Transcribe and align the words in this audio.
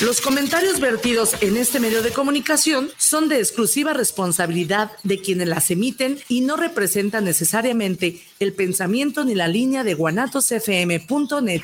Los 0.00 0.20
comentarios 0.20 0.80
vertidos 0.80 1.40
en 1.40 1.56
este 1.56 1.78
medio 1.78 2.02
de 2.02 2.10
comunicación 2.10 2.90
son 2.96 3.28
de 3.28 3.38
exclusiva 3.38 3.92
responsabilidad 3.92 4.90
de 5.04 5.20
quienes 5.20 5.46
las 5.46 5.70
emiten 5.70 6.18
y 6.28 6.40
no 6.40 6.56
representan 6.56 7.24
necesariamente 7.24 8.20
el 8.40 8.54
pensamiento 8.54 9.24
ni 9.24 9.36
la 9.36 9.46
línea 9.46 9.84
de 9.84 9.94
guanatosfm.net. 9.94 11.62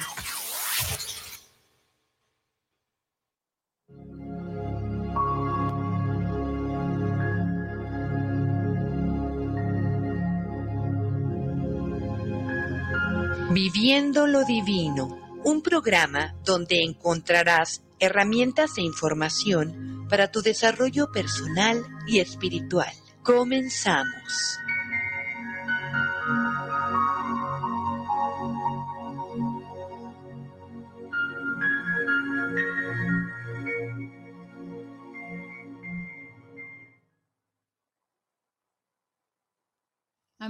Viviendo 13.53 14.29
lo 14.29 14.45
Divino, 14.45 15.19
un 15.43 15.63
programa 15.63 16.37
donde 16.45 16.85
encontrarás 16.85 17.83
herramientas 18.01 18.79
e 18.79 18.83
información 18.83 20.07
para 20.09 20.31
tu 20.31 20.43
desarrollo 20.43 21.13
personal 21.13 21.85
y 22.07 22.19
espiritual. 22.19 22.93
Comenzamos. 23.23 24.60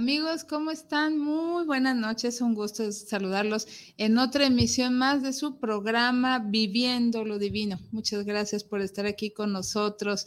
Amigos, 0.01 0.43
¿cómo 0.43 0.71
están? 0.71 1.19
Muy 1.19 1.63
buenas 1.63 1.95
noches, 1.95 2.41
un 2.41 2.55
gusto 2.55 2.91
saludarlos 2.91 3.67
en 3.97 4.17
otra 4.17 4.47
emisión 4.47 4.97
más 4.97 5.21
de 5.21 5.31
su 5.31 5.59
programa 5.59 6.39
Viviendo 6.39 7.23
lo 7.23 7.37
Divino. 7.37 7.79
Muchas 7.91 8.25
gracias 8.25 8.63
por 8.63 8.81
estar 8.81 9.05
aquí 9.05 9.29
con 9.29 9.53
nosotros 9.53 10.25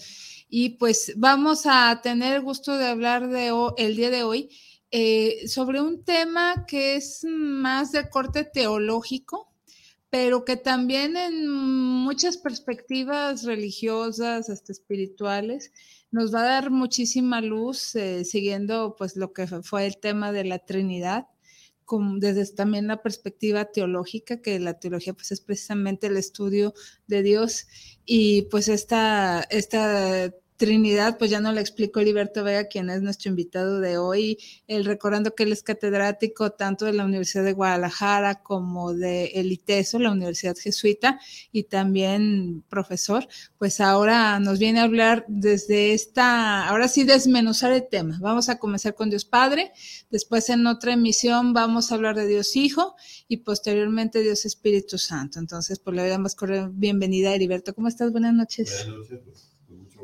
y 0.49 0.79
pues 0.79 1.15
vamos 1.17 1.63
a 1.67 2.01
tener 2.05 2.37
el 2.37 2.43
gusto 2.43 2.79
de 2.79 2.87
hablar 2.87 3.29
de 3.29 3.51
el 3.77 3.97
día 3.97 4.11
de 4.11 4.23
hoy 4.23 4.49
eh, 4.93 5.49
sobre 5.49 5.81
un 5.81 6.05
tema 6.05 6.67
que 6.69 6.95
es 6.95 7.27
más 7.29 7.91
de 7.91 8.09
corte 8.09 8.45
teológico, 8.45 9.53
pero 10.09 10.45
que 10.45 10.57
también 10.57 11.17
en 11.17 11.51
muchas 11.51 12.37
perspectivas 12.37 13.43
religiosas, 13.43 14.49
hasta 14.51 14.71
espirituales, 14.71 15.73
nos 16.15 16.33
va 16.33 16.43
a 16.43 16.45
dar 16.45 16.71
muchísima 16.71 17.41
luz 17.41 17.97
eh, 17.97 18.25
siguiendo 18.25 18.95
pues 18.97 19.17
lo 19.17 19.33
que 19.33 19.49
fue 19.49 19.85
el 19.85 19.99
tema 19.99 20.31
de 20.31 20.45
la 20.45 20.61
Trinidad, 20.61 21.27
desde 22.19 22.47
también 22.55 22.87
la 22.87 23.03
perspectiva 23.03 23.65
teológica, 23.65 24.41
que 24.41 24.61
la 24.61 24.79
teología 24.79 25.13
pues 25.13 25.33
es 25.33 25.41
precisamente 25.41 26.07
el 26.07 26.17
estudio 26.17 26.73
de 27.09 27.23
Dios. 27.25 27.67
Y 28.05 28.43
pues 28.43 28.69
esta, 28.69 29.43
esta 29.51 30.33
Trinidad, 30.65 31.19
pues 31.19 31.31
ya 31.31 31.41
no 31.41 31.53
le 31.53 31.61
explicó 31.61 32.01
Heriberto 32.01 32.43
Vega, 32.43 32.69
quien 32.69 32.89
es 32.89 33.03
nuestro 33.03 33.29
invitado 33.29 33.81
de 33.81 33.99
hoy, 33.99 34.39
el 34.67 34.87
recordando 34.87 35.35
que 35.35 35.43
él 35.43 35.53
es 35.53 35.63
catedrático 35.63 36.53
tanto 36.53 36.87
de 36.87 36.95
la 36.95 37.05
Universidad 37.05 37.45
de 37.45 37.53
Guadalajara 37.53 38.43
como 38.43 38.95
de 38.95 39.27
el 39.35 39.53
ITESO, 39.53 39.99
la 39.99 40.11
Universidad 40.11 40.57
Jesuita, 40.57 41.21
y 41.53 41.65
también 41.65 42.65
profesor, 42.71 43.29
pues 43.59 43.79
ahora 43.79 44.41
nos 44.41 44.59
viene 44.59 44.81
a 44.81 44.85
hablar 44.85 45.27
desde 45.29 45.93
esta, 45.93 46.67
ahora 46.67 46.89
sí 46.89 47.05
desmenuzar 47.05 47.71
el 47.71 47.87
tema. 47.87 48.17
Vamos 48.23 48.49
a 48.49 48.59
comenzar 48.59 48.95
con 48.95 49.11
Dios 49.11 49.27
Padre, 49.27 49.71
después 50.11 50.49
en 50.49 50.67
otra 50.67 50.95
emisión 50.95 51.53
vamos 51.53 51.93
a 51.93 51.97
hablar 51.97 52.17
de 52.17 52.27
Dios 52.27 52.57
Hijo 52.57 52.97
y 53.29 53.39
posteriormente 53.39 54.23
Dios 54.23 54.47
Espíritu 54.47 54.97
Santo. 54.97 55.39
Entonces, 55.39 55.79
pues 55.79 55.95
le 55.95 56.09
damos 56.09 56.35
bienvenida 56.73 57.29
a 57.29 57.35
Heriberto. 57.35 57.75
¿Cómo 57.75 57.89
estás? 57.89 58.11
Buenas 58.13 58.33
noches. 58.33 58.87
Buenas 58.87 59.11
noches, 59.11 59.21
pues 59.27 59.55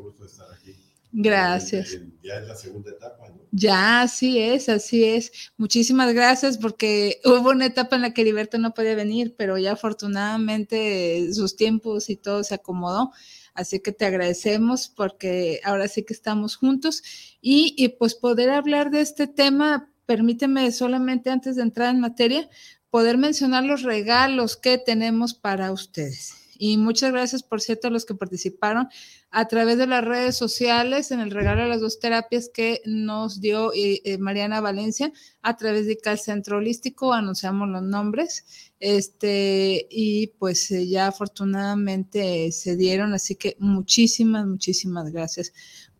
gusto 0.01 0.25
estar 0.25 0.51
aquí. 0.51 0.75
Gracias. 1.11 1.97
Ya 2.23 2.35
es 2.35 2.47
la 2.47 2.55
segunda 2.55 2.91
etapa, 2.91 3.29
¿no? 3.29 3.41
Ya, 3.51 4.01
así 4.01 4.39
es, 4.39 4.69
así 4.69 5.03
es. 5.03 5.51
Muchísimas 5.57 6.13
gracias 6.13 6.57
porque 6.57 7.19
hubo 7.25 7.49
una 7.49 7.65
etapa 7.65 7.97
en 7.97 8.03
la 8.03 8.13
que 8.13 8.21
Heriberto 8.21 8.57
no 8.57 8.73
podía 8.73 8.95
venir, 8.95 9.35
pero 9.37 9.57
ya 9.57 9.73
afortunadamente 9.73 11.33
sus 11.33 11.55
tiempos 11.57 12.09
y 12.09 12.15
todo 12.15 12.43
se 12.43 12.55
acomodó. 12.55 13.11
Así 13.53 13.81
que 13.81 13.91
te 13.91 14.05
agradecemos 14.05 14.87
porque 14.87 15.59
ahora 15.65 15.89
sí 15.89 16.03
que 16.03 16.13
estamos 16.13 16.55
juntos 16.55 17.03
y, 17.41 17.75
y 17.77 17.89
pues 17.89 18.15
poder 18.15 18.49
hablar 18.49 18.91
de 18.91 19.01
este 19.01 19.27
tema, 19.27 19.91
permíteme 20.05 20.71
solamente 20.71 21.29
antes 21.29 21.57
de 21.57 21.63
entrar 21.63 21.93
en 21.93 21.99
materia, 21.99 22.49
poder 22.89 23.17
mencionar 23.17 23.65
los 23.65 23.83
regalos 23.83 24.55
que 24.55 24.77
tenemos 24.77 25.33
para 25.33 25.73
ustedes. 25.73 26.40
Y 26.63 26.77
muchas 26.77 27.11
gracias, 27.11 27.41
por 27.41 27.59
cierto, 27.59 27.87
a 27.87 27.89
los 27.89 28.05
que 28.05 28.13
participaron 28.13 28.87
a 29.31 29.47
través 29.47 29.79
de 29.79 29.87
las 29.87 30.05
redes 30.05 30.37
sociales 30.37 31.09
en 31.09 31.19
el 31.19 31.31
regalo 31.31 31.63
de 31.63 31.69
las 31.69 31.81
dos 31.81 31.99
terapias 31.99 32.51
que 32.53 32.83
nos 32.85 33.41
dio 33.41 33.73
eh, 33.73 33.99
eh, 34.05 34.19
Mariana 34.19 34.61
Valencia 34.61 35.11
a 35.41 35.57
través 35.57 35.87
de 35.87 35.97
Cal 35.97 36.19
Centro 36.19 36.57
Holístico, 36.57 37.13
anunciamos 37.13 37.67
los 37.67 37.81
nombres, 37.81 38.45
este, 38.79 39.87
y 39.89 40.27
pues 40.37 40.69
eh, 40.69 40.87
ya 40.87 41.07
afortunadamente 41.07 42.51
se 42.51 42.75
dieron, 42.75 43.15
así 43.15 43.33
que 43.33 43.55
muchísimas, 43.57 44.45
muchísimas 44.45 45.11
gracias 45.11 45.53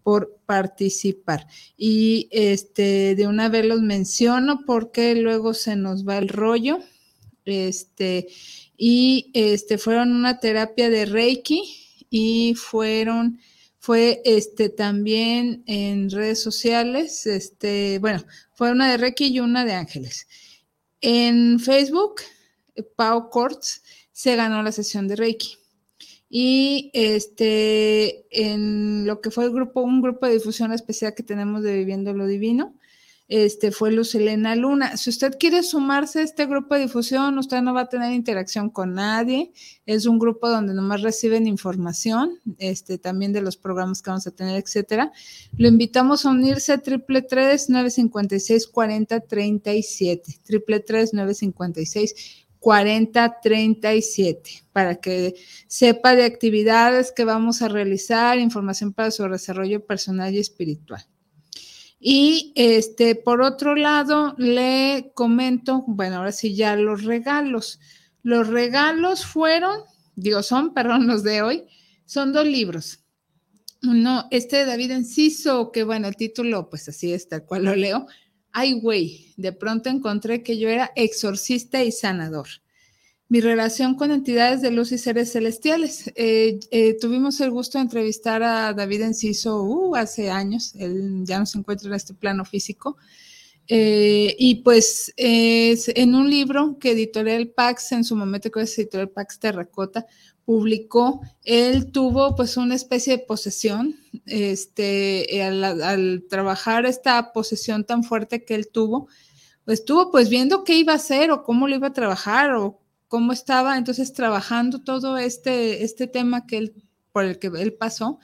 por 0.04 0.38
participar. 0.46 1.48
Y 1.76 2.30
este, 2.30 3.16
de 3.16 3.26
una 3.26 3.50
vez 3.50 3.66
los 3.66 3.82
menciono 3.82 4.62
porque 4.68 5.16
luego 5.16 5.56
se 5.56 5.76
nos 5.76 6.08
va 6.08 6.20
el 6.20 6.30
rollo. 6.30 6.78
Este, 7.46 8.28
y 8.84 9.30
este, 9.36 9.78
fueron 9.78 10.12
una 10.12 10.40
terapia 10.40 10.90
de 10.90 11.06
Reiki 11.06 11.62
y 12.10 12.56
fueron, 12.56 13.40
fue 13.78 14.24
este, 14.26 14.70
también 14.70 15.62
en 15.68 16.10
redes 16.10 16.42
sociales, 16.42 17.28
este, 17.28 18.00
bueno, 18.00 18.26
fue 18.56 18.72
una 18.72 18.90
de 18.90 18.98
Reiki 18.98 19.28
y 19.28 19.40
una 19.40 19.66
de 19.66 19.74
Ángeles. 19.74 20.28
En 21.00 21.60
Facebook, 21.60 22.22
Pau 22.96 23.30
Cortz 23.30 23.84
se 24.14 24.36
ganó 24.36 24.64
la 24.64 24.72
sesión 24.72 25.08
de 25.08 25.16
Reiki. 25.16 25.60
Y 26.28 26.90
este, 26.96 28.26
en 28.32 29.06
lo 29.06 29.22
que 29.22 29.30
fue 29.30 29.44
el 29.44 29.52
grupo, 29.52 29.82
un 29.82 30.02
grupo 30.02 30.26
de 30.26 30.34
difusión 30.34 30.74
especial 30.74 31.14
que 31.14 31.22
tenemos 31.22 31.62
de 31.62 31.78
Viviendo 31.78 32.14
lo 32.14 32.26
Divino, 32.26 32.74
este, 33.32 33.72
fue 33.72 33.92
Luz 33.94 34.14
Elena 34.14 34.58
Luna. 34.58 34.98
Si 34.98 35.10
usted 35.10 35.38
quiere 35.40 35.64
sumarse 35.64 36.20
a 36.20 36.24
este 36.24 36.48
grupo 36.48 36.76
de 36.76 36.82
difusión, 36.82 37.38
usted 37.38 37.62
no 37.62 37.74
va 37.74 37.84
a 37.84 37.88
tener 37.88 38.12
interacción 38.12 38.70
con 38.70 38.94
nadie. 38.94 39.54
Es 39.86 40.06
un 40.06 40.20
grupo 40.20 40.50
donde 40.50 40.74
nomás 40.74 41.02
reciben 41.02 41.48
información, 41.48 42.42
este, 42.58 42.98
también 42.98 43.32
de 43.32 43.42
los 43.42 43.56
programas 43.56 44.02
que 44.02 44.10
vamos 44.10 44.28
a 44.28 44.32
tener, 44.32 44.62
etcétera. 44.62 45.14
Lo 45.56 45.70
invitamos 45.70 46.26
a 46.26 46.32
unirse 46.32 46.74
a 46.74 46.80
triple 46.80 47.22
tres 47.22 47.68
nueve 47.70 47.90
cincuenta 47.90 48.36
y 48.36 48.42
seis 48.42 48.68
cuarenta 48.68 49.22
treinta 49.22 49.74
y 49.74 49.82
siete, 49.82 50.38
triple 50.44 50.82
tres 50.82 51.12
nueve 51.14 51.34
cincuenta 51.34 51.80
y 51.80 51.86
seis 51.86 52.14
4037 52.60 54.66
para 54.74 54.98
que 54.98 55.36
sepa 55.68 56.16
de 56.16 56.26
actividades 56.26 57.14
que 57.14 57.24
vamos 57.24 57.62
a 57.62 57.70
realizar, 57.70 58.40
información 58.40 58.92
para 58.92 59.10
su 59.10 59.24
desarrollo 59.24 59.86
personal 59.86 60.36
y 60.36 60.40
espiritual. 60.40 61.08
Y 62.04 62.52
este, 62.56 63.14
por 63.14 63.44
otro 63.44 63.76
lado, 63.76 64.34
le 64.40 65.12
comento, 65.14 65.84
bueno, 65.86 66.18
ahora 66.18 66.32
sí 66.32 66.56
ya 66.56 66.76
los 66.76 67.04
regalos. 67.04 67.80
Los 68.24 68.48
regalos 68.48 69.24
fueron, 69.24 69.82
digo, 70.16 70.42
son, 70.42 70.74
perdón, 70.74 71.06
los 71.06 71.22
de 71.22 71.44
hoy, 71.44 71.64
son 72.06 72.34
dos 72.34 72.46
libros. 72.48 73.04
Uno, 73.84 74.28
este 74.32 74.58
de 74.58 74.66
David 74.66 74.92
Enciso, 74.92 75.72
que 75.72 75.84
bueno, 75.84 76.08
el 76.08 76.16
título, 76.16 76.70
pues 76.70 76.90
así 76.90 77.14
es, 77.14 77.28
tal 77.28 77.46
cual 77.46 77.66
lo 77.66 77.76
leo. 77.76 78.08
Ay, 78.52 78.80
güey, 78.80 79.34
de 79.38 79.54
pronto 79.54 79.90
encontré 79.90 80.42
que 80.42 80.58
yo 80.58 80.70
era 80.70 80.92
exorcista 80.96 81.84
y 81.84 81.92
sanador 81.92 82.48
mi 83.32 83.40
relación 83.40 83.96
con 83.96 84.12
entidades 84.12 84.62
de 84.62 84.72
luz 84.72 84.92
y 84.92 84.98
seres 84.98 85.32
celestiales. 85.32 86.12
Eh, 86.16 86.60
eh, 86.70 86.98
tuvimos 87.00 87.40
el 87.40 87.50
gusto 87.50 87.78
de 87.78 87.84
entrevistar 87.84 88.44
a 88.44 88.74
David 88.74 89.04
Enciso 89.04 89.64
uh, 89.64 89.96
hace 89.96 90.30
años, 90.30 90.76
él 90.76 91.22
ya 91.24 91.40
no 91.40 91.46
se 91.46 91.58
encuentra 91.58 91.88
en 91.88 91.94
este 91.94 92.14
plano 92.14 92.44
físico. 92.44 92.98
Eh, 93.70 94.36
y 94.38 94.56
pues 94.56 95.14
es 95.16 95.88
en 95.96 96.14
un 96.14 96.30
libro 96.30 96.78
que 96.78 96.92
Editorial 96.92 97.48
Pax, 97.48 97.94
en 97.94 98.04
su 98.04 98.18
momento 98.18 98.52
que 98.52 98.64
es 98.64 98.78
Editorial 98.78 99.12
Pax 99.12 99.40
Terracota, 99.40 100.06
publicó, 100.44 101.22
él 101.46 101.90
tuvo 101.90 102.36
pues 102.36 102.58
una 102.58 102.76
especie 102.76 103.16
de 103.16 103.24
posesión, 103.24 103.96
este, 104.26 105.42
al, 105.42 105.64
al 105.64 106.26
trabajar 106.30 106.86
esta 106.86 107.32
posesión 107.32 107.86
tan 107.86 108.04
fuerte 108.04 108.44
que 108.44 108.56
él 108.56 108.68
tuvo, 108.68 109.08
estuvo 109.68 110.12
pues 110.12 110.28
viendo 110.28 110.66
qué 110.66 110.76
iba 110.76 110.92
a 110.92 110.98
hacer 110.98 111.32
o 111.32 111.44
cómo 111.44 111.70
lo 111.70 111.76
iba 111.76 111.88
a 111.88 111.94
trabajar 111.94 112.56
o 112.56 112.81
cómo 113.12 113.34
estaba 113.34 113.78
entonces 113.78 114.14
trabajando 114.14 114.80
todo 114.80 115.18
este, 115.18 115.84
este 115.84 116.08
tema 116.08 116.48
que 116.48 116.58
él, 116.58 116.74
por 117.12 117.26
el 117.26 117.40
que 117.40 117.48
él 117.48 117.74
pasó, 117.74 118.20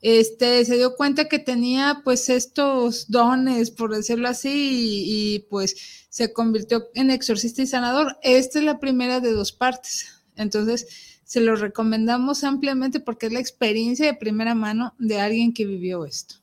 este, 0.00 0.64
se 0.64 0.76
dio 0.76 0.94
cuenta 0.94 1.24
que 1.24 1.40
tenía 1.40 2.02
pues 2.04 2.28
estos 2.28 3.10
dones, 3.10 3.72
por 3.72 3.92
decirlo 3.92 4.28
así, 4.28 4.48
y, 4.48 5.34
y, 5.34 5.38
pues 5.50 6.06
se 6.08 6.32
convirtió 6.32 6.86
en 6.94 7.10
exorcista 7.10 7.62
y 7.62 7.66
sanador. 7.66 8.16
Esta 8.22 8.60
es 8.60 8.64
la 8.64 8.78
primera 8.78 9.18
de 9.18 9.32
dos 9.32 9.50
partes. 9.50 10.22
Entonces, 10.36 10.86
Se 11.24 11.40
lo 11.40 11.56
recomendamos 11.56 12.44
ampliamente 12.44 13.00
porque 13.00 13.26
es 13.26 13.32
la 13.32 13.40
experiencia 13.40 14.06
de 14.06 14.14
primera 14.14 14.54
mano 14.54 14.94
de 14.98 15.20
alguien 15.20 15.52
que 15.52 15.66
vivió 15.66 16.04
esto. 16.06 16.36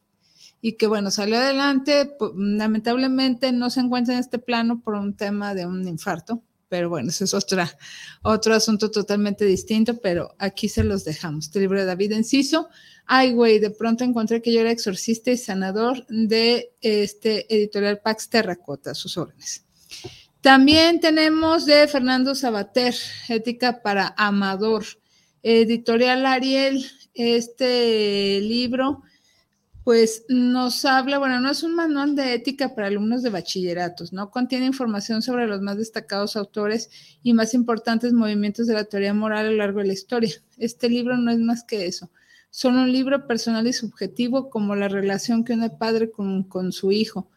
Y 0.61 0.73
que 0.73 0.87
bueno, 0.87 1.11
salió 1.11 1.37
adelante, 1.37 2.15
lamentablemente 2.35 3.53
no 3.53 3.69
se 3.69 3.79
encuentra 3.79 4.15
en 4.15 4.19
este 4.19 4.37
plano 4.37 4.81
por 4.81 4.95
un 4.95 5.15
tema 5.15 5.55
de 5.55 5.65
un 5.65 5.87
infarto, 5.87 6.43
pero 6.67 6.89
bueno, 6.89 7.09
eso 7.09 7.23
es 7.23 7.33
otra, 7.33 7.77
otro 8.23 8.55
asunto 8.55 8.89
totalmente 8.91 9.45
distinto, 9.45 9.97
pero 9.99 10.35
aquí 10.39 10.67
se 10.67 10.83
los 10.83 11.03
dejamos. 11.03 11.45
Este 11.45 11.59
libro 11.59 11.79
de 11.79 11.85
David 11.85 12.13
Enciso. 12.13 12.69
Ay, 13.05 13.33
güey, 13.33 13.59
de 13.59 13.69
pronto 13.69 14.03
encontré 14.03 14.41
que 14.41 14.51
yo 14.51 14.61
era 14.61 14.71
exorcista 14.71 15.31
y 15.31 15.37
sanador 15.37 16.05
de 16.07 16.73
este 16.81 17.53
editorial 17.53 17.99
Pax 17.99 18.29
Terracota, 18.29 18.95
sus 18.95 19.17
órdenes. 19.17 19.63
También 20.41 20.99
tenemos 20.99 21.65
de 21.65 21.87
Fernando 21.87 22.35
Sabater, 22.35 22.95
Ética 23.29 23.81
para 23.81 24.13
Amador, 24.17 24.85
editorial 25.41 26.25
Ariel, 26.25 26.85
este 27.13 28.39
libro 28.41 29.03
pues 29.85 30.25
nos 30.29 30.83
habla, 30.83 31.19
bueno, 31.19 31.39
no 31.39 31.51
es 31.51 31.61
un 31.61 31.75
manual 31.75 32.15
de 32.15 32.33
ética 32.33 32.73
para 32.73 32.87
alumnos 32.87 33.21
de 33.21 33.29
bachilleratos, 33.29 34.13
¿no? 34.13 34.31
Contiene 34.31 34.65
información 34.65 35.21
sobre 35.21 35.45
los 35.45 35.61
más 35.61 35.77
destacados 35.77 36.35
autores 36.35 36.89
y 37.21 37.33
más 37.33 37.53
importantes 37.53 38.11
movimientos 38.11 38.65
de 38.65 38.73
la 38.73 38.85
teoría 38.85 39.13
moral 39.13 39.45
a 39.45 39.51
lo 39.51 39.57
largo 39.57 39.81
de 39.81 39.85
la 39.85 39.93
historia. 39.93 40.33
Este 40.57 40.89
libro 40.89 41.17
no 41.17 41.29
es 41.29 41.37
más 41.37 41.63
que 41.63 41.85
eso, 41.85 42.09
solo 42.49 42.81
un 42.81 42.91
libro 42.91 43.27
personal 43.27 43.67
y 43.67 43.73
subjetivo 43.73 44.49
como 44.49 44.75
la 44.75 44.87
relación 44.87 45.43
que 45.43 45.53
une 45.53 45.69
padre 45.69 46.09
con, 46.09 46.45
con 46.45 46.71
su 46.71 46.91
hijo, 46.91 47.29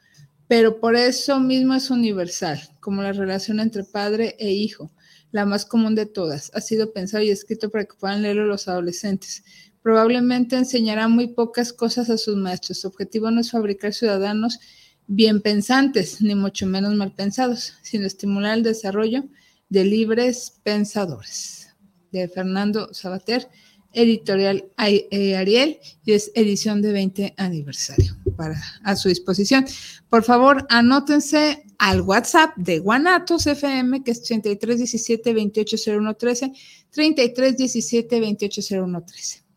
pero 0.47 0.81
por 0.81 0.97
eso 0.97 1.41
mismo 1.41 1.75
es 1.75 1.91
universal, 1.91 2.59
como 2.81 3.03
la 3.03 3.13
relación 3.13 3.61
entre 3.61 3.85
padre 3.85 4.37
e 4.39 4.53
hijo, 4.53 4.91
la 5.33 5.45
más 5.45 5.67
común 5.67 5.95
de 5.95 6.07
todas. 6.07 6.51
Ha 6.55 6.63
sido 6.63 6.95
pensado 6.95 7.23
y 7.23 7.29
escrito 7.29 7.69
para 7.69 7.85
que 7.85 7.99
puedan 8.01 8.23
leerlo 8.23 8.47
los 8.47 8.69
adolescentes 8.69 9.45
probablemente 9.89 10.55
enseñará 10.55 11.09
muy 11.09 11.29
pocas 11.29 11.73
cosas 11.73 12.11
a 12.11 12.19
sus 12.19 12.37
maestros. 12.37 12.81
Su 12.81 12.89
objetivo 12.89 13.31
no 13.31 13.41
es 13.41 13.53
fabricar 13.53 13.95
ciudadanos 13.95 14.61
bien 15.07 15.41
pensantes, 15.41 16.21
ni 16.21 16.35
mucho 16.35 16.67
menos 16.67 16.95
mal 16.95 17.15
pensados, 17.15 17.73
sino 17.81 18.05
estimular 18.05 18.59
el 18.59 18.63
desarrollo 18.63 19.25
de 19.71 19.85
libres 19.87 20.61
pensadores. 20.63 21.75
De 22.13 22.29
Fernando 22.29 22.93
Sabater, 22.93 23.49
editorial 23.95 24.67
eh, 24.77 25.37
Ariel, 25.37 25.79
y 26.05 26.13
es 26.13 26.33
edición 26.35 26.83
de 26.83 26.93
20 26.93 27.35
aniversario 27.39 28.15
para 28.37 28.61
a 28.85 28.95
su 28.95 29.09
disposición. 29.09 29.65
Por 30.11 30.23
favor, 30.23 30.67
anótense 30.69 31.65
al 31.79 32.03
WhatsApp 32.03 32.55
de 32.57 32.81
Guanatos 32.81 33.47
FM, 33.47 34.05
que 34.05 34.11
es 34.11 34.23
3317 34.23 35.33
280113, 35.33 36.53
3317 36.91 38.21
280113. 38.21 39.48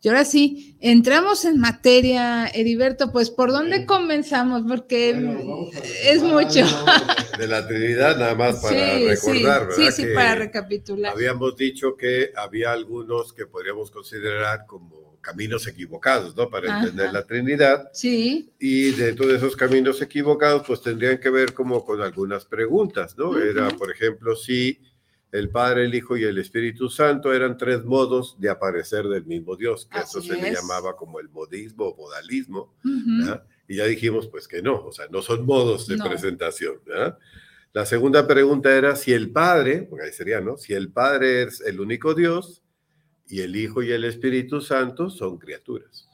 Y 0.00 0.08
ahora 0.08 0.24
sí, 0.24 0.76
entramos 0.80 1.44
en 1.44 1.58
materia, 1.58 2.46
Heriberto, 2.46 3.10
pues 3.10 3.30
¿por 3.30 3.50
dónde 3.50 3.84
comenzamos? 3.84 4.62
Porque 4.68 5.10
es 6.04 6.22
mucho. 6.22 6.64
De 7.36 7.48
la 7.48 7.66
Trinidad, 7.66 8.16
nada 8.16 8.34
más 8.36 8.56
para 8.62 8.94
recordar, 8.94 9.68
¿verdad? 9.68 9.76
Sí, 9.76 9.90
sí, 9.90 10.06
para 10.14 10.36
recapitular. 10.36 11.12
Habíamos 11.12 11.56
dicho 11.56 11.96
que 11.96 12.30
había 12.36 12.70
algunos 12.70 13.32
que 13.32 13.46
podríamos 13.46 13.90
considerar 13.90 14.66
como 14.66 15.18
caminos 15.20 15.66
equivocados, 15.66 16.36
¿no? 16.36 16.48
Para 16.48 16.78
entender 16.78 17.12
la 17.12 17.26
Trinidad. 17.26 17.90
Sí. 17.92 18.52
Y 18.58 18.92
dentro 18.92 19.26
de 19.26 19.36
esos 19.36 19.56
caminos 19.56 20.00
equivocados, 20.00 20.62
pues 20.66 20.80
tendrían 20.80 21.18
que 21.18 21.28
ver 21.28 21.52
como 21.52 21.84
con 21.84 22.00
algunas 22.00 22.44
preguntas, 22.44 23.18
¿no? 23.18 23.36
Era, 23.36 23.68
por 23.70 23.90
ejemplo, 23.90 24.36
si 24.36 24.80
el 25.30 25.50
Padre, 25.50 25.84
el 25.84 25.94
Hijo 25.94 26.16
y 26.16 26.24
el 26.24 26.38
Espíritu 26.38 26.88
Santo 26.88 27.32
eran 27.32 27.56
tres 27.56 27.84
modos 27.84 28.36
de 28.38 28.48
aparecer 28.48 29.06
del 29.08 29.26
mismo 29.26 29.56
Dios, 29.56 29.86
que 29.86 29.98
eso 29.98 30.22
se 30.22 30.40
le 30.40 30.52
llamaba 30.52 30.96
como 30.96 31.20
el 31.20 31.28
modismo 31.28 31.86
o 31.86 31.96
modalismo, 31.96 32.74
y 33.66 33.76
ya 33.76 33.84
dijimos 33.84 34.28
pues 34.28 34.48
que 34.48 34.62
no, 34.62 34.86
o 34.86 34.92
sea, 34.92 35.06
no 35.10 35.20
son 35.22 35.44
modos 35.44 35.86
de 35.86 35.98
presentación. 35.98 36.80
La 37.74 37.84
segunda 37.84 38.26
pregunta 38.26 38.74
era 38.74 38.96
si 38.96 39.12
el 39.12 39.30
Padre, 39.30 39.86
porque 39.88 40.06
ahí 40.06 40.12
sería, 40.12 40.40
¿no? 40.40 40.56
Si 40.56 40.72
el 40.72 40.90
Padre 40.90 41.42
es 41.42 41.60
el 41.60 41.80
único 41.80 42.14
Dios 42.14 42.62
y 43.26 43.40
el 43.42 43.54
Hijo 43.56 43.82
y 43.82 43.92
el 43.92 44.04
Espíritu 44.04 44.62
Santo 44.62 45.10
son 45.10 45.38
criaturas. 45.38 46.08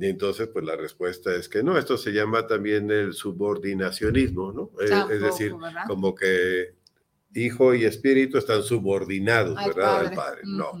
Y 0.00 0.06
entonces, 0.06 0.48
pues 0.52 0.64
la 0.64 0.76
respuesta 0.76 1.34
es 1.34 1.48
que 1.48 1.64
no, 1.64 1.76
esto 1.76 1.98
se 1.98 2.12
llama 2.12 2.46
también 2.46 2.88
el 2.92 3.14
subordinacionismo, 3.14 4.52
¿no? 4.52 4.70
es 4.80 5.20
decir, 5.20 5.54
como 5.88 6.14
que 6.14 6.77
Hijo 7.34 7.74
y 7.74 7.84
Espíritu 7.84 8.38
están 8.38 8.62
subordinados, 8.62 9.54
¿verdad? 9.54 10.06
Al 10.06 10.14
Padre. 10.14 10.42
No. 10.44 10.72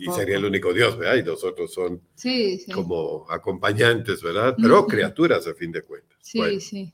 Y 0.00 0.10
sería 0.12 0.36
el 0.36 0.44
único 0.44 0.72
Dios, 0.72 0.98
¿verdad? 0.98 1.16
Y 1.16 1.22
los 1.22 1.42
otros 1.44 1.72
son 1.72 2.00
como 2.72 3.26
acompañantes, 3.30 4.22
¿verdad? 4.22 4.54
Pero 4.60 4.86
criaturas 4.86 5.46
a 5.46 5.54
fin 5.54 5.72
de 5.72 5.82
cuentas. 5.82 6.18
Sí, 6.20 6.60
sí. 6.60 6.92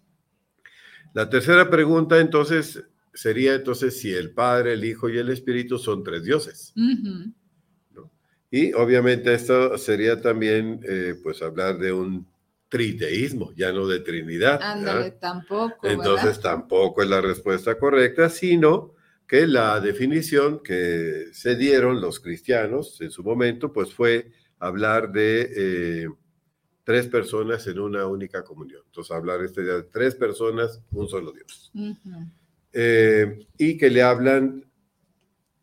La 1.13 1.29
tercera 1.29 1.69
pregunta 1.71 2.19
entonces 2.19 2.83
sería 3.13 3.55
entonces 3.55 3.99
si 4.01 4.13
el 4.13 4.33
Padre, 4.33 4.73
el 4.73 4.85
Hijo 4.85 5.09
y 5.09 5.19
el 5.19 5.29
Espíritu 5.29 5.79
son 5.79 6.03
tres 6.03 6.25
dioses. 6.25 6.73
Y 8.51 8.73
obviamente 8.73 9.35
esto 9.35 9.77
sería 9.79 10.21
también 10.21 10.81
pues 10.81 11.19
pues 11.23 11.43
hablar 11.43 11.79
de 11.79 11.93
un 11.93 12.27
triteísmo, 12.69 13.53
ya 13.55 13.73
no 13.73 13.87
de 13.87 14.01
Trinidad. 14.01 14.61
Ándale, 14.63 15.13
tampoco. 15.13 15.87
Entonces 15.87 16.41
tampoco 16.41 17.03
es 17.03 17.09
la 17.09 17.21
respuesta 17.21 17.79
correcta, 17.79 18.29
sino 18.29 18.94
que 19.27 19.47
la 19.47 19.81
definición 19.81 20.63
que 20.63 21.27
se 21.33 21.57
dieron 21.57 22.01
los 22.01 22.21
cristianos 22.21 23.01
en 23.01 23.11
su 23.11 23.23
momento, 23.23 23.73
pues 23.73 23.93
fue 23.95 24.31
hablar 24.59 25.13
de 25.13 25.51
eh, 25.57 26.09
tres 26.85 27.07
personas 27.09 27.67
en 27.67 27.79
una 27.79 28.07
única 28.07 28.45
comunión. 28.45 28.83
Entonces, 28.87 29.11
hablar 29.11 29.43
este 29.43 29.63
de 29.63 29.83
tres 29.85 30.15
personas, 30.15 30.81
un 30.91 31.09
solo 31.09 31.33
Dios. 31.33 31.73
Eh, 32.73 33.47
y 33.57 33.79
que 33.79 33.89
le 33.89 34.03
hablan 34.03 34.65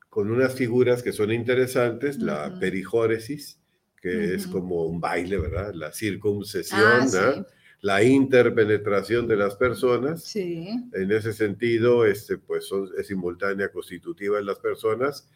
con 0.09 0.31
unas 0.31 0.55
figuras 0.55 1.03
que 1.03 1.13
son 1.13 1.31
interesantes, 1.31 2.17
la 2.17 2.59
perijóresis, 2.59 3.59
que 4.01 4.33
es 4.33 4.47
como 4.47 4.85
un 4.85 4.99
baile, 4.99 5.37
¿verdad? 5.37 5.73
La 5.73 5.93
circuncesión, 5.93 7.07
ah, 7.13 7.45
la 7.81 8.03
interpenetración 8.03 9.27
de 9.27 9.35
las 9.35 9.55
personas. 9.55 10.23
Sí. 10.23 10.69
En 10.93 11.11
ese 11.11 11.33
sentido, 11.33 12.05
este, 12.05 12.37
pues 12.37 12.69
es 12.97 13.07
simultánea 13.07 13.71
constitutiva 13.71 14.39
en 14.39 14.45
las 14.45 14.59
personas. 14.59 15.27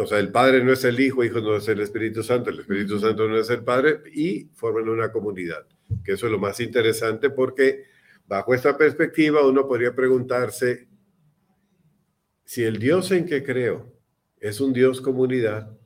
o 0.00 0.06
sea, 0.06 0.18
el 0.18 0.32
Padre 0.32 0.64
no 0.64 0.72
es 0.72 0.84
el 0.84 0.98
Hijo, 0.98 1.22
Hijo 1.22 1.40
no 1.40 1.56
es 1.56 1.68
el 1.68 1.80
Espíritu 1.80 2.22
Santo, 2.22 2.50
el 2.50 2.60
Espíritu 2.60 2.98
Santo 2.98 3.28
no 3.28 3.36
es 3.36 3.50
el 3.50 3.62
Padre, 3.62 4.00
y 4.12 4.48
forman 4.54 4.88
una 4.88 5.12
comunidad, 5.12 5.66
que 6.02 6.12
eso 6.12 6.26
es 6.26 6.32
lo 6.32 6.38
más 6.38 6.60
interesante 6.60 7.30
porque 7.30 7.84
bajo 8.26 8.54
esta 8.54 8.76
perspectiva 8.78 9.46
uno 9.46 9.68
podría 9.68 9.94
preguntarse 9.94 10.88
si 12.44 12.62
el 12.62 12.78
Dios 12.78 13.10
en 13.10 13.26
que 13.26 13.42
creo 13.42 13.92
es 14.40 14.60
un 14.60 14.72
Dios 14.72 15.00
comunidad, 15.00 15.76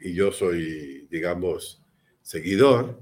y 0.00 0.14
yo 0.14 0.32
soy, 0.32 1.06
digamos, 1.10 1.82
seguidor, 2.22 3.00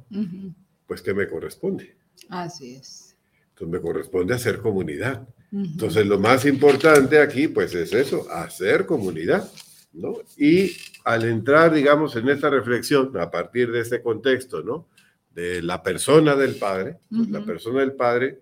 pues 0.87 1.03
¿qué 1.03 1.15
me 1.15 1.27
corresponde? 1.27 1.97
Así 2.29 2.77
es. 2.77 3.17
Entonces 3.51 3.69
me 3.69 3.81
corresponde 3.81 4.35
hacer 4.35 4.59
comunidad. 4.59 5.27
Entonces 5.53 6.07
lo 6.07 6.19
más 6.19 6.47
importante 6.47 7.19
aquí, 7.21 7.49
pues 7.49 7.75
es 7.75 7.93
eso, 7.93 8.27
hacer 8.31 8.87
comunidad, 8.87 9.51
¿no? 9.93 10.15
Y 10.39 10.75
al 11.05 11.25
entrar, 11.25 11.75
digamos, 11.75 12.17
en 12.17 12.31
esta 12.31 12.49
reflexión, 12.49 13.15
a 13.19 13.31
partir 13.31 13.71
de 13.71 13.81
este 13.81 14.01
contexto, 14.01 14.63
¿no? 14.63 14.89
De 15.31 15.61
la 15.61 15.83
persona 15.83 16.37
del 16.37 16.55
Padre, 16.55 16.99
pues, 17.11 17.29
la 17.29 17.45
persona 17.45 17.81
del 17.81 17.93
Padre, 17.93 18.39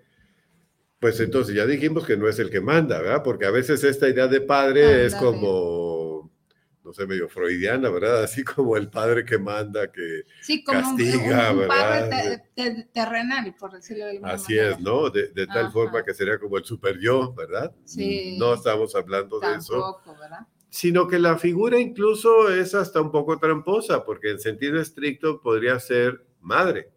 pues 1.00 1.18
entonces 1.18 1.54
ya 1.54 1.66
dijimos 1.66 2.06
que 2.06 2.16
no 2.16 2.28
es 2.28 2.38
el 2.38 2.50
que 2.50 2.60
manda, 2.60 3.00
¿verdad? 3.00 3.22
Porque 3.24 3.46
a 3.46 3.50
veces 3.50 3.82
esta 3.84 4.06
idea 4.08 4.28
de 4.28 4.42
padre 4.42 5.06
es 5.06 5.14
como 5.14 5.79
no 6.84 6.92
sé, 6.92 7.06
medio 7.06 7.28
freudiana, 7.28 7.90
¿verdad? 7.90 8.22
Así 8.24 8.42
como 8.44 8.76
el 8.76 8.88
padre 8.88 9.24
que 9.24 9.38
manda, 9.38 9.90
que 9.90 10.24
castiga, 10.64 11.52
¿verdad? 11.52 12.08
Padre 12.56 12.86
terrenal, 12.92 13.54
por 13.58 13.72
decirlo 13.72 14.04
de 14.04 14.10
alguna 14.12 14.32
Así 14.32 14.58
es, 14.58 14.78
¿no? 14.80 15.10
De, 15.10 15.46
tal 15.46 15.70
forma 15.72 16.04
que 16.04 16.14
sería 16.14 16.38
como 16.38 16.56
el 16.56 16.64
super 16.64 16.98
yo, 16.98 17.32
¿verdad? 17.34 17.74
Sí. 17.84 18.36
No 18.38 18.54
estamos 18.54 18.94
hablando 18.94 19.40
de 19.40 19.56
eso. 19.56 20.00
¿verdad? 20.06 20.46
Sino 20.68 21.08
que 21.08 21.18
la 21.18 21.36
figura 21.36 21.78
incluso 21.78 22.52
es 22.52 22.74
hasta 22.74 23.00
un 23.00 23.10
poco 23.10 23.38
tramposa, 23.38 24.04
porque 24.04 24.30
en 24.30 24.38
sentido 24.38 24.80
estricto 24.80 25.40
podría 25.40 25.78
ser 25.80 26.24
madre. 26.40 26.92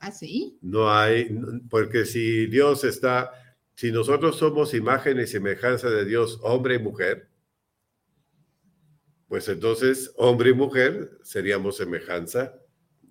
¿Ah, 0.00 0.12
sí? 0.12 0.56
No 0.62 0.90
hay, 0.90 1.28
porque 1.68 2.06
si 2.06 2.46
Dios 2.46 2.84
está, 2.84 3.32
si 3.74 3.90
nosotros 3.90 4.36
somos 4.36 4.72
imagen 4.72 5.18
y 5.18 5.26
semejanza 5.26 5.90
de 5.90 6.04
Dios, 6.04 6.38
hombre 6.42 6.76
y 6.76 6.78
mujer, 6.78 7.29
pues 9.30 9.48
entonces 9.48 10.12
hombre 10.16 10.50
y 10.50 10.54
mujer 10.54 11.12
seríamos 11.22 11.76
semejanza 11.76 12.52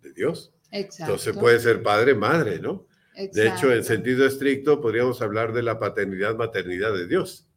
de 0.01 0.11
Dios. 0.11 0.53
Exacto. 0.69 1.13
Entonces 1.13 1.37
puede 1.37 1.59
ser 1.61 1.81
padre, 1.81 2.13
madre, 2.13 2.59
¿no? 2.59 2.87
De 3.15 3.47
hecho, 3.47 3.71
en 3.71 3.85
sentido 3.85 4.25
estricto, 4.25 4.81
podríamos 4.81 5.21
hablar 5.21 5.53
de 5.53 5.63
la 5.63 5.79
paternidad, 5.79 6.35
maternidad 6.35 6.93
de 6.93 7.07
Dios. 7.07 7.47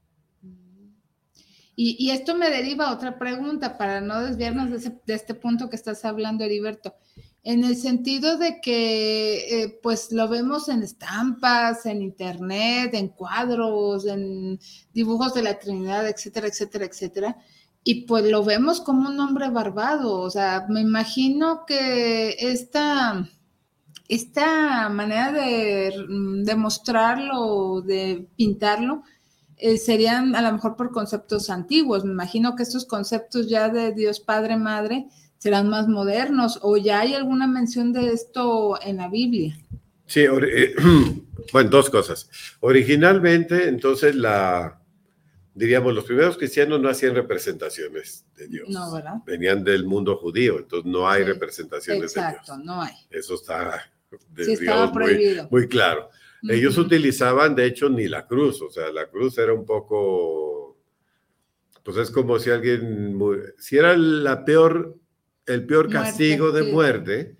Y, 1.75 2.11
esto 2.11 2.37
me 2.37 2.51
deriva 2.51 2.89
a 2.89 2.95
otra 2.95 3.19
pregunta 3.19 3.77
para 3.77 4.01
no 4.01 4.23
desviarnos 4.23 4.71
de, 4.71 5.15
este 5.15 5.35
punto 5.35 5.69
que 5.69 5.75
estás 5.75 6.05
hablando, 6.05 6.45
Heriberto. 6.45 6.95
En 7.43 7.65
el 7.65 7.75
sentido 7.75 8.39
de 8.39 8.61
que, 8.61 9.63
eh, 9.63 9.81
pues 9.83 10.13
lo 10.13 10.29
vemos 10.29 10.69
en 10.69 10.85
estampas, 10.85 11.87
en 11.87 12.03
internet, 12.03 12.95
en 12.95 13.09
cuadros, 13.09 14.07
en 14.07 14.61
dibujos 14.93 15.35
de 15.35 15.43
la 15.43 15.59
Trinidad, 15.59 16.09
etcétera, 16.09 16.47
etcétera, 16.47 16.85
etcétera. 16.85 17.37
Y 17.85 18.07
pues 18.07 18.25
lo 18.31 18.45
vemos 18.45 18.81
como 18.81 19.09
un 19.09 19.19
hombre 19.19 19.51
barbado. 19.51 20.21
O 20.21 20.31
sea, 20.31 20.67
me 20.69 20.81
imagino 20.81 21.65
que 21.67 22.37
esta, 22.39 23.29
esta 24.09 24.89
manera 24.89 25.33
de, 25.33 25.93
de 26.45 26.55
mostrarlo, 26.55 27.81
de 27.81 28.27
pintarlo, 28.37 29.03
eh, 29.65 29.79
serían 29.79 30.35
a 30.35 30.43
lo 30.43 30.53
mejor 30.53 30.75
por 30.75 30.91
conceptos 30.91 31.49
antiguos. 31.49 32.05
Me 32.05 32.11
imagino 32.11 32.57
que 32.57 32.65
estos 32.65 32.85
conceptos 32.85 33.49
ya 33.49 33.69
de 33.69 33.93
Dios 33.93 34.19
Padre, 34.19 34.57
Madre 34.57 35.07
serán 35.39 35.69
más 35.69 35.87
modernos 35.87 36.59
o 36.63 36.77
ya 36.77 37.01
hay 37.01 37.15
alguna 37.15 37.47
mención 37.47 37.93
de 37.93 38.13
esto 38.13 38.77
en 38.83 38.97
la 38.97 39.09
Biblia. 39.09 39.57
Sí, 40.07 40.25
bueno, 41.53 41.71
dos 41.71 41.91
cosas. 41.91 42.29
Originalmente, 42.59 43.69
entonces, 43.69 44.17
la, 44.17 44.82
diríamos, 45.55 45.95
los 45.95 46.05
primeros 46.05 46.37
cristianos 46.37 46.81
no 46.81 46.89
hacían 46.89 47.15
representaciones 47.15 48.25
de 48.37 48.49
Dios. 48.49 48.69
No, 48.69 48.93
¿verdad? 48.93 49.15
Venían 49.27 49.63
del 49.63 49.85
mundo 49.85 50.17
judío, 50.17 50.59
entonces 50.59 50.91
no 50.91 51.09
hay 51.09 51.25
representaciones 51.25 52.15
de 52.15 52.21
Dios. 52.21 52.33
Exacto, 52.33 52.57
no 52.59 52.83
hay. 52.83 52.95
Eso 53.11 53.35
está, 53.35 53.91
sí, 54.37 54.57
prohibido. 54.93 55.49
muy 55.51 55.69
claro. 55.69 56.11
Ellos 56.49 56.77
utilizaban, 56.77 57.55
de 57.55 57.67
hecho, 57.67 57.89
ni 57.89 58.09
la 58.09 58.27
cruz, 58.27 58.63
o 58.63 58.71
sea, 58.71 58.91
la 58.91 59.07
cruz 59.07 59.39
era 59.39 59.53
un 59.53 59.65
poco, 59.65 60.77
pues 61.85 61.97
es 61.99 62.11
como 62.11 62.39
si 62.41 62.51
alguien, 62.51 63.17
si 63.59 63.79
era 63.79 63.97
la 63.97 64.45
peor, 64.45 64.97
el 65.47 65.65
peor 65.67 65.89
castigo 65.89 66.51
de 66.51 66.65
muerte, 66.65 67.37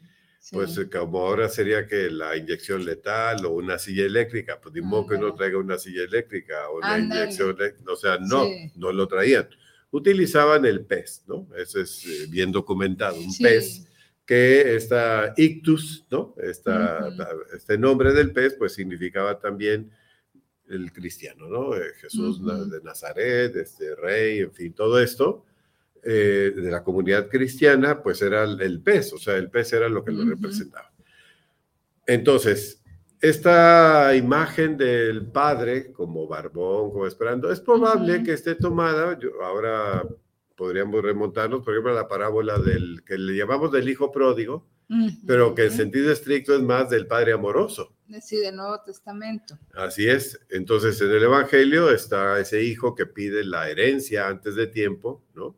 pues 0.51 0.77
eh, 0.77 0.89
como 0.91 1.21
ahora 1.21 1.49
sería 1.49 1.87
que 1.87 2.11
la 2.11 2.37
inyección 2.37 2.85
letal 2.85 3.45
o 3.45 3.51
una 3.51 3.79
silla 3.79 4.05
eléctrica, 4.05 4.61
pues 4.61 4.75
ni 4.75 4.81
modo 4.81 5.07
que 5.07 5.19
no 5.19 5.35
traiga 5.35 5.59
una 5.59 5.79
silla 5.79 6.03
eléctrica 6.03 6.69
o 6.69 6.79
una 6.79 6.99
inyección, 6.99 7.57
o 7.87 7.97
sea, 7.97 8.19
no, 8.19 8.47
no 8.75 8.93
lo 8.93 9.07
traían. 9.07 9.49
Utilizaban 9.91 10.65
el 10.65 10.85
pez, 10.85 11.23
¿no? 11.29 11.49
Eso 11.57 11.81
es 11.81 12.05
eh, 12.07 12.27
bien 12.29 12.51
documentado, 12.51 13.21
un 13.21 13.37
pez 13.37 13.87
que 14.27 14.77
esta 14.77 15.35
ictus, 15.37 16.07
¿no? 16.11 16.35
Esta, 16.43 17.09
Este 17.55 17.79
nombre 17.79 18.13
del 18.13 18.33
pez, 18.33 18.55
pues 18.55 18.73
significaba 18.73 19.39
también 19.39 19.91
el 20.69 20.93
cristiano, 20.93 21.49
¿no? 21.49 21.77
Eh, 21.77 21.93
Jesús 22.01 22.41
de 22.71 22.81
Nazaret, 22.83 23.55
este 23.57 23.95
rey, 23.95 24.41
en 24.41 24.53
fin, 24.53 24.73
todo 24.73 25.01
esto 25.01 25.45
eh, 26.05 26.53
de 26.55 26.71
la 26.71 26.83
comunidad 26.83 27.29
cristiana, 27.29 28.03
pues 28.03 28.23
era 28.23 28.43
el, 28.45 28.81
pez, 28.83 29.13
o 29.13 29.19
sea, 29.19 29.37
el 29.37 29.51
pez 29.51 29.73
era 29.73 29.89
lo 29.89 30.05
que 30.05 30.11
lo 30.11 30.25
representaba. 30.25 30.93
Entonces, 32.07 32.83
esta 33.21 34.17
imagen 34.17 34.77
del 34.77 35.27
padre 35.27 35.93
como 35.93 36.27
barbón, 36.27 36.91
como 36.91 37.07
esperando, 37.07 37.53
es 37.53 37.61
probable 37.61 38.25
que 38.25 38.33
esté 38.33 38.57
tomada, 38.57 39.17
yo 39.17 39.31
ahora 39.45 40.03
podríamos 40.57 41.03
remontarnos, 41.03 41.63
por 41.63 41.73
ejemplo, 41.75 41.93
a 41.93 42.03
la 42.03 42.09
parábola 42.09 42.59
del 42.59 43.05
que 43.05 43.17
le 43.17 43.37
llamamos 43.37 43.71
del 43.71 43.89
hijo 43.89 44.11
pródigo, 44.11 44.67
pero 45.27 45.55
que 45.55 45.67
en 45.67 45.71
sentido 45.71 46.13
estricto 46.13 46.55
es 46.55 46.63
más 46.63 46.91
del 46.91 47.07
padre 47.07 47.33
amoroso. 47.33 47.95
Sí, 48.21 48.37
del 48.37 48.57
Nuevo 48.57 48.79
Testamento. 48.85 49.59
Así 49.75 50.07
es. 50.07 50.39
Entonces, 50.51 51.01
en 51.01 51.11
el 51.13 51.23
Evangelio 51.23 51.91
está 51.91 52.39
ese 52.39 52.63
hijo 52.63 52.95
que 52.95 53.07
pide 53.07 53.45
la 53.45 53.71
herencia 53.71 54.29
antes 54.29 54.55
de 54.55 54.67
tiempo, 54.67 55.25
¿no? 55.35 55.57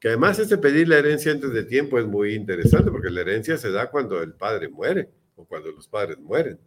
Que 0.00 0.08
además 0.08 0.38
ese 0.38 0.56
pedir 0.56 0.88
la 0.88 0.98
herencia 0.98 1.30
antes 1.30 1.52
de 1.52 1.62
tiempo 1.64 1.98
es 1.98 2.06
muy 2.06 2.34
interesante, 2.34 2.90
porque 2.90 3.10
la 3.10 3.20
herencia 3.20 3.58
se 3.58 3.70
da 3.70 3.90
cuando 3.90 4.22
el 4.22 4.32
padre 4.32 4.68
muere 4.68 5.10
o 5.36 5.44
cuando 5.44 5.70
los 5.70 5.86
padres 5.86 6.18
mueren. 6.18 6.58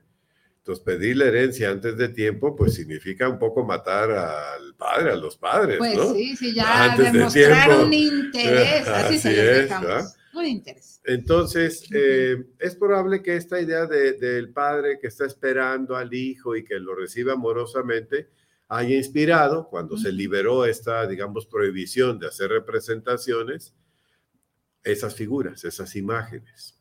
Entonces, 0.59 0.85
pedir 0.85 1.17
la 1.17 1.25
herencia 1.25 1.71
antes 1.71 1.97
de 1.97 2.07
tiempo, 2.07 2.55
pues 2.55 2.75
significa 2.75 3.27
un 3.27 3.37
poco 3.37 3.65
matar 3.65 4.11
al 4.11 4.73
padre, 4.75 5.11
a 5.11 5.15
los 5.17 5.35
padres, 5.35 5.77
pues 5.77 5.99
sí, 6.13 6.37
sí, 6.37 6.53
ya 6.53 6.95
demostrar 6.95 7.83
un 7.83 7.91
interés, 7.91 8.87
así, 8.87 9.17
se 9.17 9.31
les 9.31 9.57
dejamos. 9.63 10.15
Un 10.33 10.45
interés. 10.45 11.01
Entonces, 11.03 11.85
eh, 11.93 12.45
es 12.59 12.75
probable 12.77 13.21
que 13.21 13.35
esta 13.35 13.59
idea 13.59 13.87
del 13.87 14.53
padre 14.53 14.99
que 15.01 15.07
está 15.07 15.25
esperando 15.25 15.97
al 15.97 16.13
hijo 16.13 16.55
y 16.55 16.63
que 16.63 16.79
lo 16.79 16.95
recibe 16.95 17.33
amorosamente 17.33 18.29
haya 18.67 18.95
inspirado, 18.95 19.67
cuando 19.69 19.97
se 19.97 20.11
liberó 20.11 20.65
esta, 20.65 21.05
digamos, 21.07 21.45
prohibición 21.45 22.19
de 22.19 22.27
hacer 22.27 22.49
representaciones, 22.49 23.73
esas 24.83 25.15
figuras, 25.15 25.63
esas 25.63 25.95
imágenes. 25.95 26.79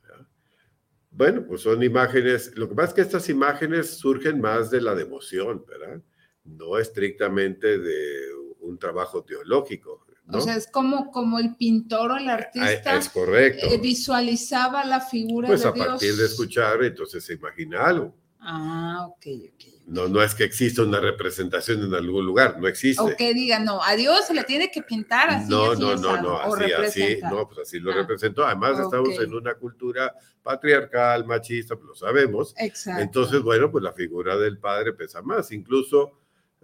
Bueno, 1.10 1.44
pues 1.46 1.60
son 1.60 1.82
imágenes, 1.82 2.56
lo 2.56 2.68
que 2.68 2.74
pasa 2.74 2.88
es 2.88 2.94
que 2.94 3.00
estas 3.02 3.28
imágenes 3.28 3.98
surgen 3.98 4.40
más 4.40 4.70
de 4.70 4.80
la 4.80 4.94
devoción, 4.94 5.62
¿verdad? 5.68 6.00
No 6.44 6.78
estrictamente 6.78 7.78
de 7.78 8.32
un 8.60 8.78
trabajo 8.78 9.22
teológico. 9.22 10.06
O 10.28 10.40
sea, 10.40 10.56
es 10.56 10.66
como, 10.68 11.10
como 11.10 11.38
el 11.38 11.56
pintor 11.56 12.12
o 12.12 12.16
el 12.16 12.30
artista 12.30 12.96
es 12.96 13.10
correcto. 13.10 13.66
Eh, 13.66 13.78
visualizaba 13.78 14.84
la 14.84 15.00
figura 15.00 15.48
pues 15.48 15.62
de 15.62 15.72
Dios. 15.72 15.74
Pues 15.76 15.86
a 15.86 15.90
partir 15.90 16.16
de 16.16 16.24
escuchar, 16.24 16.82
entonces 16.82 17.22
se 17.24 17.34
imagina 17.34 17.84
algo. 17.84 18.14
Ah, 18.40 19.06
ok, 19.08 19.26
ok. 19.52 19.71
No, 19.86 20.08
no 20.08 20.22
es 20.22 20.34
que 20.34 20.44
exista 20.44 20.82
una 20.82 21.00
representación 21.00 21.82
en 21.82 21.94
algún 21.94 22.24
lugar, 22.24 22.58
no 22.60 22.68
existe. 22.68 23.02
O 23.02 23.16
que 23.16 23.34
diga, 23.34 23.58
no, 23.58 23.82
a 23.82 23.96
Dios 23.96 24.26
se 24.26 24.34
le 24.34 24.44
tiene 24.44 24.70
que 24.70 24.82
pintar 24.82 25.28
así. 25.28 25.50
No, 25.50 25.74
no, 25.74 25.96
no, 25.96 26.22
no, 26.22 26.38
así, 26.38 26.72
así, 26.72 27.18
no, 27.22 27.48
pues 27.48 27.66
así 27.66 27.80
lo 27.80 27.90
ah, 27.90 27.96
representó. 27.96 28.46
Además, 28.46 28.78
estamos 28.78 29.18
en 29.18 29.34
una 29.34 29.54
cultura 29.54 30.14
patriarcal, 30.42 31.26
machista, 31.26 31.74
pues 31.74 31.88
lo 31.88 31.94
sabemos. 31.94 32.54
Exacto. 32.58 33.02
Entonces, 33.02 33.42
bueno, 33.42 33.70
pues 33.70 33.82
la 33.82 33.92
figura 33.92 34.36
del 34.36 34.58
padre 34.58 34.92
pesa 34.92 35.20
más. 35.20 35.50
Incluso 35.50 36.20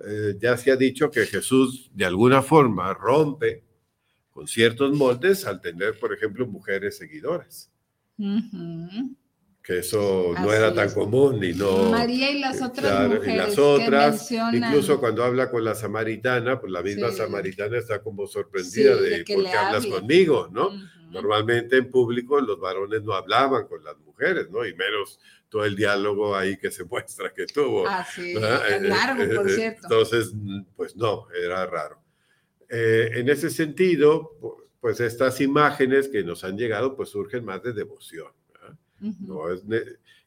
eh, 0.06 0.36
ya 0.38 0.56
se 0.56 0.70
ha 0.70 0.76
dicho 0.76 1.10
que 1.10 1.26
Jesús 1.26 1.90
de 1.92 2.04
alguna 2.04 2.40
forma 2.40 2.94
rompe 2.94 3.64
con 4.30 4.46
ciertos 4.46 4.96
moldes 4.96 5.44
al 5.44 5.60
tener, 5.60 5.98
por 5.98 6.14
ejemplo, 6.14 6.46
mujeres 6.46 6.96
seguidoras 6.96 7.70
que 9.68 9.80
eso 9.80 10.32
no 10.40 10.50
era 10.50 10.72
tan 10.72 10.90
común 10.94 11.44
y 11.44 11.52
no 11.52 11.90
María 11.90 12.30
y 12.30 12.38
las 12.38 12.62
otras 12.62 13.06
mujeres 13.06 13.34
y 13.34 13.36
las 13.36 13.58
otras 13.58 14.30
incluso 14.30 14.98
cuando 14.98 15.22
habla 15.22 15.50
con 15.50 15.62
la 15.62 15.74
samaritana 15.74 16.58
pues 16.58 16.72
la 16.72 16.82
misma 16.82 17.12
samaritana 17.12 17.76
está 17.76 18.02
como 18.02 18.26
sorprendida 18.26 18.96
de, 18.96 19.24
por 19.26 19.44
qué 19.44 19.50
hablas 19.50 19.84
conmigo 19.84 20.48
no 20.50 20.70
normalmente 21.10 21.76
en 21.76 21.90
público 21.90 22.40
los 22.40 22.58
varones 22.58 23.02
no 23.02 23.12
hablaban 23.12 23.66
con 23.66 23.84
las 23.84 23.98
mujeres 23.98 24.48
no 24.50 24.64
y 24.64 24.72
menos 24.72 25.20
todo 25.50 25.66
el 25.66 25.76
diálogo 25.76 26.34
ahí 26.34 26.56
que 26.56 26.70
se 26.70 26.84
muestra 26.86 27.34
que 27.34 27.44
tuvo 27.44 27.86
ah, 27.86 28.06
sí. 28.10 28.32
es 28.32 28.82
largo 28.82 29.34
por 29.34 29.50
cierto. 29.50 29.80
entonces 29.82 30.32
pues 30.76 30.96
no 30.96 31.26
era 31.30 31.66
raro. 31.66 32.00
Eh, 32.70 33.10
en 33.16 33.28
ese 33.28 33.50
sentido 33.50 34.64
pues 34.80 35.00
estas 35.00 35.42
imágenes 35.42 36.08
que 36.08 36.24
nos 36.24 36.42
han 36.42 36.56
llegado 36.56 36.96
pues 36.96 37.10
surgen 37.10 37.44
más 37.44 37.62
de 37.62 37.74
devoción 37.74 38.37
no, 39.00 39.50
es 39.50 39.62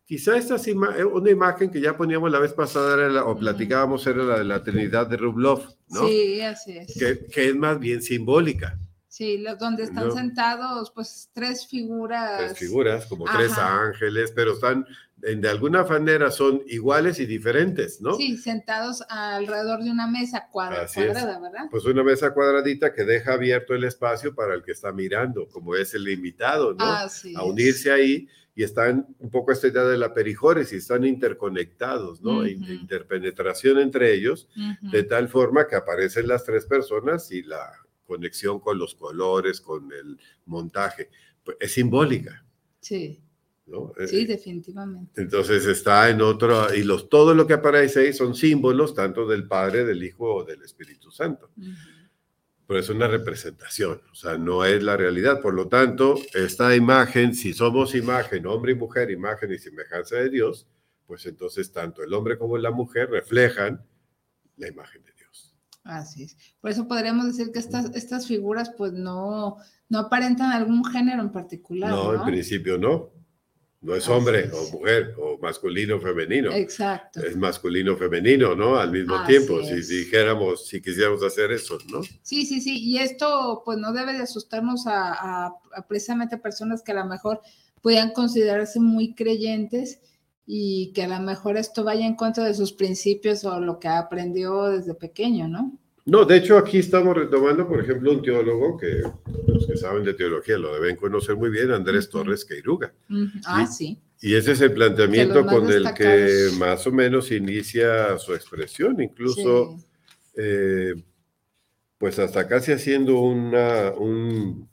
quizá 0.05 0.35
esta 0.35 0.55
es 0.55 0.67
eh, 0.67 0.73
una 0.73 1.29
imagen 1.29 1.71
que 1.71 1.79
ya 1.79 1.95
poníamos 1.95 2.31
la 2.31 2.39
vez 2.39 2.53
pasada 2.53 3.23
o 3.23 3.37
platicábamos 3.37 4.05
era 4.07 4.23
la 4.23 4.37
de 4.39 4.43
la 4.43 4.63
Trinidad 4.63 5.07
de 5.07 5.17
Rublov, 5.17 5.63
¿no? 5.89 6.07
Sí, 6.07 6.41
así 6.41 6.77
es. 6.77 6.93
Que, 6.97 7.27
que 7.27 7.49
es 7.49 7.55
más 7.55 7.79
bien 7.79 8.01
simbólica. 8.01 8.77
Sí, 9.07 9.43
donde 9.59 9.83
están 9.83 10.11
sentados 10.11 10.91
pues 10.91 11.29
tres 11.33 11.67
figuras. 11.67 12.39
Tres 12.39 12.59
figuras, 12.59 13.05
como 13.05 13.25
tres 13.25 13.57
ángeles, 13.57 14.31
pero 14.35 14.53
están 14.53 14.85
de 15.21 15.49
alguna 15.49 15.83
manera 15.83 16.31
son 16.31 16.61
iguales 16.67 17.19
y 17.19 17.25
diferentes, 17.25 18.01
¿no? 18.01 18.15
Sí, 18.15 18.37
sentados 18.37 19.03
alrededor 19.07 19.83
de 19.83 19.91
una 19.91 20.07
mesa 20.07 20.47
cuadrada, 20.51 21.39
¿verdad? 21.39 21.67
Pues 21.69 21.85
una 21.85 22.03
mesa 22.03 22.33
cuadradita 22.33 22.93
que 22.93 23.03
deja 23.03 23.33
abierto 23.33 23.75
el 23.75 23.83
espacio 23.83 24.33
para 24.33 24.55
el 24.55 24.63
que 24.63 24.71
está 24.71 24.91
mirando, 24.91 25.47
como 25.49 25.75
es 25.75 25.93
el 25.93 26.07
invitado, 26.09 26.73
¿no? 26.73 26.83
a 26.83 27.43
unirse 27.43 27.91
ahí 27.91 28.27
y 28.55 28.63
están 28.63 29.07
un 29.19 29.29
poco 29.29 29.51
esta 29.51 29.67
idea 29.67 29.83
de 29.83 29.97
la 29.97 30.13
perijóresis, 30.13 30.79
están 30.79 31.05
interconectados, 31.05 32.21
¿no? 32.21 32.45
Interpenetración 32.45 33.79
entre 33.79 34.13
ellos, 34.13 34.49
de 34.81 35.03
tal 35.03 35.29
forma 35.29 35.67
que 35.67 35.75
aparecen 35.75 36.27
las 36.27 36.43
tres 36.43 36.65
personas 36.65 37.31
y 37.31 37.43
la 37.43 37.71
conexión 38.05 38.59
con 38.59 38.77
los 38.77 38.95
colores, 38.95 39.61
con 39.61 39.91
el 39.93 40.19
montaje, 40.45 41.09
pues 41.43 41.57
es 41.59 41.71
simbólica. 41.71 42.45
Sí. 42.81 43.21
¿no? 43.67 43.93
Eh, 43.97 44.07
sí, 44.07 44.25
definitivamente. 44.25 45.21
Entonces 45.21 45.65
está 45.65 46.09
en 46.09 46.21
otro, 46.21 46.73
y 46.73 46.83
los, 46.83 47.07
todo 47.07 47.33
lo 47.33 47.47
que 47.47 47.53
aparece 47.53 48.01
ahí 48.01 48.13
son 48.13 48.35
símbolos 48.35 48.93
tanto 48.93 49.25
del 49.25 49.47
Padre, 49.47 49.85
del 49.85 50.03
Hijo 50.03 50.35
o 50.35 50.43
del 50.43 50.61
Espíritu 50.61 51.09
Santo 51.09 51.49
pero 52.71 52.79
es 52.79 52.89
una 52.89 53.09
representación, 53.09 54.01
o 54.13 54.15
sea, 54.15 54.37
no 54.37 54.63
es 54.63 54.81
la 54.81 54.95
realidad. 54.95 55.41
Por 55.41 55.53
lo 55.53 55.67
tanto, 55.67 56.15
esta 56.33 56.73
imagen, 56.73 57.35
si 57.35 57.53
somos 57.53 57.93
imagen, 57.95 58.45
hombre 58.45 58.71
y 58.71 58.75
mujer, 58.75 59.11
imagen 59.11 59.51
y 59.51 59.57
semejanza 59.57 60.15
de 60.15 60.29
Dios, 60.29 60.69
pues 61.05 61.25
entonces 61.25 61.73
tanto 61.73 62.01
el 62.01 62.13
hombre 62.13 62.37
como 62.37 62.57
la 62.57 62.71
mujer 62.71 63.09
reflejan 63.09 63.85
la 64.55 64.69
imagen 64.69 65.03
de 65.03 65.11
Dios. 65.11 65.53
Así 65.83 66.23
es. 66.23 66.37
Por 66.61 66.71
eso 66.71 66.87
podríamos 66.87 67.25
decir 67.25 67.51
que 67.51 67.59
estas, 67.59 67.93
estas 67.93 68.25
figuras 68.25 68.71
pues 68.77 68.93
no, 68.93 69.57
no 69.89 69.99
aparentan 69.99 70.53
algún 70.53 70.85
género 70.85 71.23
en 71.23 71.33
particular. 71.33 71.89
No, 71.89 72.13
No, 72.13 72.19
en 72.21 72.25
principio 72.25 72.77
no. 72.77 73.11
No 73.81 73.95
es 73.95 74.07
hombre 74.07 74.41
es. 74.45 74.53
o 74.53 74.71
mujer 74.77 75.15
o 75.17 75.39
masculino 75.39 75.95
o 75.95 75.99
femenino. 75.99 76.51
Exacto. 76.51 77.19
Es 77.25 77.35
masculino 77.35 77.93
o 77.93 77.97
femenino, 77.97 78.55
¿no? 78.55 78.77
Al 78.77 78.91
mismo 78.91 79.15
Así 79.15 79.31
tiempo, 79.33 79.63
si 79.63 79.75
dijéramos, 79.81 80.67
si 80.67 80.81
quisiéramos 80.81 81.23
hacer 81.23 81.51
eso, 81.51 81.79
¿no? 81.91 82.03
Sí, 82.21 82.45
sí, 82.45 82.61
sí. 82.61 82.79
Y 82.83 82.99
esto 82.99 83.63
pues 83.65 83.79
no 83.79 83.91
debe 83.91 84.13
de 84.13 84.19
asustarnos 84.19 84.85
a, 84.85 85.13
a- 85.13 85.55
a 85.75 85.87
precisamente 85.87 86.37
personas 86.37 86.83
que 86.83 86.91
a 86.91 86.95
lo 86.95 87.05
mejor 87.05 87.41
puedan 87.81 88.11
considerarse 88.13 88.79
muy 88.79 89.15
creyentes 89.15 89.99
y 90.45 90.91
que 90.93 91.03
a 91.03 91.07
lo 91.07 91.19
mejor 91.19 91.57
esto 91.57 91.83
vaya 91.83 92.05
en 92.05 92.15
contra 92.15 92.43
de 92.43 92.53
sus 92.53 92.73
principios 92.73 93.43
o 93.45 93.59
lo 93.59 93.79
que 93.79 93.87
aprendió 93.87 94.65
desde 94.65 94.93
pequeño, 94.93 95.47
¿no? 95.47 95.79
No, 96.05 96.25
de 96.25 96.37
hecho 96.37 96.57
aquí 96.57 96.79
estamos 96.79 97.15
retomando, 97.15 97.67
por 97.67 97.79
ejemplo, 97.79 98.11
un 98.11 98.21
teólogo 98.21 98.77
que 98.77 99.03
los 99.47 99.67
que 99.67 99.77
saben 99.77 100.03
de 100.03 100.13
teología 100.15 100.57
lo 100.57 100.73
deben 100.73 100.95
conocer 100.95 101.35
muy 101.35 101.49
bien, 101.51 101.71
Andrés. 101.71 102.09
Torres 102.09 102.43
Queiruga. 102.43 102.93
Ah, 103.45 103.67
sí. 103.67 103.99
Y 104.19 104.35
ese 104.35 104.51
es 104.53 104.61
el 104.61 104.73
planteamiento 104.73 105.45
con 105.45 105.69
el 105.71 105.93
que 105.93 106.49
más 106.57 106.85
o 106.87 106.91
menos 106.91 107.31
inicia 107.31 108.17
su 108.17 108.33
expresión, 108.33 109.01
incluso, 109.01 109.77
Sí. 109.77 109.85
eh, 110.37 110.93
pues 111.97 112.17
hasta 112.19 112.47
casi 112.47 112.71
haciendo 112.71 113.19
una, 113.19 113.91
un, 113.91 114.67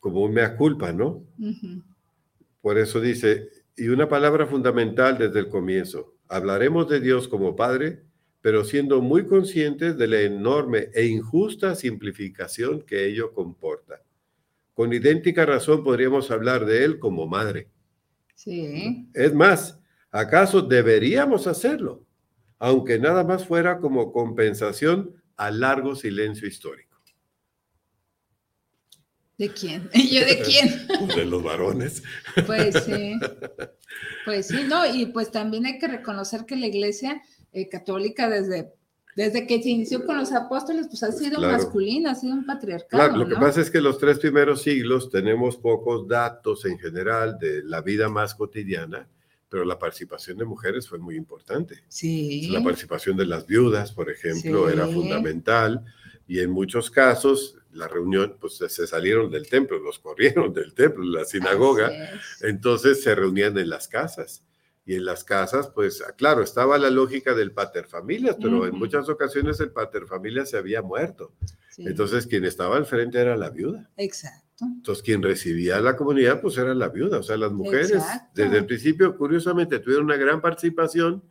como 0.00 0.20
un 0.22 0.34
mea 0.34 0.56
culpa, 0.56 0.92
¿no? 0.92 1.24
Ujú. 1.38 1.82
Por 2.60 2.78
eso 2.78 3.00
dice, 3.00 3.48
y 3.76 3.88
una 3.88 4.08
palabra 4.08 4.46
fundamental 4.46 5.16
desde 5.18 5.40
el 5.40 5.48
comienzo, 5.48 6.14
hablaremos 6.28 6.88
de 6.88 7.00
Dios 7.00 7.26
como 7.28 7.56
Padre, 7.56 8.02
pero 8.44 8.62
siendo 8.62 9.00
muy 9.00 9.26
conscientes 9.26 9.96
de 9.96 10.06
la 10.06 10.20
enorme 10.20 10.90
e 10.92 11.06
injusta 11.06 11.74
simplificación 11.74 12.82
que 12.82 13.06
ello 13.06 13.32
comporta. 13.32 14.02
Con 14.74 14.92
idéntica 14.92 15.46
razón 15.46 15.82
podríamos 15.82 16.30
hablar 16.30 16.66
de 16.66 16.84
Él 16.84 16.98
como 16.98 17.26
Madre. 17.26 17.70
Sí. 18.34 19.08
Es 19.14 19.32
más, 19.32 19.80
¿acaso 20.10 20.60
deberíamos 20.60 21.46
hacerlo? 21.46 22.04
Aunque 22.58 22.98
nada 22.98 23.24
más 23.24 23.46
fuera 23.46 23.78
como 23.78 24.12
compensación 24.12 25.14
al 25.38 25.60
largo 25.60 25.96
silencio 25.96 26.46
histórico. 26.46 27.00
¿De 29.38 29.48
quién? 29.48 29.88
¿Yo 29.94 30.20
de 30.20 30.42
quién? 30.44 30.86
De 31.16 31.24
los 31.24 31.42
varones. 31.42 32.02
Pues 32.46 32.74
sí. 32.84 33.14
Pues 34.24 34.48
sí, 34.48 34.64
no, 34.66 34.86
y 34.86 35.06
pues 35.06 35.30
también 35.30 35.66
hay 35.66 35.78
que 35.78 35.86
reconocer 35.86 36.46
que 36.46 36.56
la 36.56 36.66
iglesia 36.66 37.22
eh, 37.54 37.68
católica 37.68 38.28
desde, 38.28 38.72
desde 39.16 39.46
que 39.46 39.62
se 39.62 39.70
inició 39.70 40.04
con 40.04 40.16
los 40.18 40.32
apóstoles, 40.32 40.88
pues 40.88 41.02
ha 41.04 41.12
sido 41.12 41.36
Claro. 41.38 41.52
masculina, 41.52 42.10
ha 42.10 42.14
sido 42.14 42.34
un 42.34 42.44
patriarcado. 42.44 43.02
Claro, 43.04 43.16
lo 43.16 43.28
que 43.28 43.34
¿no? 43.34 43.40
pasa 43.40 43.60
es 43.60 43.70
que 43.70 43.80
los 43.80 43.98
tres 43.98 44.18
primeros 44.18 44.62
siglos 44.62 45.08
tenemos 45.10 45.56
pocos 45.56 46.06
datos 46.08 46.64
en 46.64 46.78
general 46.78 47.38
de 47.38 47.62
la 47.64 47.80
vida 47.80 48.08
más 48.08 48.34
cotidiana, 48.34 49.08
pero 49.48 49.64
la 49.64 49.78
participación 49.78 50.36
de 50.38 50.44
mujeres 50.44 50.88
fue 50.88 50.98
muy 50.98 51.14
importante. 51.16 51.84
Sí. 51.88 52.48
La 52.50 52.62
participación 52.62 53.16
de 53.16 53.26
las 53.26 53.46
viudas, 53.46 53.92
por 53.92 54.10
ejemplo, 54.10 54.66
Sí. 54.68 54.72
era 54.74 54.86
fundamental 54.88 55.84
y 56.26 56.40
en 56.40 56.50
muchos 56.50 56.90
casos 56.90 57.56
la 57.70 57.86
reunión, 57.88 58.36
pues 58.40 58.56
se- 58.56 58.86
salieron 58.86 59.30
del 59.30 59.48
templo, 59.48 59.78
los 59.78 59.98
corrieron 60.00 60.52
del 60.52 60.74
templo, 60.74 61.04
la 61.04 61.24
sinagoga, 61.24 61.90
entonces 62.40 63.02
se 63.02 63.14
reunían 63.14 63.56
en 63.58 63.68
las 63.68 63.86
casas. 63.88 64.44
Y 64.86 64.96
en 64.96 65.04
las 65.04 65.24
casas, 65.24 65.70
pues 65.70 66.02
claro, 66.16 66.42
estaba 66.42 66.76
la 66.76 66.90
lógica 66.90 67.34
del 67.34 67.52
paterfamilias, 67.52 68.36
pero 68.36 68.64
en 68.64 68.70
Ujú. 68.70 68.78
muchas 68.78 69.08
ocasiones 69.08 69.58
el 69.60 69.70
paterfamilias 69.70 70.50
se 70.50 70.58
había 70.58 70.82
muerto. 70.82 71.34
Sí. 71.70 71.84
Entonces 71.86 72.26
quien 72.26 72.44
estaba 72.44 72.76
al 72.76 72.84
frente 72.84 73.18
era 73.18 73.36
la 73.36 73.50
viuda. 73.50 73.90
Exacto. 73.96 74.44
Entonces, 74.60 75.02
quien 75.02 75.22
recibía 75.22 75.78
a 75.78 75.80
la 75.80 75.96
comunidad, 75.96 76.40
pues 76.40 76.56
era 76.58 76.74
la 76.74 76.88
viuda, 76.88 77.18
o 77.18 77.22
sea, 77.22 77.36
las 77.36 77.52
mujeres 77.52 77.90
Exacto. 77.90 78.30
desde 78.34 78.58
el 78.58 78.66
principio, 78.66 79.16
curiosamente, 79.16 79.80
tuvieron 79.80 80.04
una 80.04 80.16
gran 80.16 80.40
participación, 80.40 81.24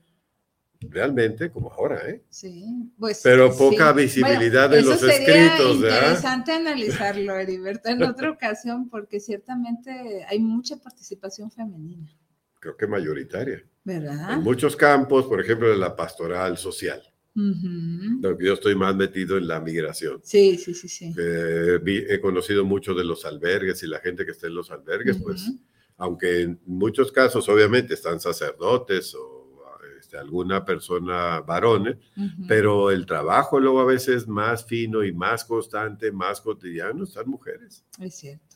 realmente, 0.81 1.49
como 1.49 1.71
ahora, 1.71 2.01
¿eh? 2.09 2.21
Sí, 2.29 2.91
pues. 2.99 3.21
Pero 3.23 3.51
sí. 3.51 3.57
poca 3.57 3.93
visibilidad 3.93 4.69
de 4.69 4.79
eso 4.79 4.89
los 4.89 4.99
sería 4.99 5.45
escritos, 5.45 5.79
¿verdad? 5.79 5.97
Interesante 6.01 6.51
analizarlo, 6.51 7.35
Heriberto, 7.35 7.89
en 7.89 8.03
otra 8.03 8.29
ocasión, 8.29 8.89
porque 8.89 9.21
ciertamente 9.21 10.25
hay 10.27 10.39
mucha 10.39 10.75
participación 10.75 11.49
femenina, 11.49 12.11
Creo 12.63 12.77
que 12.77 12.87
mayoritaria. 12.87 13.61
¿verdad? 13.83 14.35
En 14.35 14.41
muchos 14.41 14.77
campos, 14.77 15.25
por 15.25 15.41
ejemplo, 15.41 15.69
de 15.69 15.75
la 15.75 15.97
pastoral 15.97 16.57
social. 16.57 17.01
Que 17.35 18.45
Yo 18.45 18.53
estoy 18.53 18.73
más 18.73 18.95
metido 18.95 19.37
en 19.37 19.47
la 19.49 19.59
migración. 19.59 20.21
Sí, 20.23 20.57
sí, 20.57 20.73
sí, 20.73 20.87
sí. 20.87 21.13
Eh, 21.17 21.77
he 22.07 22.21
conocido 22.21 22.63
mucho 22.63 22.93
de 22.93 23.03
los 23.03 23.25
albergues 23.25 23.83
y 23.83 23.87
la 23.87 23.99
gente 23.99 24.23
que 24.23 24.31
está 24.31 24.47
en 24.47 24.55
los 24.55 24.71
albergues, 24.71 25.17
pues, 25.21 25.51
aunque 25.97 26.43
en 26.43 26.61
muchos 26.65 27.11
casos, 27.11 27.49
obviamente, 27.49 27.95
están 27.95 28.21
sacerdotes 28.21 29.13
o 29.13 29.61
este, 29.99 30.17
alguna 30.17 30.63
persona 30.63 31.41
varones, 31.41 31.97
Ujú. 32.15 32.45
pero 32.47 32.91
el 32.91 33.05
trabajo 33.05 33.59
luego 33.59 33.81
a 33.81 33.85
veces 33.85 34.25
más 34.25 34.65
fino 34.65 35.03
y 35.03 35.11
más 35.11 35.43
constante, 35.43 36.13
más 36.13 36.39
cotidiano, 36.39 37.03
están 37.03 37.27
mujeres. 37.29 37.83
Es 37.99 38.15
cierto. 38.15 38.52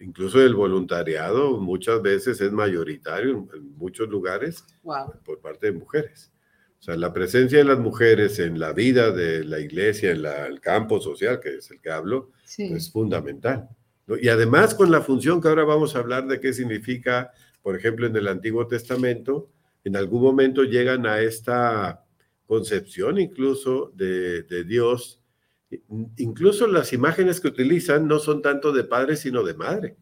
Incluso 0.00 0.40
el 0.42 0.54
voluntariado 0.54 1.58
muchas 1.58 2.00
veces 2.02 2.40
es 2.40 2.50
mayoritario 2.52 3.46
en, 3.54 3.76
muchos 3.76 4.08
lugares 4.08 4.64
Wow. 4.82 5.12
por 5.24 5.40
parte 5.40 5.66
de 5.66 5.72
mujeres. 5.78 6.32
O 6.78 6.82
sea, 6.82 6.96
la 6.96 7.12
presencia 7.12 7.58
de 7.58 7.64
las 7.64 7.78
mujeres 7.78 8.38
en 8.38 8.58
la 8.58 8.72
vida 8.72 9.10
de 9.10 9.44
la 9.44 9.60
iglesia, 9.60 10.12
en 10.12 10.22
la- 10.22 10.46
el 10.46 10.60
campo 10.60 10.98
social, 11.00 11.38
que 11.40 11.56
es 11.56 11.70
el 11.70 11.80
que 11.80 11.90
hablo, 11.90 12.30
Sí. 12.44 12.72
es 12.72 12.90
fundamental. 12.90 13.68
¿no? 14.06 14.16
Y 14.16 14.28
además 14.28 14.74
con 14.74 14.90
la 14.90 15.02
función 15.02 15.40
que 15.42 15.48
ahora 15.48 15.64
vamos 15.64 15.94
a 15.94 15.98
hablar 15.98 16.26
de 16.26 16.40
qué 16.40 16.52
significa, 16.54 17.30
por 17.62 17.76
ejemplo, 17.76 18.06
en 18.06 18.16
el 18.16 18.26
Antiguo 18.28 18.66
Testamento, 18.66 19.50
en 19.84 19.96
algún 19.96 20.22
momento 20.22 20.62
llegan 20.64 21.06
a 21.06 21.20
esta 21.20 22.04
concepción 22.46 23.18
incluso 23.18 23.92
de, 23.94 24.42
de 24.44 24.64
Dios. 24.64 25.19
Incluso 26.16 26.66
las 26.66 26.92
imágenes 26.92 27.40
que 27.40 27.48
utilizan 27.48 28.08
no 28.08 28.18
son 28.18 28.42
tanto 28.42 28.72
de 28.72 28.84
padre, 28.84 29.16
sino 29.16 29.44
de 29.44 29.54
madre. 29.54 29.96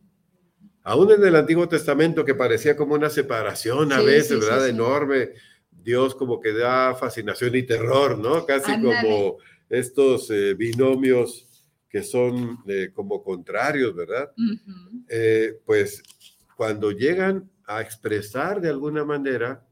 Aún 0.83 1.11
en 1.12 1.22
el 1.22 1.37
Antiguo 1.37 1.68
Testamento, 1.68 2.24
que 2.24 2.35
parecía 2.35 2.74
como 2.76 2.94
una 2.94 3.11
separación 3.11 3.92
a 3.92 4.00
Sí, 4.00 4.07
veces, 4.07 4.28
sí, 4.28 4.35
¿verdad? 4.48 4.64
sí. 4.64 4.70
Enorme. 4.70 5.31
Dios 5.70 6.14
como 6.14 6.40
que 6.40 6.52
da 6.52 6.94
fascinación 6.94 7.54
y 7.54 7.62
terror, 7.64 8.18
¿no? 8.18 8.46
Casi 8.46 8.72
como 8.81 9.37
estos 9.68 10.31
eh, 10.31 10.54
binomios 10.54 11.46
que 11.90 12.02
son 12.02 12.59
eh, 12.66 12.90
como 12.92 13.22
contrarios, 13.22 13.94
¿verdad? 13.94 14.33
Eh, 15.09 15.61
pues 15.64 16.02
cuando 16.57 16.90
llegan 16.92 17.50
a 17.66 17.81
expresar 17.81 18.61
de 18.61 18.68
alguna 18.70 19.04
manera 19.04 19.66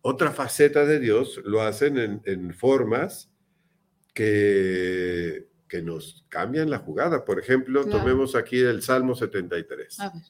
otra 0.00 0.30
faceta 0.32 0.84
de 0.84 0.98
Dios, 0.98 1.40
lo 1.44 1.62
hacen 1.62 1.96
en, 1.98 2.22
en 2.24 2.52
formas 2.54 3.30
que, 4.12 5.48
que 5.68 5.82
nos 5.82 6.24
cambian 6.28 6.70
la 6.70 6.78
jugada. 6.78 7.24
Por 7.24 7.38
ejemplo, 7.38 7.82
Claro. 7.82 7.98
tomemos 7.98 8.34
aquí 8.34 8.58
el 8.60 8.82
Salmo 8.82 9.14
73. 9.14 10.00
A 10.00 10.10
ver. 10.10 10.22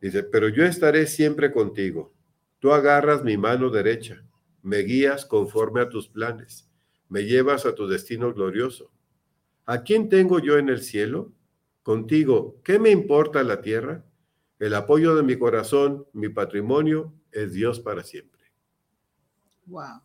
Dice, 0.00 0.22
pero 0.24 0.48
yo 0.48 0.64
estaré 0.64 1.06
siempre 1.06 1.52
contigo. 1.52 2.14
Tú 2.58 2.72
agarras 2.72 3.22
mi 3.24 3.36
mano 3.36 3.70
derecha, 3.70 4.24
me 4.62 4.78
guías 4.78 5.24
conforme 5.24 5.80
a 5.80 5.88
tus 5.88 6.08
planes, 6.08 6.68
me 7.08 7.24
llevas 7.24 7.64
a 7.66 7.74
tu 7.74 7.86
destino 7.86 8.32
glorioso. 8.32 8.90
¿A 9.64 9.82
quién 9.82 10.08
tengo 10.08 10.38
yo 10.38 10.58
en 10.58 10.68
el 10.68 10.80
cielo? 10.82 11.32
Contigo, 11.82 12.60
¿qué 12.64 12.78
me 12.78 12.90
importa 12.90 13.42
la 13.42 13.60
tierra? 13.60 14.04
El 14.58 14.74
apoyo 14.74 15.14
de 15.14 15.22
mi 15.22 15.36
corazón, 15.38 16.06
mi 16.12 16.28
patrimonio, 16.28 17.12
es 17.30 17.52
Dios 17.52 17.80
para 17.80 18.02
siempre. 18.02 18.42
Wow. 19.66 20.00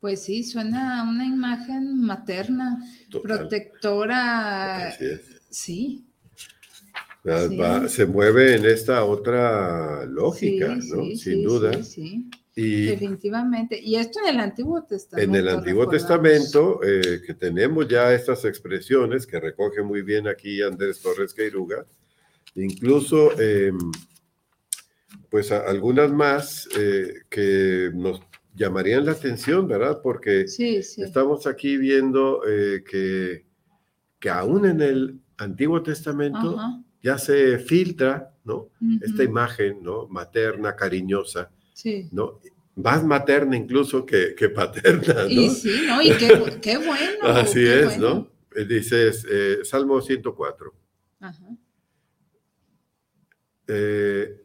Pues 0.00 0.22
sí, 0.22 0.42
suena 0.44 1.00
a 1.00 1.08
una 1.08 1.26
imagen 1.26 2.00
materna, 2.00 2.78
Total. 3.10 3.38
protectora. 3.40 4.88
Así 4.88 5.04
es. 5.04 5.20
Sí. 5.50 6.06
Va- 7.28 7.48
Sí. 7.48 7.56
va- 7.58 7.88
se 7.88 8.06
mueve 8.06 8.56
en 8.56 8.64
esta 8.64 9.04
otra 9.04 10.06
lógica, 10.06 10.80
sí, 10.80 10.88
¿no? 10.90 11.02
sí, 11.04 11.16
Sin 11.16 11.42
duda. 11.44 11.72
Sí, 11.74 11.82
sí, 11.84 12.30
Y 12.56 12.86
definitivamente. 12.86 13.78
Y 13.78 13.96
esto 13.96 14.20
en 14.26 14.34
el 14.34 14.40
Antiguo 14.40 14.82
Testamento. 14.84 15.30
En 15.30 15.36
el 15.36 15.48
Antiguo. 15.48 15.86
Testamento, 15.88 16.80
eh, 16.82 17.20
que 17.26 17.34
tenemos 17.34 17.86
ya 17.86 18.12
estas 18.14 18.44
expresiones 18.46 19.26
que 19.26 19.38
recoge 19.38 19.82
muy 19.82 20.00
bien 20.02 20.26
aquí 20.28 20.62
Andrés 20.62 21.00
Torres 21.02 21.34
Queiruga, 21.34 21.84
incluso, 22.54 23.38
eh, 23.38 23.72
pues 25.30 25.52
a- 25.52 25.60
algunas 25.68 26.10
más 26.10 26.68
eh, 26.78 27.12
que 27.28 27.90
nos 27.94 28.20
llamarían 28.54 29.04
la 29.04 29.12
atención, 29.12 29.66
¿verdad? 29.68 30.00
Porque 30.02 30.46
Sí, 30.48 30.82
sí. 30.82 31.02
estamos 31.02 31.46
aquí 31.46 31.76
viendo 31.76 32.42
eh, 32.48 32.82
que, 32.88 33.46
que 34.18 34.30
aún 34.30 34.66
en 34.66 34.80
el 34.80 35.20
Antiguo 35.38 35.82
Testamento 35.82 36.58
Ajá. 36.58 36.82
ya 37.02 37.16
se 37.18 37.58
filtra, 37.58 38.34
¿no? 38.44 38.68
Esta 39.02 39.22
imagen, 39.24 39.82
¿no? 39.82 40.06
Materna, 40.08 40.74
cariñosa, 40.76 41.50
Sí. 41.72 42.08
¿no? 42.12 42.40
más 42.76 43.04
materna 43.04 43.56
incluso 43.56 44.06
que, 44.06 44.34
que 44.34 44.48
paterna. 44.48 45.24
¿no? 45.24 45.28
Y 45.28 45.50
sí, 45.50 45.82
¿no? 45.86 46.00
Y 46.00 46.12
qué, 46.16 46.58
qué 46.62 46.78
bueno. 46.78 47.18
Así 47.28 47.54
qué 47.60 47.80
es, 47.80 47.98
bueno. 47.98 48.30
¿no? 48.56 48.64
Dices, 48.64 49.26
eh, 49.30 49.58
Salmo 49.64 50.00
104. 50.00 50.72
Ajá. 51.20 51.44
eh, 53.68 54.40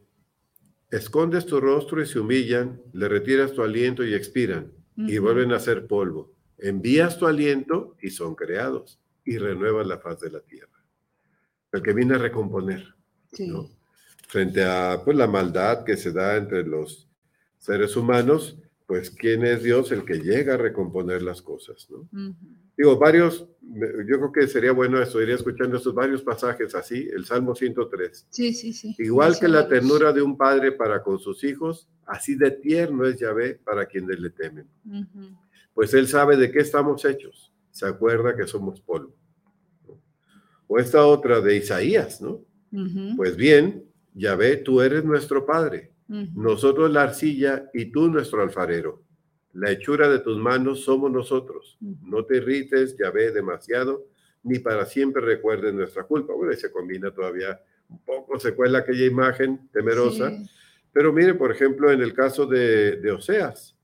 escondes 0.96 1.46
tu 1.46 1.60
rostro 1.60 2.02
y 2.02 2.06
se 2.06 2.20
humillan, 2.20 2.82
le 2.94 3.08
retiras 3.08 3.54
tu 3.54 3.62
aliento 3.64 4.04
y 4.04 4.14
expiran, 4.14 4.72
y 4.98 5.18
vuelven 5.18 5.52
a 5.52 5.60
ser 5.60 5.88
polvo. 5.88 6.34
Envías 6.58 7.18
tu 7.20 7.28
aliento 7.28 7.98
y 8.02 8.10
son 8.10 8.36
creados, 8.36 9.00
y 9.26 9.38
renuevas 9.38 9.86
la 9.88 10.00
faz 10.00 10.22
de 10.22 10.32
la 10.32 10.40
tierra. 10.40 10.84
El 11.72 11.82
que 11.82 11.94
viene 11.94 12.16
a 12.16 12.20
recomponer, 12.20 12.96
Sí. 13.34 13.48
¿no? 13.48 13.70
Frente 14.28 14.64
a 14.64 15.02
pues, 15.04 15.18
la 15.18 15.28
maldad 15.28 15.84
que 15.84 15.98
se 15.98 16.12
da 16.12 16.38
entre 16.38 16.64
los 16.66 17.10
seres 17.58 17.96
humanos, 17.96 18.58
pues 18.88 19.10
¿quién 19.10 19.44
es 19.46 19.64
Dios 19.64 19.92
el 19.92 20.06
que 20.06 20.20
llega 20.20 20.54
a 20.54 20.58
recomponer 20.58 21.22
las 21.22 21.42
cosas, 21.42 21.88
¿no? 21.90 22.08
Digo, 22.78 22.98
varios, 23.00 23.48
yo 23.62 24.18
creo 24.18 24.32
que 24.32 24.48
sería 24.48 24.74
bueno 24.74 25.02
esto, 25.02 25.22
iría 25.22 25.36
escuchando 25.36 25.78
estos 25.78 25.96
varios 25.96 26.22
pasajes 26.22 26.76
así, 26.76 27.08
el 27.14 27.26
Salmo 27.26 27.56
103. 27.56 28.28
Sí, 28.30 28.54
sí, 28.54 28.74
sí. 28.74 28.96
Igual 29.00 29.40
que 29.40 29.48
la 29.48 29.68
ternura 29.68 30.12
de 30.12 30.22
un 30.22 30.38
padre 30.38 30.74
para 30.74 31.02
con 31.02 31.18
sus 31.18 31.44
hijos, 31.46 31.88
así 32.06 32.36
de 32.36 32.52
tierno 32.52 33.06
es 33.06 33.18
Yahvé 33.20 33.56
para 33.64 33.86
quienes 33.86 34.20
le 34.20 34.30
temen. 34.30 34.68
Pues 35.74 35.94
él 35.94 36.08
sabe 36.08 36.38
de 36.38 36.52
qué 36.52 36.60
estamos 36.60 37.06
hechos, 37.06 37.52
se 37.72 37.86
acuerda 37.86 38.36
que 38.36 38.46
somos 38.46 38.82
polvo. 38.82 39.16
¿no? 39.88 40.00
O 40.68 40.78
esta 40.78 41.06
otra 41.06 41.42
de 41.42 41.56
Isaías, 41.56 42.22
¿no? 42.22 42.44
Pues 43.16 43.38
bien, 43.38 43.86
Yahvé, 44.14 44.58
tú 44.58 44.82
eres 44.82 45.06
nuestro 45.06 45.46
padre, 45.46 45.92
Nosotros 46.08 46.92
la 46.92 47.04
arcilla 47.04 47.70
y 47.74 47.86
tú 47.86 48.10
nuestro 48.10 48.42
alfarero. 48.42 49.04
La 49.54 49.72
hechura 49.72 50.10
de 50.10 50.20
tus 50.20 50.38
manos 50.38 50.84
somos 50.84 51.12
nosotros. 51.12 51.78
No 51.80 52.26
te 52.26 52.38
irrites, 52.38 52.98
Yahvé, 52.98 53.32
demasiado, 53.32 54.08
ni 54.44 54.60
para 54.60 54.86
siempre 54.86 55.22
recuerdes 55.22 55.74
nuestra 55.74 56.04
culpa. 56.04 56.34
Bueno, 56.34 56.54
y 56.54 56.58
se 56.58 56.72
combina 56.72 57.12
todavía 57.12 57.60
un 57.90 58.04
poco, 58.04 58.40
se 58.40 58.54
cuela 58.54 58.80
aquella 58.80 59.06
imagen 59.06 59.70
temerosa. 59.72 60.30
Sí. 60.30 60.50
Pero 60.92 61.12
mire, 61.12 61.34
por 61.34 61.52
ejemplo, 61.52 61.92
en 61.92 62.02
el 62.02 62.14
caso 62.14 62.46
de, 62.46 62.98
de 62.98 63.12
Oseas, 63.12 63.76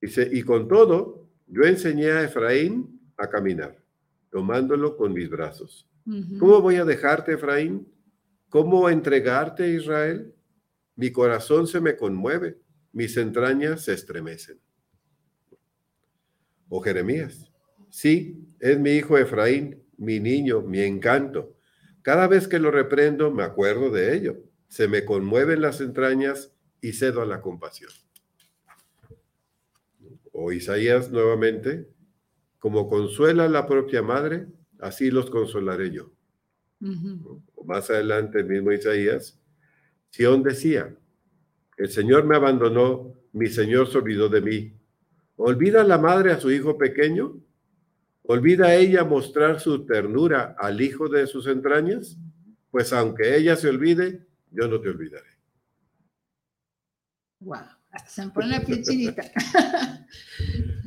dice, 0.00 0.28
y 0.30 0.42
con 0.42 0.68
todo, 0.68 1.28
yo 1.46 1.62
enseñé 1.62 2.10
a 2.10 2.24
Efraín 2.24 3.00
a 3.16 3.28
caminar, 3.28 3.82
tomándolo 4.30 4.96
con 4.96 5.12
mis 5.12 5.28
brazos. 5.28 5.88
¿Cómo 6.38 6.60
voy 6.60 6.76
a 6.76 6.84
dejarte, 6.84 7.32
Efraín? 7.32 7.88
¿Cómo 8.54 8.88
entregarte, 8.88 9.68
Israel? 9.68 10.32
Mi 10.94 11.10
corazón 11.10 11.66
se 11.66 11.80
me 11.80 11.96
conmueve, 11.96 12.60
mis 12.92 13.16
entrañas 13.16 13.82
se 13.82 13.94
estremecen. 13.94 14.60
O 16.68 16.80
Jeremías, 16.80 17.50
sí, 17.90 18.46
es 18.60 18.78
mi 18.78 18.90
hijo 18.90 19.18
Efraín, 19.18 19.82
mi 19.96 20.20
niño, 20.20 20.62
mi 20.62 20.82
encanto. 20.82 21.56
Cada 22.02 22.28
vez 22.28 22.46
que 22.46 22.60
lo 22.60 22.70
reprendo, 22.70 23.32
me 23.32 23.42
acuerdo 23.42 23.90
de 23.90 24.14
ello. 24.14 24.36
Se 24.68 24.86
me 24.86 25.04
conmueven 25.04 25.60
las 25.60 25.80
entrañas 25.80 26.52
y 26.80 26.92
cedo 26.92 27.22
a 27.22 27.26
la 27.26 27.40
compasión. 27.40 27.90
O 30.30 30.52
Isaías 30.52 31.10
nuevamente, 31.10 31.88
como 32.60 32.88
consuela 32.88 33.48
la 33.48 33.66
propia 33.66 34.02
madre, 34.02 34.46
así 34.78 35.10
los 35.10 35.28
consolaré 35.28 35.90
yo. 35.90 36.13
O 36.80 37.64
más 37.64 37.88
adelante, 37.90 38.40
el 38.40 38.46
mismo 38.46 38.72
Isaías, 38.72 39.38
Sión 40.10 40.42
decía, 40.42 40.94
el 41.76 41.88
Señor 41.88 42.24
me 42.24 42.36
abandonó, 42.36 43.14
mi 43.32 43.48
Señor 43.48 43.90
se 43.90 43.98
olvidó 43.98 44.28
de 44.28 44.40
mí. 44.40 44.72
¿Olvida 45.36 45.82
la 45.82 45.98
madre 45.98 46.32
a 46.32 46.40
su 46.40 46.50
hijo 46.50 46.78
pequeño? 46.78 47.40
¿Olvida 48.22 48.74
ella 48.74 49.04
mostrar 49.04 49.60
su 49.60 49.84
ternura 49.84 50.56
al 50.58 50.80
hijo 50.80 51.08
de 51.08 51.26
sus 51.26 51.46
entrañas? 51.46 52.16
Pues 52.70 52.92
aunque 52.92 53.36
ella 53.36 53.56
se 53.56 53.68
olvide, 53.68 54.26
yo 54.50 54.68
no 54.68 54.80
te 54.80 54.88
olvidaré. 54.88 55.28
Wow, 57.40 57.58
hasta 57.90 58.08
se 58.08 58.24
me 58.24 58.30
pone 58.30 58.48
la 58.48 58.60
piel 58.60 58.82
chinita. 58.82 59.22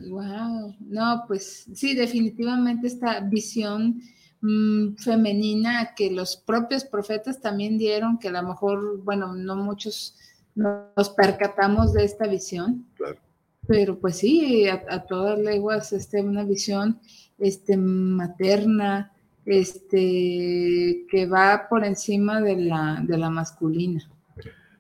wow, 0.10 0.76
no, 0.80 1.26
pues 1.28 1.68
sí, 1.74 1.96
definitivamente 1.96 2.88
esta 2.88 3.20
visión 3.20 4.02
mm, 4.42 4.96
femenina 4.96 5.94
que 5.96 6.12
los 6.12 6.38
propios 6.38 6.84
profetas 6.84 7.42
también 7.42 7.78
dieron, 7.78 8.20
que 8.20 8.30
a 8.30 8.32
lo 8.32 8.44
mejor, 8.44 9.04
bueno, 9.04 9.34
no 9.36 9.56
muchos 9.56 10.16
nos 10.56 11.10
percatamos 11.16 11.94
de 11.94 12.04
esta 12.04 12.28
visión. 12.28 12.86
Claro. 12.96 13.20
Pero 13.68 14.00
pues 14.00 14.18
sí, 14.18 14.68
a, 14.68 14.84
a 14.90 15.06
todas 15.06 15.38
leguas, 15.40 15.92
este, 15.94 16.22
una 16.22 16.44
visión 16.44 17.00
este, 17.38 17.78
materna, 17.78 19.12
este, 19.46 21.06
que 21.10 21.26
va 21.26 21.68
por 21.70 21.86
encima 21.86 22.42
de 22.42 22.58
la, 22.58 23.02
de 23.04 23.18
la 23.18 23.30
masculina. 23.30 24.10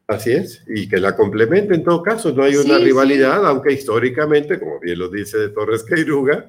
Así 0.08 0.32
es, 0.32 0.63
y 0.67 0.88
que 0.88 0.98
la 1.00 1.15
complemente 1.17 1.76
en 1.76 1.84
todo 1.84 2.02
caso, 2.02 2.32
no 2.32 2.43
hay 2.43 2.56
una 2.56 2.78
Sí, 2.78 2.84
rivalidad, 2.86 3.46
aunque 3.46 3.74
históricamente, 3.74 4.58
como 4.58 4.80
bien 4.80 5.00
lo 5.00 5.10
dice 5.10 5.50
Torres 5.50 5.84
Queiruga, 5.84 6.48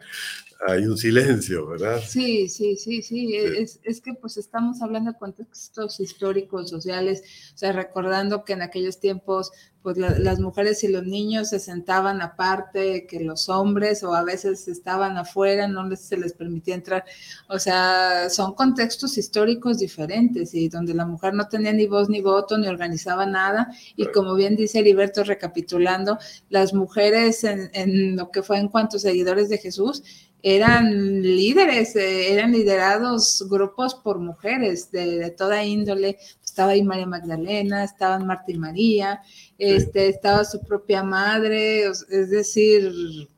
hay 0.66 0.86
un 0.86 0.98
silencio, 0.98 1.66
¿verdad? 1.68 2.00
Sí, 2.04 2.48
sí, 2.48 2.76
sí, 2.76 3.00
sí. 3.02 3.36
Es, 3.36 3.78
es, 3.84 4.00
que 4.00 4.14
pues 4.14 4.36
estamos 4.36 4.82
hablando 4.82 5.12
de 5.12 5.18
contextos 5.18 6.00
históricos, 6.00 6.68
sociales, 6.68 7.22
o 7.54 7.58
sea, 7.58 7.72
recordando 7.72 8.44
que 8.44 8.54
en 8.54 8.62
aquellos 8.62 8.98
tiempos 8.98 9.52
pues 9.82 9.96
la, 9.96 10.18
las 10.18 10.40
mujeres 10.40 10.82
y 10.82 10.88
los 10.88 11.04
niños 11.04 11.50
se 11.50 11.60
sentaban 11.60 12.20
aparte 12.20 13.06
que 13.06 13.20
los 13.20 13.48
hombres 13.48 14.02
o 14.02 14.14
a 14.14 14.24
veces 14.24 14.66
estaban 14.66 15.16
afuera, 15.16 15.68
no 15.68 15.88
les, 15.88 16.00
se 16.00 16.16
les 16.16 16.32
permitía 16.32 16.74
entrar. 16.74 17.04
O 17.48 17.58
sea, 17.58 18.28
son 18.28 18.54
contextos 18.54 19.16
históricos 19.16 19.78
diferentes 19.78 20.52
y 20.54 20.68
donde 20.68 20.94
la 20.94 21.06
mujer 21.06 21.34
no 21.34 21.48
tenía 21.48 21.72
ni 21.72 21.86
voz 21.86 22.08
ni 22.08 22.20
voto 22.20 22.58
ni 22.58 22.66
organizaba 22.66 23.26
nada. 23.26 23.72
Y 23.94 24.06
como 24.06 24.34
bien 24.34 24.56
dice 24.56 24.80
Heriberto, 24.80 25.22
recapitulando, 25.22 26.18
las 26.48 26.74
mujeres 26.74 27.44
en, 27.44 27.70
en 27.72 28.16
lo 28.16 28.30
que 28.30 28.42
fue 28.42 28.58
en 28.58 28.68
cuanto 28.68 28.96
a 28.96 29.00
seguidores 29.00 29.48
de 29.48 29.58
Jesús, 29.58 30.02
eran 30.42 31.22
líderes, 31.22 31.96
eh, 31.96 32.32
eran 32.32 32.52
liderados 32.52 33.46
grupos 33.48 33.94
por 33.94 34.18
mujeres 34.18 34.90
de, 34.90 35.18
de, 35.18 35.30
toda 35.30 35.64
índole. 35.64 36.18
Estaba 36.44 36.72
ahí 36.72 36.82
María 36.82 37.06
Magdalena, 37.06 37.84
estaban 37.84 38.26
Marta 38.26 38.52
y 38.52 38.58
María, 38.58 39.20
este, 39.58 40.08
estaba 40.08 40.44
su 40.44 40.60
propia 40.60 41.02
madre, 41.02 41.86
es 41.86 42.30
decir, 42.30 43.28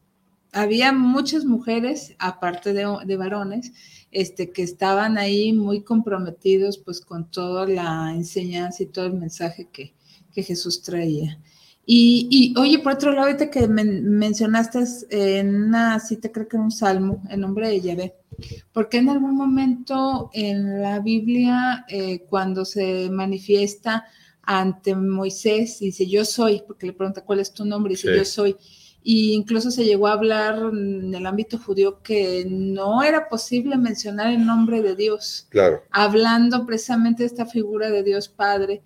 había 0.52 0.92
muchas 0.92 1.44
mujeres, 1.44 2.14
aparte 2.18 2.72
de, 2.72 2.86
de 3.04 3.16
varones, 3.16 3.72
este, 4.10 4.50
que 4.50 4.62
estaban 4.62 5.18
ahí 5.18 5.52
muy 5.52 5.82
comprometidos 5.82 6.78
pues 6.78 7.00
con 7.00 7.30
toda 7.30 7.66
la 7.66 8.12
enseñanza 8.12 8.82
y 8.82 8.86
todo 8.86 9.06
el 9.06 9.14
mensaje 9.14 9.68
que, 9.72 9.94
que 10.32 10.42
Jesús 10.42 10.82
traía. 10.82 11.38
Y, 11.86 12.28
y, 12.30 12.58
oye, 12.58 12.78
por 12.78 12.92
otro 12.92 13.10
lado, 13.10 13.26
ahorita 13.26 13.50
que 13.50 13.66
men 13.66 14.04
mencionaste 14.04 14.84
en 15.10 15.64
una 15.64 15.98
cita, 15.98 16.30
creo 16.30 16.46
que 16.46 16.56
en 16.56 16.64
un 16.64 16.70
salmo, 16.70 17.22
en 17.28 17.40
nombre 17.40 17.68
de 17.68 17.80
Yahvé, 17.80 18.14
porque 18.72 18.98
en 18.98 19.08
algún 19.08 19.34
momento 19.34 20.30
en 20.32 20.82
la 20.82 21.00
Biblia, 21.00 21.84
eh, 21.88 22.20
cuando 22.28 22.64
se 22.64 23.10
manifiesta 23.10 24.04
ante 24.42 24.94
Moisés, 24.94 25.80
dice 25.80 26.06
yo 26.06 26.24
soy, 26.24 26.62
porque 26.66 26.86
le 26.86 26.92
pregunta 26.92 27.24
cuál 27.24 27.40
es 27.40 27.52
tu 27.52 27.64
nombre, 27.64 27.94
dice 27.94 28.12
sí. 28.12 28.18
yo 28.18 28.24
soy, 28.24 28.56
y 29.02 29.32
incluso 29.32 29.70
se 29.70 29.84
llegó 29.84 30.06
a 30.06 30.12
hablar 30.12 30.58
en 30.72 31.14
el 31.14 31.26
ámbito 31.26 31.58
judío 31.58 32.02
que 32.02 32.46
no 32.48 33.02
era 33.02 33.28
posible 33.28 33.76
mencionar 33.76 34.32
el 34.32 34.44
nombre 34.44 34.82
de 34.82 34.94
Dios, 34.94 35.46
claro. 35.48 35.82
hablando 35.90 36.66
precisamente 36.66 37.22
de 37.22 37.28
esta 37.28 37.46
figura 37.46 37.90
de 37.90 38.02
Dios 38.02 38.28
Padre 38.28 38.82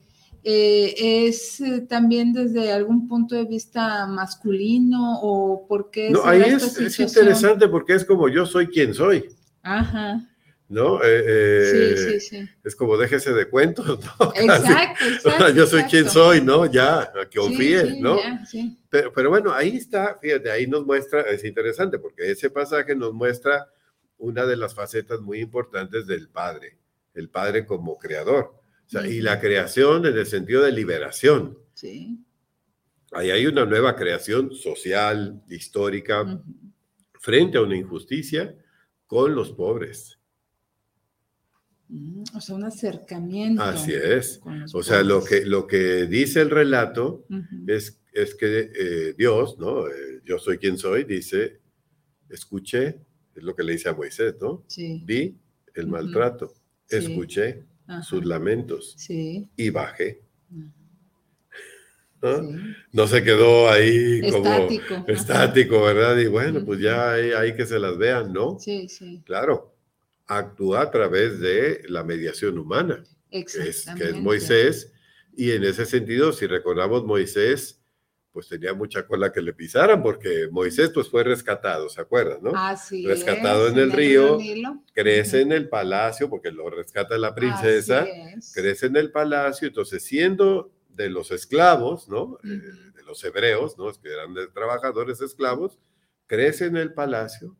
eh, 0.46 1.26
es 1.26 1.58
eh, 1.62 1.80
también 1.88 2.34
desde 2.34 2.70
algún 2.70 3.08
punto 3.08 3.34
de 3.34 3.46
vista 3.46 4.06
masculino 4.06 5.18
o 5.22 5.66
por 5.66 5.90
qué 5.90 6.10
no 6.10 6.22
ahí 6.22 6.42
es, 6.42 6.76
es, 6.78 7.00
interesante 7.00 7.66
porque 7.66 7.94
es 7.94 8.04
como 8.04 8.28
yo 8.28 8.44
soy 8.44 8.66
quien 8.66 8.92
soy. 8.92 9.34
Ajá. 9.62 10.20
No 10.68 11.00
eh, 11.02 11.94
sí, 11.96 12.20
sí, 12.20 12.20
sí. 12.20 12.50
es 12.62 12.76
como 12.76 12.98
déjese 12.98 13.32
de 13.32 13.48
cuentos 13.48 13.86
¿no? 13.86 14.32
exacto, 14.34 15.04
exacto 15.04 15.48
yo 15.54 15.66
soy 15.66 15.80
exacto. 15.80 15.90
quien 15.90 16.08
soy 16.10 16.40
no 16.42 16.66
ya 16.66 17.10
que 17.30 17.38
confíe 17.38 17.86
sí, 17.86 18.00
no 18.00 18.18
ya, 18.18 18.44
pero, 18.90 19.12
pero 19.12 19.30
bueno 19.30 19.52
ahí 19.52 19.76
está 19.76 20.18
fíjate 20.20 20.50
ahí 20.50 20.66
nos 20.66 20.84
muestra 20.84 21.22
es 21.22 21.44
interesante 21.44 21.98
porque 21.98 22.30
ese 22.30 22.50
pasaje 22.50 22.94
nos 22.94 23.12
muestra 23.12 23.66
una 24.18 24.44
de 24.46 24.56
las 24.56 24.74
facetas 24.74 25.20
muy 25.20 25.40
importantes 25.40 26.06
del 26.06 26.28
padre 26.28 26.78
el 27.14 27.28
padre 27.28 27.66
como 27.66 27.98
creador 27.98 28.63
o 28.86 28.90
sea, 28.90 29.06
y 29.06 29.20
la 29.20 29.40
creación 29.40 30.06
en 30.06 30.16
el 30.16 30.26
sentido 30.26 30.62
de 30.62 30.72
liberación. 30.72 31.58
Sí. 31.74 32.18
Ahí 33.12 33.30
hay 33.30 33.46
una 33.46 33.64
nueva 33.64 33.96
creación 33.96 34.54
social, 34.54 35.42
histórica, 35.48 36.22
uh 36.22 36.26
-huh. 36.26 36.42
frente 37.20 37.58
a 37.58 37.62
una 37.62 37.76
injusticia 37.76 38.54
con 39.06 39.34
los 39.34 39.52
pobres. 39.52 40.18
Mm, 41.88 42.24
o 42.34 42.40
sea, 42.40 42.56
un 42.56 42.64
acercamiento. 42.64 43.62
Así 43.62 43.92
es. 43.92 44.40
O 44.72 44.82
sea, 44.82 45.02
lo 45.02 45.22
que, 45.24 45.44
lo 45.44 45.66
que 45.66 46.06
dice 46.06 46.40
el 46.40 46.50
relato 46.50 47.26
es, 47.66 48.00
es 48.12 48.34
que 48.34 48.70
eh, 48.74 49.14
Dios, 49.16 49.58
¿no? 49.58 49.86
Eh, 49.88 50.20
yo 50.24 50.38
soy 50.38 50.58
quien 50.58 50.78
soy, 50.78 51.04
dice, 51.04 51.60
escuché, 52.28 53.00
es 53.34 53.42
lo 53.42 53.54
que 53.54 53.62
le 53.62 53.72
dice 53.72 53.88
a 53.88 53.94
Moisés, 53.94 54.34
¿no? 54.40 54.64
Sí. 54.66 55.02
Vi 55.04 55.36
el 55.74 55.86
maltrato, 55.88 56.54
escuché 56.88 57.64
sus 58.02 58.24
lamentos 58.24 58.96
y 59.08 59.70
bajé. 59.70 60.22
¿no? 62.92 63.06
se 63.06 63.22
quedó 63.22 63.68
ahí 63.70 64.20
como 64.30 64.68
estático, 65.06 65.82
¿verdad? 65.82 66.16
Y 66.18 66.26
bueno, 66.26 66.64
pues 66.64 66.80
ya 66.80 67.12
hay, 67.12 67.54
que 67.54 67.66
se 67.66 67.78
las 67.78 67.98
vean, 67.98 68.32
¿no? 68.32 68.58
Sí, 68.58 68.88
sí. 68.88 69.22
Claro, 69.26 69.74
actúa 70.26 70.82
a 70.82 70.90
través 70.90 71.38
de 71.40 71.82
la 71.88 72.02
mediación 72.02 72.58
humana, 72.58 73.04
que 73.30 73.40
es, 73.40 73.86
que 73.96 74.04
es 74.10 74.16
Moisés, 74.16 74.92
y 75.36 75.50
en 75.50 75.64
ese 75.64 75.84
sentido, 75.84 76.32
si 76.32 76.46
recordamos, 76.46 77.04
Moisés 77.04 77.83
pues 78.34 78.48
tenía 78.48 78.74
mucha 78.74 79.06
cola 79.06 79.32
que 79.32 79.40
le 79.40 79.52
pisaran, 79.52 80.02
porque 80.02 80.48
Moisés 80.50 80.90
pues 80.92 81.08
fue 81.08 81.22
rescatado, 81.22 81.88
¿se 81.88 82.00
acuerdan, 82.00 82.38
no? 82.42 82.50
Así 82.56 83.06
rescatado 83.06 83.68
en 83.68 83.78
el, 83.78 83.92
río, 83.92 84.38
crece 84.92 85.42
en 85.42 85.52
el 85.52 85.68
palacio, 85.68 86.28
porque 86.28 86.50
lo 86.50 86.68
rescata 86.68 87.16
la 87.16 87.32
princesa, 87.32 88.04
crece 88.52 88.86
en 88.86 88.96
el 88.96 89.12
palacio, 89.12 89.68
entonces 89.68 90.04
siendo 90.04 90.72
de 90.88 91.10
los 91.10 91.30
esclavos, 91.30 92.08
¿no? 92.08 92.38
Eh, 92.42 92.48
de 92.48 93.02
los 93.04 93.22
hebreos, 93.22 93.78
¿no? 93.78 93.88
Es 93.88 93.98
que 93.98 94.12
eran 94.12 94.34
de 94.34 94.48
trabajadores 94.48 95.20
esclavos, 95.20 95.78
crece 96.26 96.66
en 96.66 96.76
el 96.76 96.92
palacio 96.92 97.56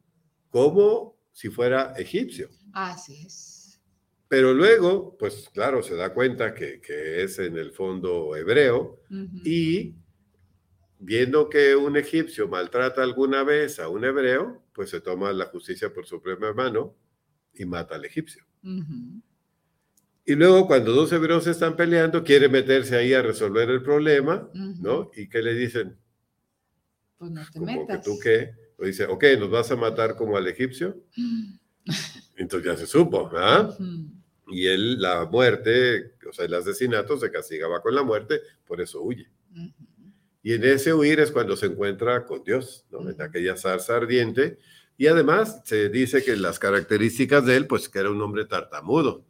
como 0.51 1.17
si 1.31 1.51
fuera 1.51 1.93
egipcio. 1.97 2.49
Así 2.73 3.25
es. 3.25 3.81
Pero 4.27 4.53
luego, 4.53 5.17
pues 5.17 5.49
claro, 5.55 5.85
se 5.85 5.95
da 5.95 6.13
cuenta 6.13 6.53
que, 6.53 6.81
es 7.23 7.39
en 7.39 7.57
el 7.57 7.71
fondo 7.71 8.35
hebreo 8.35 9.01
y 9.45 9.95
viendo 11.05 11.51
que 11.51 11.77
un 11.77 11.97
egipcio 11.97 12.49
maltrata 12.49 13.03
alguna 13.03 13.45
vez 13.45 13.79
a 13.79 13.89
un 13.89 14.05
hebreo, 14.05 14.63
pues 14.73 14.91
se 14.91 15.01
toma 15.01 15.33
la 15.33 15.47
justicia 15.47 15.93
por 15.93 16.07
su 16.07 16.21
propia 16.21 16.53
mano 16.55 16.97
y 17.53 17.67
mata 17.67 17.97
al 17.97 18.05
egipcio. 18.05 18.45
Y 20.25 20.35
luego 20.35 20.67
cuando 20.67 20.93
dos 20.93 21.13
hebreos 21.13 21.47
están 21.47 21.77
peleando, 21.77 22.25
quiere 22.25 22.49
meterse 22.49 22.97
ahí 22.97 23.13
a 23.13 23.21
resolver 23.21 23.69
el 23.69 23.83
problema, 23.83 24.49
¿no? 24.55 25.11
¿Y 25.15 25.29
qué 25.29 25.43
le 25.43 25.55
dicen? 25.55 25.97
Pues 27.19 27.31
no 27.31 27.43
te 27.45 27.59
como 27.59 27.87
que 27.87 27.99
tú 27.99 28.19
qué. 28.23 28.55
O 28.79 28.87
dice, 28.87 29.05
ok, 29.05 29.25
¿nos 29.39 29.51
vas 29.51 29.71
a 29.71 29.77
matar 29.77 30.17
como 30.17 30.39
al 30.39 30.49
egipcio? 30.49 31.05
Entonces 32.37 32.73
ya 32.73 32.77
se 32.79 32.87
supo, 32.87 33.31
¿ah? 33.35 33.77
Y 34.49 34.67
él, 34.67 35.01
la 35.01 35.27
muerte, 35.27 36.15
o 36.29 36.33
sea, 36.33 36.47
el 36.47 36.55
asesinato 36.55 37.19
se 37.19 37.31
castigaba 37.31 37.83
con 37.83 37.95
la 37.95 38.03
muerte, 38.03 38.41
por 38.67 38.81
eso 38.81 39.03
huye. 39.03 39.29
Y 40.45 40.53
en 40.53 40.63
ese 40.63 40.93
huir 40.93 41.21
es 41.21 41.33
cuando 41.33 41.57
se 41.57 41.67
encuentra 41.67 42.27
con 42.27 42.45
Dios, 42.45 42.85
¿no? 42.91 43.09
En 43.09 43.21
aquella 43.23 43.57
zarza 43.57 43.97
ardiente. 43.97 44.59
Y 44.99 45.07
además 45.07 45.63
se 45.65 45.89
dice 45.89 46.23
que 46.23 46.37
las 46.37 46.59
características 46.59 47.47
de 47.47 47.57
él, 47.57 47.67
pues 47.67 47.89
que 47.89 47.99
era 47.99 48.11
un 48.11 48.21
hombre 48.21 48.45
tartamudo. 48.45 49.25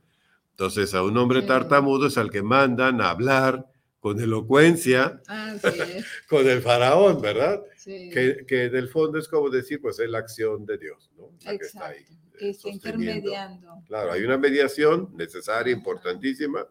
Entonces, 0.50 0.92
a 0.92 1.04
un 1.04 1.16
hombre 1.16 1.42
tartamudo 1.42 2.08
es 2.08 2.18
al 2.18 2.32
que 2.32 2.42
mandan 2.42 3.00
a 3.00 3.10
hablar 3.10 3.64
con 4.00 4.20
elocuencia 4.20 5.22
con 6.28 6.48
el 6.48 6.60
faraón, 6.60 7.22
¿verdad? 7.22 7.62
Que, 7.84 8.44
que 8.46 8.64
en 8.64 8.74
el 8.74 8.88
fondo 8.88 9.16
es 9.16 9.28
como 9.28 9.50
decir, 9.50 9.80
pues 9.80 10.00
es 10.00 10.10
la 10.10 10.18
acción 10.18 10.66
de 10.66 10.78
Dios, 10.78 11.12
¿no? 11.16 11.30
La 11.44 11.56
que 11.56 11.64
está 11.64 11.86
ahí. 11.86 12.04
Que 12.36 12.50
está 12.50 12.68
intermediando. 12.70 13.84
Claro, 13.86 14.10
hay 14.10 14.24
una 14.24 14.36
mediación 14.36 15.10
necesaria, 15.14 15.72
importantísima, 15.72 16.66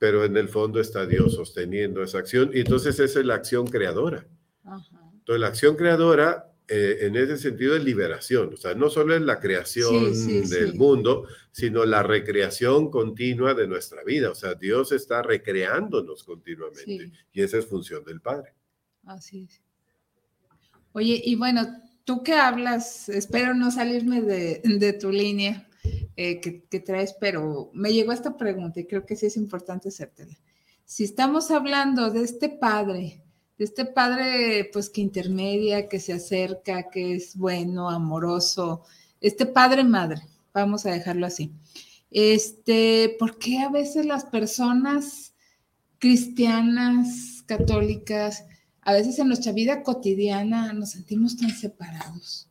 pero 0.00 0.24
en 0.24 0.34
el 0.38 0.48
fondo 0.48 0.80
está 0.80 1.04
Dios 1.04 1.34
sosteniendo 1.34 2.02
esa 2.02 2.18
acción. 2.18 2.50
Y 2.54 2.60
entonces 2.60 2.98
esa 2.98 3.20
es 3.20 3.26
la 3.26 3.34
acción 3.34 3.66
creadora. 3.66 4.26
Entonces, 4.64 5.40
la 5.40 5.46
acción 5.46 5.76
creadora 5.76 6.50
eh, 6.66 7.00
en 7.02 7.16
ese 7.16 7.36
sentido 7.36 7.74
de 7.74 7.80
liberación, 7.80 8.54
o 8.54 8.56
sea, 8.56 8.74
no 8.74 8.88
solo 8.88 9.14
es 9.14 9.20
la 9.20 9.38
creación 9.40 10.48
del 10.48 10.74
mundo, 10.74 11.26
sino 11.52 11.84
la 11.84 12.02
recreación 12.02 12.90
continua 12.90 13.52
de 13.52 13.68
nuestra 13.68 14.02
vida, 14.02 14.30
o 14.30 14.34
sea, 14.34 14.54
Dios 14.54 14.90
está 14.92 15.20
recreándonos 15.20 16.24
continuamente. 16.24 17.12
Y 17.32 17.42
esa 17.42 17.58
es 17.58 17.66
función 17.66 18.02
del 18.02 18.22
Padre. 18.22 18.54
Así 19.04 19.48
es. 19.50 19.60
Oye, 20.92 21.20
y 21.22 21.34
bueno, 21.34 21.66
tú 22.04 22.22
que 22.22 22.32
hablas, 22.32 23.10
espero 23.10 23.52
no 23.52 23.70
salirme 23.70 24.22
de, 24.22 24.92
tu 24.94 25.10
línea 25.10 25.68
eh, 26.16 26.40
que, 26.40 26.64
que, 26.64 26.80
traes, 26.80 27.14
pero 27.20 27.70
me 27.72 27.92
llegó 27.92 28.12
esta 28.12 28.36
pregunta 28.36 28.80
y 28.80 28.86
creo 28.86 29.06
que 29.06 29.16
sí 29.16 29.26
es 29.26 29.36
importante 29.36 29.88
hacértela. 29.88 30.36
Si 30.84 31.04
estamos 31.04 31.50
hablando 31.50 32.10
de 32.10 32.22
este 32.22 32.48
Padre, 32.48 33.22
este 33.64 33.84
padre, 33.84 34.70
pues 34.72 34.88
que 34.88 35.02
intermedia, 35.02 35.88
que 35.88 36.00
se 36.00 36.14
acerca, 36.14 36.88
que 36.90 37.14
es 37.14 37.36
bueno, 37.36 37.90
amoroso, 37.90 38.84
este 39.20 39.44
padre 39.44 39.84
madre, 39.84 40.22
vamos 40.54 40.86
a 40.86 40.92
dejarlo 40.92 41.26
así. 41.26 41.52
Este, 42.10 43.16
¿por 43.18 43.38
qué 43.38 43.58
a 43.58 43.68
veces 43.68 44.06
las 44.06 44.24
personas 44.24 45.34
cristianas, 45.98 47.44
católicas, 47.46 48.46
a 48.80 48.94
veces 48.94 49.18
en 49.18 49.28
nuestra 49.28 49.52
vida 49.52 49.82
cotidiana 49.82 50.72
nos 50.72 50.92
sentimos 50.92 51.36
tan 51.36 51.50
separados, 51.50 52.48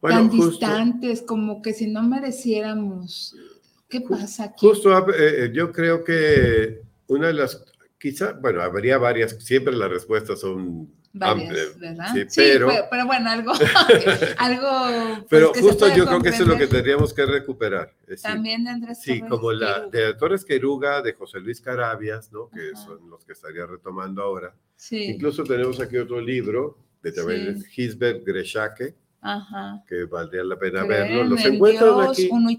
tan 0.00 0.30
distantes, 0.30 1.22
como 1.22 1.62
que 1.62 1.72
si 1.72 1.86
no 1.86 2.02
mereciéramos? 2.02 3.34
¿Qué 3.88 4.00
pasa 4.00 4.44
aquí? 4.44 4.66
Justo, 4.66 4.96
eh, 5.10 5.44
eh, 5.44 5.52
yo 5.54 5.72
creo 5.72 6.04
que 6.04 6.82
una 7.06 7.28
de 7.28 7.34
las 7.34 7.64
Quizá, 7.98 8.32
bueno, 8.32 8.62
habría 8.62 8.96
varias, 8.96 9.36
siempre 9.40 9.74
las 9.74 9.90
respuestas 9.90 10.40
son 10.40 10.88
amplias, 11.18 11.76
¿verdad? 11.80 12.06
Sí, 12.12 12.26
pero, 12.36 12.70
pero, 12.88 13.06
bueno, 13.06 13.28
algo, 13.28 13.52
algo 14.38 14.68
pues, 15.16 15.26
pero 15.28 15.52
justo 15.52 15.88
yo 15.96 16.06
creo 16.06 16.22
que 16.22 16.28
eso 16.28 16.44
es 16.44 16.48
lo 16.48 16.56
que 16.56 16.68
tendríamos 16.68 17.12
que 17.12 17.26
recuperar. 17.26 17.92
También 18.22 18.62
de 18.62 18.70
Andrés 18.70 19.00
Sí, 19.02 19.20
como 19.22 19.50
la 19.50 19.88
de 19.88 20.14
Torres 20.14 20.44
Queruga, 20.44 21.02
de 21.02 21.12
José 21.14 21.40
Luis 21.40 21.60
Carabias, 21.60 22.30
¿no? 22.30 22.48
Que 22.50 22.76
son 22.76 23.10
los 23.10 23.24
que 23.24 23.32
estaría 23.32 23.66
retomando 23.66 24.22
ahora. 24.22 24.54
Sí. 24.76 25.06
Incluso 25.06 25.42
tenemos 25.42 25.80
aquí 25.80 25.96
otro 25.96 26.20
libro 26.20 26.78
de 27.02 27.10
también 27.10 27.64
Gisbert 27.64 28.24
Greshake, 28.24 28.94
Ajá. 29.20 29.82
que 29.88 30.04
valdría 30.04 30.44
la 30.44 30.58
pena 30.58 30.84
verlo. 30.84 31.24
Los 31.24 31.44
encuentran 31.44 32.00
aquí. 32.00 32.28
Uno 32.30 32.50
y 32.50 32.56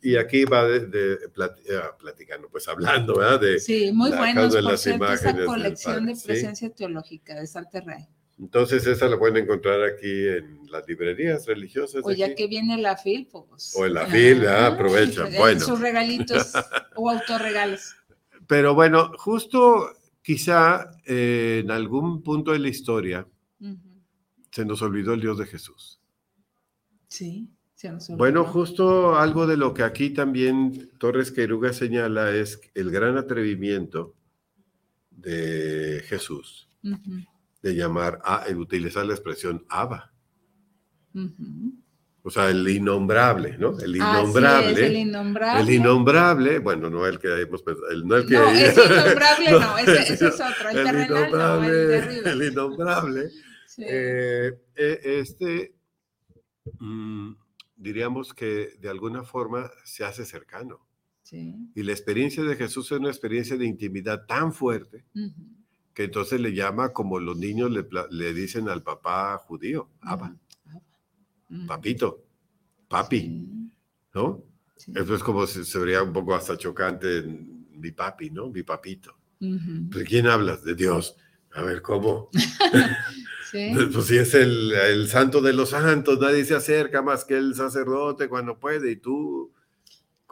y 0.00 0.16
aquí 0.16 0.44
va 0.44 0.66
de, 0.66 1.18
ah, 1.76 1.96
platicando, 1.98 2.48
pues 2.48 2.68
hablando, 2.68 3.16
¿verdad? 3.16 3.40
De 3.40 3.58
sí, 3.58 3.90
muy 3.92 4.10
bueno, 4.10 4.48
por 4.48 4.62
las 4.62 4.86
esa 4.86 5.44
colección 5.44 6.06
de 6.06 6.16
presencia 6.24 6.70
teológica 6.70 7.34
de 7.34 7.46
Salterray. 7.46 8.06
Entonces 8.38 8.86
esa 8.86 9.06
la 9.06 9.18
pueden 9.18 9.44
encontrar 9.44 9.82
aquí 9.84 10.28
en 10.28 10.70
las 10.70 10.86
librerías 10.88 11.46
religiosas. 11.46 12.02
O 12.04 12.10
ya 12.12 12.34
que 12.34 12.46
viene 12.46 12.80
la 12.80 12.96
FIL, 12.96 13.28
pues. 13.30 13.74
O 13.76 13.86
en 13.86 13.94
la 13.94 14.06
FIL, 14.06 14.46
ah, 14.46 14.68
aprovechan. 14.68 15.30
Bueno. 15.36 15.60
Sus 15.60 15.80
regalitos 15.80 16.52
o 16.96 17.10
autorregalos. 17.10 17.94
Pero 18.46 18.74
bueno, 18.74 19.12
justo 19.16 19.90
quizá 20.22 20.90
eh, 21.06 21.60
en 21.64 21.70
algún 21.70 22.22
punto 22.22 22.52
de 22.52 22.58
la 22.58 22.68
historia 22.68 23.26
se 24.52 24.64
nos 24.64 24.82
olvidó 24.82 25.14
el 25.14 25.20
Dios 25.20 25.38
de 25.38 25.46
Jesús. 25.46 26.00
Sí. 27.08 27.50
Bueno, 28.10 28.44
justo 28.44 29.16
algo 29.16 29.46
de 29.46 29.56
lo 29.56 29.74
que 29.74 29.82
aquí 29.82 30.10
también 30.10 30.90
Torres 30.98 31.32
Queruga 31.32 31.72
señala 31.72 32.30
es 32.30 32.60
el 32.74 32.92
gran 32.92 33.18
atrevimiento 33.18 34.14
de 35.10 36.04
Jesús 36.06 36.68
de 37.62 37.74
llamar 37.74 38.20
a 38.24 38.44
utilizar 38.56 39.04
la 39.04 39.14
expresión 39.14 39.64
Abba. 39.68 40.12
O 42.24 42.30
sea, 42.30 42.50
el 42.50 42.68
innombrable, 42.68 43.56
¿no? 43.58 43.76
El 43.80 43.96
innombrable. 43.96 44.86
el 44.86 44.96
innombrable. 44.96 45.62
El 45.62 45.70
innombrable, 45.70 46.58
bueno, 46.60 46.88
no 46.88 47.04
el 47.04 47.18
que 47.18 47.40
hemos 47.40 47.62
pensado, 47.62 47.90
el, 47.90 48.06
no 48.06 48.16
el 48.16 48.26
que... 48.26 48.34
No, 48.34 48.48
ese 48.48 48.84
innombrable 48.84 49.50
no, 49.50 49.78
ese, 49.78 50.14
es 50.14 50.22
otro, 50.22 50.70
el, 50.70 50.78
el 50.78 51.10
innombrable, 51.10 51.98
el, 52.30 52.42
innombrable. 52.44 53.30
Eh, 53.78 54.52
eh, 54.76 55.00
este, 55.04 55.74
mm, 56.78 57.32
diríamos 57.76 58.34
que 58.34 58.76
de 58.78 58.88
alguna 58.88 59.24
forma 59.24 59.70
se 59.84 60.04
hace 60.04 60.24
cercano. 60.24 60.86
Y 61.74 61.82
la 61.82 61.92
experiencia 61.92 62.42
de 62.42 62.56
Jesús 62.56 62.92
es 62.92 62.98
una 62.98 63.08
experiencia 63.08 63.56
de 63.56 63.64
intimidad 63.64 64.26
tan 64.26 64.52
fuerte 64.52 65.06
que 65.94 66.04
entonces 66.04 66.38
le 66.38 66.52
llama 66.52 66.92
como 66.92 67.18
los 67.20 67.38
niños 67.38 67.70
le, 68.10 68.34
dicen 68.34 68.68
al 68.68 68.82
papá 68.82 69.38
judío, 69.38 69.88
Abba, 70.02 70.36
papito, 71.66 72.22
papi, 72.86 73.70
¿no? 74.14 74.44
Eso 74.94 75.14
es 75.14 75.22
como 75.22 75.46
si 75.46 75.64
se 75.64 75.78
vería 75.78 76.02
un 76.02 76.12
poco 76.12 76.34
hasta 76.34 76.58
chocante 76.58 77.22
mi 77.22 77.92
papi, 77.92 78.28
¿no? 78.28 78.50
Mi 78.50 78.62
papito. 78.62 79.16
¿De 79.40 80.04
quién 80.04 80.26
hablas? 80.26 80.62
De 80.64 80.74
Dios. 80.74 81.16
A 81.54 81.62
ver, 81.62 81.80
¿cómo? 81.80 82.28
Pues 83.52 84.06
si 84.06 84.16
es 84.16 84.34
el, 84.34 85.06
santo 85.08 85.40
de 85.40 85.52
los 85.52 85.70
santos, 85.70 86.18
nadie 86.18 86.44
se 86.44 86.54
acerca 86.54 87.02
más 87.02 87.24
que 87.24 87.36
el 87.36 87.54
sacerdote 87.54 88.28
cuando 88.28 88.58
puede 88.58 88.92
y 88.92 88.96
tú 88.96 89.52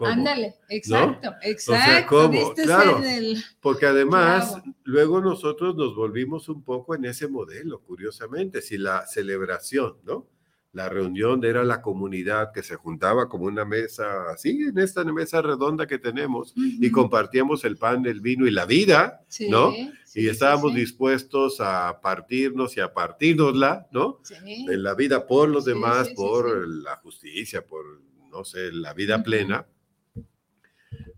Ándale, 0.06 0.56
exacto, 0.68 1.34
exacto. 1.42 1.72
O 1.72 1.92
sea, 1.92 2.06
¿cómo? 2.06 2.54
Claro. 2.54 3.02
el- 3.02 3.42
Porque 3.60 3.86
además, 3.86 4.52
Claro. 4.52 4.74
luego 4.84 5.20
nosotros 5.20 5.76
nos 5.76 5.94
volvimos 5.94 6.48
un 6.48 6.62
poco 6.62 6.94
en 6.94 7.04
ese 7.04 7.28
modelo, 7.28 7.80
curiosamente, 7.80 8.62
si 8.62 8.78
la 8.78 9.06
celebración, 9.06 9.98
¿no? 10.04 10.26
La 10.72 10.88
reunión 10.88 11.44
era 11.44 11.64
la 11.64 11.82
comunidad 11.82 12.52
que 12.52 12.62
se 12.62 12.76
juntaba 12.76 13.28
como 13.28 13.46
una 13.46 13.64
mesa, 13.64 14.30
así, 14.30 14.62
en 14.62 14.78
esta 14.78 15.02
mesa 15.04 15.42
redonda 15.42 15.86
que 15.88 15.98
tenemos, 15.98 16.52
y 16.56 16.88
compartíamos 16.92 17.64
el 17.64 17.76
pan, 17.76 18.06
el 18.06 18.20
vino 18.20 18.46
y 18.46 18.52
la 18.52 18.66
vida, 18.66 19.24
Sí, 19.26 19.48
¿no? 19.48 19.72
sí, 20.04 20.20
y 20.22 20.28
estábamos 20.28 20.72
sí. 20.72 20.78
dispuestos 20.78 21.60
a 21.60 22.00
partirnos 22.00 22.76
y 22.76 22.80
a 22.80 22.94
partirnosla, 22.94 23.88
¿no? 23.90 24.20
En 24.44 24.82
la 24.84 24.94
vida 24.94 25.26
por 25.26 25.48
los 25.48 25.64
demás, 25.64 26.10
por 26.10 26.68
la 26.68 26.94
justicia, 26.96 27.66
por, 27.66 27.84
no 28.30 28.44
sé, 28.44 28.70
la 28.70 28.94
vida 28.94 29.22
plena. 29.24 29.66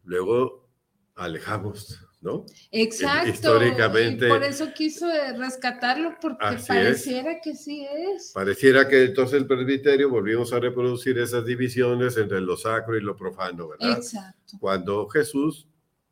Luego 0.05 0.71
alejamos, 1.15 2.03
¿no? 2.23 2.47
Exacto. 2.71 3.29
históricamente- 3.31 4.27
y 4.27 4.31
por 4.31 4.43
eso 4.45 4.73
quiso 4.73 5.11
eh, 5.11 5.37
rescatarlo, 5.37 6.15
porque 6.21 6.55
es. 6.55 6.67
pareciera 6.67 7.41
que 7.43 7.55
sí 7.55 7.85
es. 7.85 8.31
Pareciera 8.33 8.89
que 8.89 9.03
entonces 9.05 9.39
el 9.41 9.47
presbiterio 9.47 10.09
volvimos 10.09 10.53
a 10.53 10.61
reproducir 10.61 11.19
esas 11.19 11.45
divisiones 11.45 12.17
entre 12.17 12.41
lo 12.41 12.57
sacro 12.57 12.97
y 12.97 13.01
lo 13.03 13.17
profano, 13.17 13.69
¿verdad? 13.69 13.99
Exacto. 13.99 14.55
Cuando 14.61 15.09
Jesús, 15.09 15.67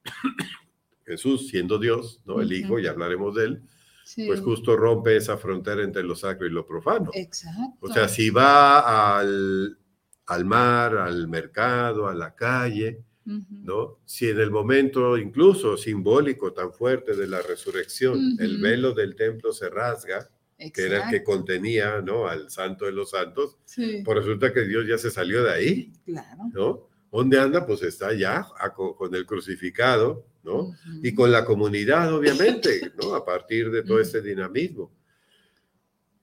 Jesús 1.06 1.48
siendo 1.48 1.78
Dios, 1.78 2.20
¿no? 2.24 2.40
El 2.40 2.52
Hijo, 2.52 2.74
Ujú. 2.74 2.78
y 2.80 2.86
hablaremos 2.86 3.34
de 3.36 3.44
él, 3.44 3.62
Sí. 4.04 4.26
pues 4.26 4.40
justo 4.40 4.76
rompe 4.76 5.16
esa 5.16 5.36
frontera 5.36 5.82
entre 5.84 6.02
lo 6.02 6.16
sacro 6.16 6.46
y 6.46 6.50
lo 6.50 6.66
profano. 6.66 7.10
Exacto. 7.14 7.76
O 7.80 7.92
sea, 7.92 8.08
si 8.08 8.30
va 8.30 9.18
al, 9.20 9.78
al 10.26 10.44
mar, 10.44 10.96
al 10.96 11.28
mercado, 11.28 12.08
a 12.08 12.14
la 12.14 12.34
calle, 12.34 13.04
¿no? 13.50 13.98
Si 14.04 14.28
en 14.28 14.40
el 14.40 14.50
momento 14.50 15.16
incluso 15.18 15.76
simbólico 15.76 16.52
tan 16.52 16.72
fuerte 16.72 17.14
de 17.16 17.26
la 17.26 17.40
resurrección, 17.42 18.36
el 18.38 18.58
velo 18.60 18.92
del 18.92 19.14
templo 19.16 19.52
se 19.52 19.68
rasga, 19.70 20.28
que 20.74 20.82
era 20.86 20.96
el 21.04 21.10
que 21.10 21.16
Exacto. 21.16 21.24
contenía, 21.24 22.00
¿no? 22.02 22.26
Al 22.26 22.50
santo 22.50 22.84
de 22.84 22.92
los 22.92 23.10
santos, 23.10 23.56
Sí, 23.64 24.02
pues 24.04 24.18
resulta 24.18 24.52
que 24.52 24.62
Dios 24.62 24.86
ya 24.86 24.98
se 24.98 25.10
salió 25.10 25.42
de 25.44 25.52
ahí, 25.52 25.92
claro. 26.04 26.42
¿no? 26.52 26.88
¿Dónde 27.10 27.38
anda? 27.40 27.66
Pues 27.66 27.82
está 27.82 28.08
allá 28.08 28.46
a- 28.58 28.72
co- 28.74 28.94
con 28.94 29.14
el 29.14 29.24
crucificado, 29.26 30.26
¿no? 30.44 30.72
Y 31.02 31.14
con 31.14 31.32
la 31.32 31.44
comunidad, 31.44 32.12
obviamente, 32.14 32.92
¿no? 33.02 33.14
A 33.14 33.24
partir 33.24 33.70
de 33.70 33.82
todo 33.82 33.94
Ujú. 33.94 34.02
este 34.02 34.20
dinamismo. 34.22 34.92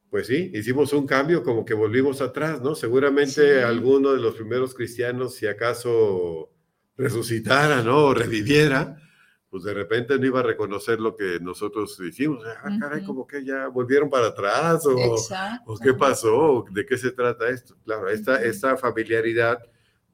Pues 0.10 0.28
sí, 0.28 0.52
hicimos 0.54 0.93
un 0.93 1.06
cambio, 1.06 1.43
como 1.43 1.65
que 1.65 1.74
volvimos 1.74 2.22
atrás, 2.22 2.62
¿no? 2.62 2.76
Seguramente 2.76 3.58
Sí. 3.58 3.63
alguno 3.63 4.13
de 4.13 4.22
los 4.22 4.36
primeros 4.36 4.74
cristianos, 4.74 5.36
si 5.36 5.48
acaso 5.48 6.50
resucitara, 6.98 7.82
¿no? 7.84 8.06
O 8.06 8.14
reviviera, 8.14 8.98
pues 9.50 9.64
de 9.64 9.74
repente 9.74 10.18
no 10.18 10.26
iba 10.26 10.40
a 10.40 10.44
reconocer 10.44 11.00
lo 11.00 11.16
que 11.16 11.40
nosotros 11.40 11.98
hicimos. 12.00 12.44
Ah, 12.46 12.78
caray, 12.80 13.04
como 13.04 13.26
que 13.26 13.46
ya 13.46 13.68
volvieron 13.68 14.10
para 14.10 14.28
atrás, 14.28 14.84
o, 14.86 15.80
qué 15.82 15.94
pasó, 15.94 16.66
¿de 16.72 16.86
qué 16.86 16.98
se 16.98 17.12
trata 17.12 17.50
esto? 17.50 17.76
Claro, 17.86 18.10
esta, 18.10 18.42
esta 18.44 18.76
familiaridad, 18.78 19.60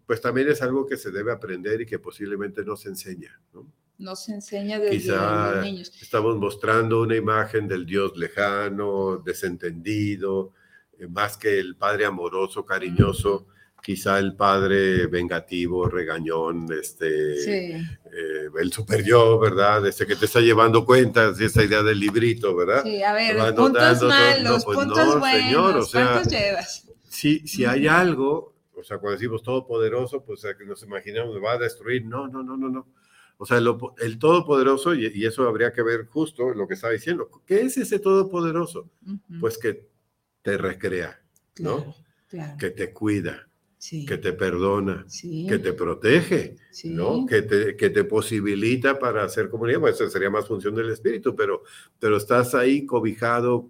pues 0.06 0.22
también 0.22 0.50
es 0.50 0.62
algo 0.62 0.86
que 0.86 0.98
se 0.98 1.12
debe 1.12 1.32
aprender 1.32 1.82
y 1.82 1.86
que 1.86 2.00
posiblemente 2.00 2.64
no 2.64 2.76
se 2.76 2.90
enseña, 2.90 3.40
¿no? 3.54 3.66
No 3.98 4.16
se 4.16 4.34
enseña 4.34 4.80
desde 4.80 4.98
Quizá 4.98 5.52
los 5.56 5.64
niños. 5.64 6.02
estamos 6.02 6.36
mostrando 6.36 7.02
una 7.02 7.16
imagen 7.16 7.68
del 7.68 7.86
Dios 7.86 8.18
lejano, 8.18 9.18
desentendido, 9.18 10.52
eh, 10.98 11.08
más 11.08 11.38
que 11.38 11.60
el 11.60 11.76
Padre 11.76 12.06
amoroso, 12.06 12.66
cariñoso, 12.66 13.48
quizá 13.84 14.18
el 14.18 14.36
Padre 14.36 15.08
vengativo, 15.08 15.88
regañón, 15.90 16.72
este, 16.74 17.36
Sí, 17.36 17.52
eh, 18.12 18.48
el 18.60 18.72
super 18.72 19.04
yo, 19.04 19.38
¿verdad? 19.40 19.86
Este 19.86 20.08
que 20.08 20.16
te 20.16 20.26
está 20.26 20.40
llevando 20.40 20.86
cuentas, 20.86 21.40
esa 21.40 21.64
idea 21.64 21.84
del 21.84 22.00
librito, 22.00 22.56
¿verdad? 22.56 22.82
sí, 22.84 23.04
a 23.04 23.14
ver, 23.14 23.36
puntos 23.56 23.84
anotando, 23.84 24.08
no, 24.08 24.10
malos, 24.10 24.66
pues 24.66 24.78
puntos 24.78 24.98
no, 24.98 25.20
buenos, 25.20 25.44
señor, 25.46 25.78
o 25.78 25.86
sea, 25.86 26.12
¿cuántos 26.14 26.32
llevas? 26.34 26.90
Si, 27.10 27.48
si 27.48 27.66
hay 27.66 27.88
algo, 27.88 28.56
o 28.76 28.84
sea, 28.84 28.98
cuando 28.98 29.18
decimos 29.20 29.44
todopoderoso, 29.44 30.24
pues 30.24 30.42
que 30.58 30.66
nos 30.66 30.82
imaginamos, 30.84 31.36
va 31.44 31.52
a 31.54 31.58
destruir. 31.58 32.06
No, 32.06 32.28
no, 32.28 32.42
no, 32.42 32.58
no, 32.58 32.70
no. 32.70 32.88
O 33.38 33.46
sea, 33.46 33.60
lo- 33.60 33.94
el 34.00 34.18
todopoderoso, 34.18 34.96
y, 34.96 35.12
y 35.14 35.26
eso 35.26 35.48
habría 35.48 35.74
que 35.74 35.82
ver 35.84 36.06
justo 36.08 36.54
lo 36.54 36.68
que 36.68 36.76
estaba 36.76 36.94
diciendo. 36.94 37.30
¿Qué 37.46 37.62
es 37.62 37.78
ese 37.78 38.00
todopoderoso? 38.00 38.90
Ujú, 39.06 39.40
Pues 39.40 39.58
que 39.58 39.88
te 40.42 40.58
recrea, 40.58 41.22
¿no? 41.60 41.94
claro, 42.30 42.58
que 42.58 42.70
te 42.72 42.92
cuida, 42.94 43.48
sí, 43.84 44.06
que 44.06 44.18
te 44.18 44.32
perdona, 44.32 45.04
sí, 45.10 45.46
que 45.50 45.60
te 45.60 45.74
protege, 45.74 46.56
sí, 46.72 46.90
¿no? 46.92 47.26
Que 47.26 47.42
te, 47.42 47.76
que 47.76 47.90
te 47.90 48.06
posibilita 48.06 48.98
para 48.98 49.24
hacer 49.26 49.50
comunidad. 49.50 49.82
Pues 49.82 49.96
esa 50.00 50.10
sería 50.10 50.30
más 50.30 50.48
función 50.48 50.74
del 50.74 50.90
espíritu, 50.90 51.36
pero, 51.36 51.64
pero 52.00 52.16
estás 52.16 52.56
ahí 52.56 52.86
cobijado, 52.86 53.70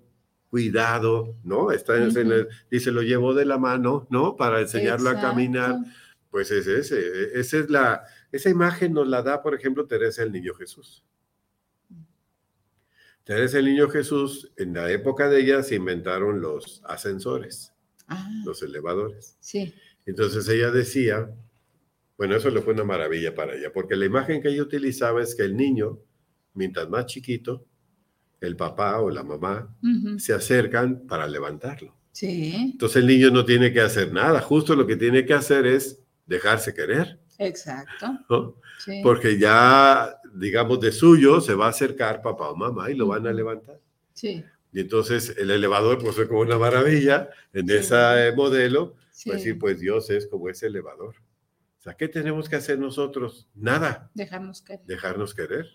cuidado, 0.51 1.35
¿no? 1.43 1.71
Está 1.71 1.97
en- 1.97 2.15
en 2.15 2.31
el- 2.31 2.47
dice, 2.69 2.91
lo 2.91 3.01
llevó 3.01 3.33
de 3.33 3.45
la 3.45 3.57
mano, 3.57 4.05
¿no? 4.11 4.35
Para 4.35 4.61
enseñarlo 4.61 5.09
a 5.09 5.19
caminar. 5.19 5.77
Pues 6.29 6.51
es 6.51 6.67
ese, 6.67 7.39
esa 7.39 7.57
es 7.57 7.69
la, 7.71 8.03
esa 8.31 8.49
imagen 8.51 8.93
nos 8.93 9.07
la 9.07 9.23
da, 9.23 9.41
por 9.41 9.55
ejemplo, 9.55 9.87
Teresa 9.87 10.21
el 10.21 10.31
Niño 10.31 10.53
Jesús. 10.53 11.03
Teresa 13.23 13.57
el 13.59 13.65
Niño 13.65 13.89
Jesús, 13.89 14.51
en 14.57 14.73
la 14.73 14.91
época 14.91 15.27
de 15.29 15.41
ella 15.41 15.63
se 15.63 15.75
inventaron 15.75 16.39
los 16.41 16.81
ascensores, 16.85 17.71
Ah, 18.07 18.29
los 18.45 18.61
elevadores. 18.61 19.37
sí, 19.39 19.73
Entonces 20.05 20.47
ella 20.49 20.71
decía, 20.71 21.29
bueno, 22.17 22.35
eso 22.35 22.49
le 22.49 22.61
fue 22.61 22.73
una 22.73 22.83
maravilla 22.83 23.33
para 23.33 23.55
ella, 23.55 23.71
porque 23.73 23.95
la 23.95 24.05
imagen 24.05 24.41
que 24.41 24.49
ella 24.49 24.61
utilizaba 24.63 25.21
es 25.21 25.35
que 25.35 25.43
el 25.43 25.55
niño, 25.55 25.99
mientras 26.53 26.89
más 26.89 27.05
chiquito, 27.05 27.65
el 28.41 28.55
papá 28.57 28.99
o 28.99 29.09
la 29.09 29.23
mamá 29.23 29.73
se 30.17 30.33
acercan 30.33 31.07
para 31.07 31.25
levantarlo. 31.27 31.95
sí, 32.11 32.53
Entonces 32.73 32.97
el 32.97 33.07
niño 33.07 33.29
no 33.31 33.45
tiene 33.45 33.71
que 33.71 33.79
hacer 33.81 34.11
nada, 34.11 34.41
justo 34.41 34.75
lo 34.75 34.85
que 34.85 34.97
tiene 34.97 35.25
que 35.25 35.33
hacer 35.33 35.65
es 35.65 36.01
dejarse 36.25 36.73
querer, 36.73 37.19
exacto, 37.39 38.19
¿no? 38.29 38.55
sí, 38.79 38.99
Porque 39.01 39.37
ya, 39.39 40.17
digamos, 40.35 40.79
de 40.81 40.91
suyo 40.91 41.39
se 41.41 41.53
va 41.55 41.67
a 41.67 41.69
acercar 41.69 42.21
papá 42.21 42.49
o 42.49 42.55
mamá 42.55 42.91
y 42.91 42.95
lo 42.95 43.07
van 43.07 43.25
a 43.27 43.31
levantar. 43.33 43.79
sí, 44.13 44.43
Y 44.73 44.79
entonces 44.81 45.35
el 45.37 45.49
elevador, 45.51 45.99
pues 45.99 46.15
fue 46.15 46.27
como 46.27 46.41
una 46.41 46.57
maravilla 46.57 47.29
en 47.53 47.67
Sí. 47.67 47.73
ese 47.75 48.33
modelo, 48.35 48.95
sí, 49.13 49.29
pues 49.29 49.43
sí, 49.43 49.53
pues 49.53 49.79
Dios 49.79 50.09
es 50.09 50.27
como 50.27 50.49
ese 50.49 50.67
elevador. 50.67 51.15
O 51.79 51.81
sea, 51.81 51.93
¿qué 51.95 52.07
tenemos 52.09 52.49
que 52.49 52.57
hacer 52.57 52.77
nosotros? 52.79 53.49
Nada, 53.55 54.11
dejarnos 54.13 54.61
caer. 54.61 54.81
dejarnos 54.85 55.33
querer. 55.33 55.65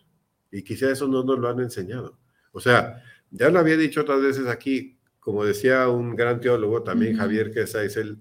Y 0.51 0.62
quizá 0.62 0.90
eso 0.90 1.09
no 1.09 1.22
nos 1.24 1.38
lo 1.38 1.48
han 1.48 1.61
enseñado. 1.61 2.18
O 2.53 2.61
sea, 2.61 3.03
ya 3.31 3.48
lo 3.51 3.59
había 3.59 3.77
dicho 3.77 4.01
otras 4.03 4.20
veces 4.22 4.46
aquí, 4.46 4.98
como 5.20 5.44
decía 5.44 5.88
un 5.88 6.16
gran 6.16 6.40
teólogo 6.40 6.83
también, 6.83 7.12
Ujú. 7.12 7.20
Javier 7.22 7.51
Quesa, 7.53 7.83
es 7.85 7.96
el, 7.96 8.18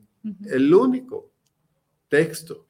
el 0.50 0.74
único 0.74 1.32
texto 2.10 2.68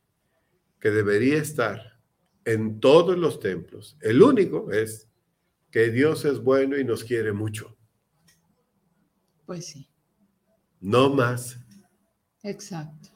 que 0.79 0.91
debería 0.91 1.37
estar 1.37 1.99
en 2.45 2.79
todos 2.79 3.17
los 3.17 3.39
templos. 3.39 3.97
El 4.01 4.21
único 4.21 4.71
es 4.71 5.09
que 5.71 5.89
Dios 5.89 6.23
es 6.25 6.39
bueno 6.39 6.77
y 6.77 6.85
nos 6.85 7.03
quiere 7.03 7.33
mucho. 7.33 7.75
Pues 9.47 9.65
sí, 9.65 9.89
No 10.79 11.09
más. 11.09 11.59
Exacto. 12.49 13.09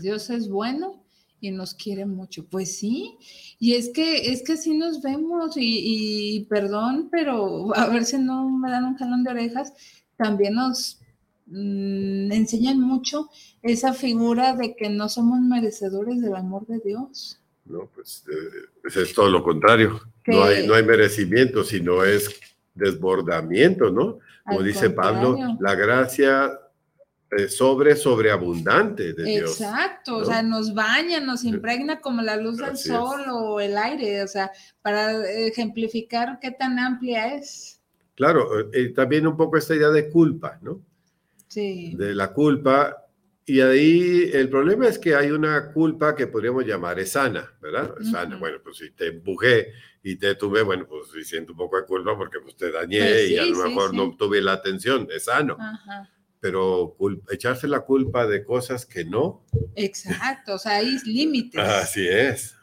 Dios 0.00 0.30
es 0.30 0.48
bueno 0.48 1.04
y 1.40 1.50
nos 1.50 1.74
quiere 1.74 2.06
mucho. 2.06 2.46
Pues 2.48 2.78
sí, 2.78 3.16
y 3.58 3.74
es 3.74 3.90
que 3.90 4.32
es 4.32 4.42
que 4.42 4.54
así 4.54 4.76
nos 4.76 5.02
vemos 5.02 5.56
y, 5.56 6.36
y 6.36 6.44
perdón, 6.44 7.08
pero 7.10 7.76
a 7.76 7.88
ver 7.88 8.04
si 8.04 8.18
no 8.18 8.48
me 8.48 8.70
dan 8.70 8.84
un 8.84 8.96
jalón 8.96 9.24
de 9.24 9.30
orejas, 9.30 9.72
también 10.16 10.54
nos 10.54 11.00
mm, 11.46 12.32
enseñan 12.32 12.80
mucho 12.80 13.28
esa 13.62 13.92
figura 13.92 14.54
de 14.54 14.74
que 14.76 14.88
no 14.88 15.08
somos 15.08 15.40
merecedores 15.40 16.20
del 16.20 16.36
amor 16.36 16.66
de 16.66 16.80
Dios. 16.84 17.40
No, 17.64 17.88
pues 17.94 18.24
eh, 18.28 19.00
es 19.00 19.14
todo 19.14 19.28
lo 19.28 19.42
contrario. 19.42 20.00
No 20.26 20.44
hay, 20.44 20.66
no 20.66 20.74
hay 20.74 20.84
merecimiento, 20.84 21.64
sino 21.64 22.04
es 22.04 22.40
desbordamiento, 22.74 23.90
¿no? 23.90 24.18
Como 24.44 24.60
Al 24.60 24.64
dice 24.64 24.90
Pablo, 24.90 25.36
la 25.60 25.74
gracia 25.74 26.50
sobre, 27.48 27.96
sobreabundante 27.96 29.12
de 29.14 29.24
Dios. 29.24 29.52
Exacto, 29.60 30.16
o 30.16 30.20
¿no? 30.20 30.26
sea, 30.26 30.42
nos 30.42 30.74
baña, 30.74 31.20
nos 31.20 31.44
impregna 31.44 32.00
como 32.00 32.20
la 32.22 32.36
luz 32.36 32.58
del 32.58 32.70
Así 32.70 32.88
es. 32.90 32.94
sol 32.94 33.22
o 33.30 33.60
el 33.60 33.76
aire, 33.76 34.22
o 34.22 34.28
sea, 34.28 34.50
para 34.82 35.26
ejemplificar 35.28 36.38
qué 36.40 36.50
tan 36.50 36.78
amplia 36.78 37.34
es. 37.34 37.80
Claro, 38.14 38.60
eh, 38.60 38.66
eh, 38.74 38.88
también 38.90 39.26
un 39.26 39.36
poco 39.36 39.56
esta 39.56 39.74
idea 39.74 39.88
de 39.88 40.10
culpa, 40.10 40.58
¿no? 40.62 40.80
Sí, 41.48 41.94
De 41.96 42.14
la 42.14 42.32
culpa. 42.32 42.98
Y 43.44 43.60
ahí 43.60 44.30
el 44.32 44.48
problema 44.48 44.86
es 44.86 44.98
que 44.98 45.14
hay 45.16 45.30
una 45.32 45.72
culpa 45.72 46.14
que 46.14 46.28
podríamos 46.28 46.64
llamar 46.64 47.00
es 47.00 47.12
sana, 47.12 47.52
¿verdad? 47.60 47.94
Es 48.00 48.10
sana. 48.10 48.30
Ujú. 48.36 48.38
Bueno, 48.40 48.58
pues 48.62 48.76
si 48.76 48.90
te 48.92 49.08
empujé 49.08 49.72
y 50.02 50.16
te 50.16 50.34
tuve, 50.36 50.62
bueno, 50.62 50.86
pues 50.88 51.08
sí 51.12 51.24
siento 51.24 51.52
un 51.52 51.58
poco 51.58 51.76
de 51.78 51.84
culpa 51.84 52.16
porque 52.16 52.38
pues 52.40 52.56
te 52.56 52.70
dañé 52.70 52.98
Pues 53.00 53.30
y 53.30 53.38
a 53.38 53.42
sí, 53.44 53.50
lo 53.50 53.56
sí, 53.56 53.62
mejor 53.68 53.90
sí. 53.90 53.96
no 53.96 54.16
tuve 54.16 54.40
la 54.40 54.52
atención, 54.52 55.08
es 55.10 55.24
sano. 55.24 55.56
ajá, 55.58 56.08
pero 56.42 56.96
echarse 57.30 57.68
la 57.68 57.82
culpa 57.82 58.26
de 58.26 58.44
cosas 58.44 58.84
que 58.84 59.04
no. 59.04 59.44
Exacto, 59.76 60.54
o 60.54 60.58
sea, 60.58 60.78
hay 60.78 60.98
límites. 61.04 61.60
Así 61.60 62.06
es. 62.08 62.56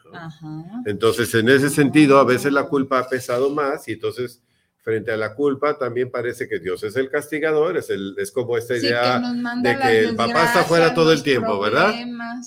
Entonces, 0.86 1.34
en 1.34 1.47
ese 1.47 1.69
sentido, 1.69 2.19
a 2.19 2.25
veces 2.25 2.51
la 2.51 2.65
culpa 2.65 2.99
ha 2.99 3.07
pesado 3.07 3.49
más 3.49 3.88
y 3.88 3.93
entonces 3.93 4.43
frente 4.82 5.11
a 5.11 5.17
la 5.17 5.36
culpa, 5.36 5.77
también 5.77 6.09
parece 6.09 6.47
que 6.47 6.59
Dios 6.59 6.84
es 6.84 6.95
el 6.95 7.09
castigador, 7.09 7.77
es, 7.77 7.89
el, 7.89 8.15
es 8.17 8.32
como 8.32 8.57
esta 8.57 8.77
idea 8.77 9.19
de 9.61 9.77
que 9.77 9.99
el 9.99 10.15
papá 10.15 10.45
está 10.45 10.63
fuera 10.63 10.93
todo 10.93 11.11
el 11.11 11.21
tiempo, 11.21 11.59
¿verdad? 11.59 11.93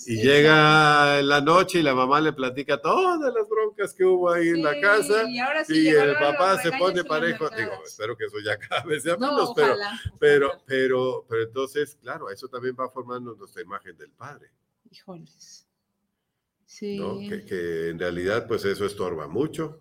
Y 0.06 0.22
llega 0.22 1.20
en 1.20 1.28
la 1.28 1.40
noche 1.40 1.80
y 1.80 1.82
la 1.82 1.94
mamá 1.94 2.20
le 2.20 2.32
platica 2.32 2.80
todas 2.80 3.32
las 3.32 3.48
broncas 3.48 3.92
que 3.92 4.04
hubo 4.04 4.30
ahí 4.30 4.48
en 4.48 4.62
la 4.62 4.80
casa 4.80 5.24
y, 5.68 5.88
el 5.88 6.14
papá 6.14 6.60
se 6.62 6.72
pone 6.72 7.04
parejo. 7.04 7.50
Digo, 7.50 7.72
espero 7.84 8.16
que 8.16 8.24
eso 8.24 8.38
ya 8.40 8.52
acabe, 8.54 8.98
sea 9.00 9.16
menos, 9.16 9.52
pero, 9.54 9.76
pero, 10.18 10.62
pero, 10.66 11.26
pero 11.28 11.42
entonces, 11.42 11.96
claro, 12.00 12.30
eso 12.30 12.48
también 12.48 12.74
va 12.78 12.88
formando 12.88 13.34
nuestra 13.34 13.62
imagen 13.62 13.96
del 13.96 14.10
padre. 14.10 14.50
Híjoles. 14.90 15.66
Sí. 16.64 16.98
Que, 17.28 17.44
que 17.44 17.90
en 17.90 17.98
realidad, 17.98 18.46
pues 18.48 18.64
eso 18.64 18.86
estorba 18.86 19.28
mucho. 19.28 19.80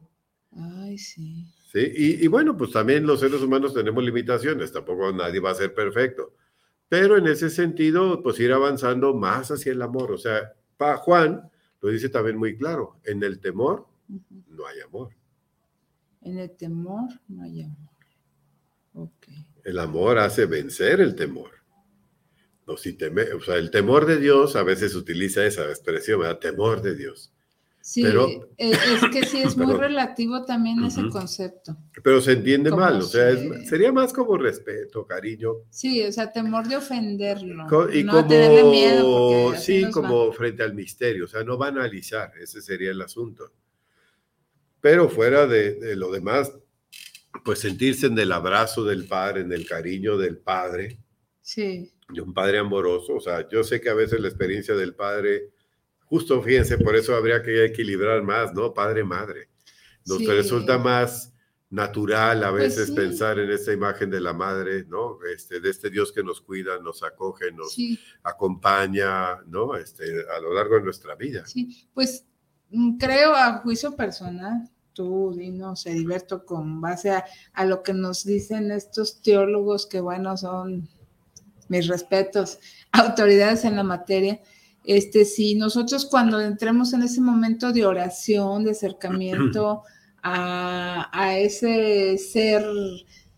Ay, 0.51 0.97
sí. 0.97 1.47
Y, 1.73 2.27
bueno, 2.27 2.57
pues 2.57 2.71
también 2.71 3.05
los 3.05 3.21
seres 3.21 3.41
humanos 3.41 3.73
tenemos 3.73 4.03
limitaciones, 4.03 4.71
tampoco 4.73 5.11
nadie 5.13 5.39
va 5.39 5.51
a 5.51 5.55
ser 5.55 5.73
perfecto. 5.73 6.33
Pero 6.89 7.17
en 7.17 7.27
ese 7.27 7.49
sentido, 7.49 8.21
pues 8.21 8.39
ir 8.41 8.51
avanzando 8.51 9.13
más 9.13 9.51
hacia 9.51 9.71
el 9.71 9.81
amor. 9.81 10.11
O 10.11 10.17
sea, 10.17 10.53
para 10.75 10.97
Juan 10.97 11.49
lo 11.79 11.89
dice 11.89 12.09
también 12.09 12.37
muy 12.37 12.57
claro, 12.57 12.99
en 13.05 13.23
el 13.23 13.39
temor 13.39 13.87
no 14.49 14.67
hay 14.67 14.81
amor. 14.81 15.11
En 16.21 16.37
el 16.37 16.51
temor 16.51 17.07
no 17.27 17.43
hay 17.43 17.63
amor. 17.63 17.91
Ok. 18.93 19.27
El 19.63 19.79
amor 19.79 20.19
hace 20.19 20.45
vencer 20.45 20.99
el 20.99 21.15
temor. 21.15 21.51
No, 22.67 22.77
si 22.77 22.93
teme, 22.93 23.23
o 23.33 23.41
sea, 23.41 23.55
el 23.55 23.71
temor 23.71 24.05
de 24.05 24.19
Dios 24.19 24.55
a 24.55 24.63
veces 24.63 24.93
utiliza 24.95 25.45
esa 25.45 25.63
expresión, 25.69 26.19
¿verdad? 26.19 26.39
Temor 26.39 26.81
de 26.81 26.95
Dios. 26.95 27.33
Sí, 27.81 28.03
pero, 28.03 28.27
eh, 28.57 28.71
es 28.71 29.09
que 29.11 29.25
sí 29.25 29.41
es 29.43 29.57
muy 29.57 29.73
relativo 29.73 30.45
también 30.45 30.83
ese 30.83 31.09
concepto. 31.09 31.75
Pero 32.03 32.21
se 32.21 32.33
entiende 32.33 32.69
mal, 32.69 32.99
o 32.99 33.01
sea, 33.01 33.35
sería 33.65 33.91
más 33.91 34.13
como 34.13 34.37
respeto, 34.37 35.05
cariño. 35.05 35.53
Sí, 35.69 36.03
o 36.03 36.11
sea, 36.11 36.31
temor 36.31 36.67
de 36.67 36.77
ofenderlo. 36.77 37.65
y 37.91 38.03
no 38.03 38.13
como, 38.13 38.71
miedo 38.71 39.55
sí, 39.57 39.89
como 39.91 40.31
frente 40.31 40.63
al 40.63 40.75
misterio, 40.75 41.25
o 41.25 41.27
sea, 41.27 41.43
no 41.43 41.57
banalizar, 41.57 42.31
ese 42.39 42.61
sería 42.61 42.91
el 42.91 43.01
asunto. 43.01 43.51
Pero 44.79 45.09
fuera 45.09 45.47
de, 45.47 45.75
de 45.75 45.95
lo 45.95 46.11
demás, 46.11 46.51
pues 47.43 47.59
sentirse 47.59 48.07
en 48.07 48.17
el 48.19 48.31
abrazo 48.31 48.83
del 48.83 49.05
padre, 49.05 49.41
en 49.41 49.51
el 49.51 49.65
cariño 49.67 50.17
del 50.17 50.37
padre. 50.37 50.99
Sí. 51.41 51.91
De 52.09 52.21
un 52.21 52.33
padre 52.33 52.59
amoroso, 52.59 53.15
o 53.15 53.21
sea, 53.21 53.47
yo 53.49 53.63
sé 53.63 53.81
que 53.81 53.89
a 53.89 53.93
veces 53.93 54.19
la 54.19 54.27
experiencia 54.27 54.75
del 54.75 54.93
padre 54.93 55.51
Justo, 56.11 56.41
fíjense, 56.41 56.77
por 56.77 56.93
eso 56.97 57.15
habría 57.15 57.41
que 57.41 57.63
equilibrar 57.63 58.21
más, 58.21 58.53
¿no? 58.53 58.73
Padre-madre. 58.73 59.47
Nos 60.05 60.25
resulta 60.25 60.77
más 60.77 61.31
natural 61.69 62.43
a 62.43 62.51
pues 62.51 62.75
veces 62.75 62.91
pensar 62.91 63.39
en 63.39 63.49
esta 63.49 63.71
imagen 63.71 64.09
de 64.09 64.19
la 64.19 64.33
madre, 64.33 64.83
¿no? 64.89 65.19
Este, 65.33 65.61
de 65.61 65.69
este 65.69 65.89
Dios 65.89 66.11
que 66.11 66.21
nos 66.21 66.41
cuida, 66.41 66.79
nos 66.79 67.01
acoge, 67.01 67.53
nos 67.53 67.77
acompaña, 68.23 69.37
¿no? 69.47 69.77
Este, 69.77 70.03
a 70.35 70.41
lo 70.41 70.53
largo 70.53 70.75
de 70.75 70.81
nuestra 70.81 71.15
vida. 71.15 71.47
Sí, 71.47 71.87
pues 71.93 72.25
mm, 72.71 72.97
creo 72.97 73.33
a 73.33 73.59
juicio 73.59 73.95
personal, 73.95 74.69
tú 74.91 75.33
dinos, 75.33 75.85
Heriberto, 75.85 76.45
con 76.45 76.81
base 76.81 77.11
a, 77.11 77.23
a, 77.53 77.63
lo 77.63 77.83
que 77.83 77.93
nos 77.93 78.25
dicen 78.25 78.69
estos 78.71 79.21
teólogos 79.21 79.85
que, 79.85 80.01
bueno, 80.01 80.35
son 80.35 80.89
mis 81.69 81.87
respetos, 81.87 82.59
autoridades 82.91 83.63
en 83.63 83.77
la 83.77 83.83
materia, 83.83 84.41
este, 84.83 85.25
si 85.25 85.55
nosotros 85.55 86.05
cuando 86.05 86.39
entremos 86.39 86.93
en 86.93 87.03
ese 87.03 87.21
momento 87.21 87.71
de 87.71 87.85
oración, 87.85 88.63
de 88.63 88.71
acercamiento 88.71 89.83
a, 90.23 91.37
ese 91.37 92.17
ser 92.17 92.63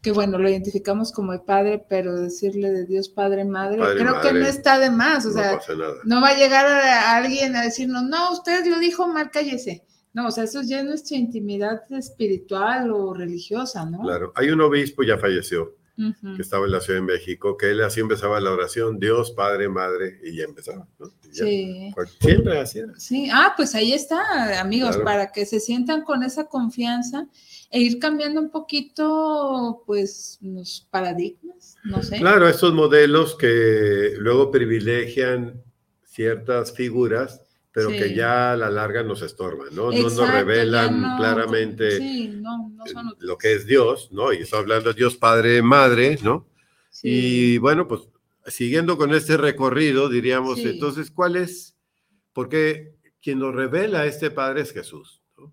que 0.01 0.11
bueno, 0.11 0.37
lo 0.37 0.49
identificamos 0.49 1.13
como 1.13 1.31
el 1.31 1.41
Padre, 1.41 1.85
pero 1.87 2.19
decirle 2.19 2.71
de 2.71 2.85
Dios 2.85 3.07
Padre, 3.07 3.45
Madre, 3.45 3.77
creo 3.97 4.19
que 4.19 4.33
no 4.33 4.45
está 4.45 4.77
de 4.77 4.89
más, 4.89 5.25
o 5.25 5.31
sea, 5.31 5.59
no 6.03 6.19
va 6.19 6.29
a 6.29 6.37
llegar 6.37 6.65
a, 6.65 7.15
alguien 7.15 7.55
a 7.55 7.61
decirnos, 7.61 8.03
no, 8.03 8.33
usted 8.33 8.65
lo 8.65 8.79
dijo 8.79 9.07
mal, 9.07 9.31
cállese. 9.31 9.85
No, 10.11 10.27
o 10.27 10.31
sea, 10.31 10.43
eso 10.43 10.61
ya 10.61 10.81
es 10.81 10.85
nuestra 10.85 11.17
intimidad 11.17 11.81
espiritual 11.91 12.91
o 12.91 13.13
religiosa, 13.13 13.85
¿no? 13.85 14.01
Claro, 14.01 14.31
hay 14.35 14.49
un 14.49 14.61
obispo, 14.61 15.03
ya 15.03 15.17
falleció, 15.17 15.73
que 15.95 16.41
estaba 16.41 16.65
en 16.65 16.71
la 16.71 16.81
Ciudad 16.81 16.99
de 16.99 17.05
México, 17.05 17.55
que 17.55 17.69
él 17.69 17.81
así 17.81 17.99
empezaba 17.99 18.39
la 18.39 18.51
oración, 18.51 18.99
Dios, 18.99 19.31
Padre, 19.31 19.69
Madre, 19.69 20.19
y 20.23 20.37
ya 20.37 20.45
empezaba. 20.45 20.87
sí. 21.31 21.93
Siempre 22.19 22.59
así 22.59 22.81
Sí, 22.97 23.29
ah, 23.31 23.53
pues 23.55 23.75
ahí 23.75 23.93
está, 23.93 24.59
amigos, 24.59 24.97
para 24.97 25.31
que 25.31 25.45
se 25.45 25.59
sientan 25.59 26.03
con 26.03 26.23
esa 26.23 26.47
confianza 26.47 27.27
e 27.69 27.79
ir 27.79 27.99
cambiando 27.99 28.41
un 28.41 28.49
poquito, 28.49 29.83
pues, 29.85 30.39
los 30.41 30.87
paradigmas, 30.89 31.75
no 31.83 32.01
sé. 32.01 32.17
Claro, 32.17 32.47
esos 32.47 32.73
modelos 32.73 33.35
que 33.35 34.15
luego 34.17 34.49
privilegian 34.49 35.61
ciertas 36.05 36.73
figuras 36.73 37.42
pero 37.73 37.89
que 37.89 38.13
ya 38.13 38.53
a 38.53 38.55
la 38.55 38.69
larga 38.69 39.01
nos 39.01 39.23
estorban, 39.23 39.73
¿no? 39.73 39.91
no 39.91 40.03
nos 40.03 40.31
revelan 40.31 41.17
claramente 41.17 42.31
lo 43.17 43.37
que 43.37 43.53
es 43.53 43.65
Dios, 43.65 44.09
¿no? 44.11 44.31
Y 44.31 44.37
está 44.37 44.59
hablando 44.59 44.93
de 44.93 44.95
Dios 44.95 45.17
Padre, 45.17 45.63
Madre, 45.63 46.19
¿no? 46.21 46.47
Y 47.01 47.57
bueno, 47.57 47.87
pues 47.87 48.01
siguiendo 48.45 48.95
con 48.95 49.11
este 49.15 49.37
recorrido, 49.37 50.07
diríamos, 50.07 50.59
entonces, 50.59 51.09
¿cuál 51.09 51.35
es? 51.35 51.75
Porque 52.31 52.95
quien 53.23 53.39
nos 53.39 53.55
revela 53.55 54.05
este 54.05 54.29
Padre 54.29 54.61
es 54.61 54.71
Jesús, 54.71 55.23
¿no? 55.35 55.51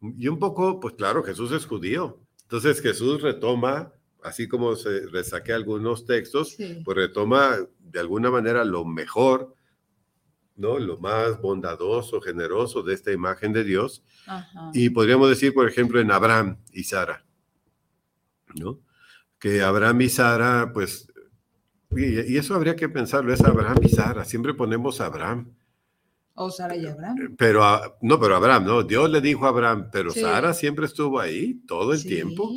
Y 0.00 0.28
un 0.28 0.38
poco, 0.38 0.80
pues 0.80 0.94
claro, 0.94 1.22
Jesús 1.22 1.52
es 1.52 1.66
judío. 1.66 2.18
Entonces 2.44 2.80
Jesús 2.80 3.20
retoma, 3.20 3.92
así 4.22 4.48
como 4.48 4.74
se 4.74 5.06
resaque 5.08 5.52
algunos 5.52 6.06
textos, 6.06 6.56
pues 6.82 6.96
retoma 6.96 7.58
de 7.78 8.00
alguna 8.00 8.30
manera 8.30 8.64
lo 8.64 8.86
mejor 8.86 9.54
¿no? 10.62 10.78
Lo 10.78 10.96
más 10.96 11.40
bondadoso, 11.40 12.20
generoso 12.20 12.82
de 12.82 12.94
esta 12.94 13.10
imagen 13.12 13.52
de 13.52 13.64
Dios. 13.64 14.02
Y 14.72 14.90
podríamos 14.90 15.28
decir, 15.28 15.52
por 15.52 15.68
ejemplo, 15.68 16.00
en 16.00 16.12
Abraham 16.12 16.56
y 16.72 16.84
Sara, 16.84 17.24
¿no? 18.54 18.78
Que 19.40 19.60
Abraham 19.60 20.02
y 20.02 20.08
Sara, 20.08 20.70
pues, 20.72 21.12
y, 21.90 22.32
y 22.32 22.36
eso 22.38 22.54
habría 22.54 22.76
que 22.76 22.88
pensarlo, 22.88 23.34
es 23.34 23.40
Abraham 23.42 23.78
y 23.82 23.88
Sara, 23.88 24.24
siempre 24.24 24.54
ponemos 24.54 25.00
Abraham. 25.00 25.52
O 26.34 26.50
Sara 26.50 26.74
y 26.76 26.86
Abraham. 26.86 27.34
Pero, 27.36 27.62
no, 28.00 28.18
pero 28.18 28.36
Abraham, 28.36 28.64
no, 28.64 28.82
Dios 28.82 29.10
le 29.10 29.20
dijo 29.20 29.44
a 29.44 29.50
Abraham, 29.50 29.90
pero 29.92 30.12
Sara 30.12 30.54
siempre 30.54 30.86
estuvo 30.86 31.20
ahí 31.20 31.60
todo 31.66 31.92
el 31.92 32.02
tiempo. 32.02 32.50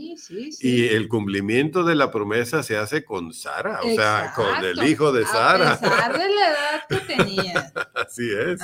Y 0.62 0.86
el 0.88 1.10
cumplimiento 1.10 1.84
de 1.84 1.96
la 1.96 2.10
promesa 2.10 2.64
se 2.64 2.78
hace 2.78 3.04
con 3.04 3.34
Sara, 3.34 3.82
o 3.84 3.90
sea, 3.94 4.32
con 4.34 4.64
el 4.64 4.82
hijo 4.88 5.12
de 5.12 5.26
Sara. 5.26 5.74
A 5.74 5.80
pesar 5.80 6.14
de 6.14 6.30
la 6.30 6.50
edad 6.50 6.84
que 6.88 6.96
tenía. 7.16 7.74
Así 7.94 8.30
es. 8.32 8.62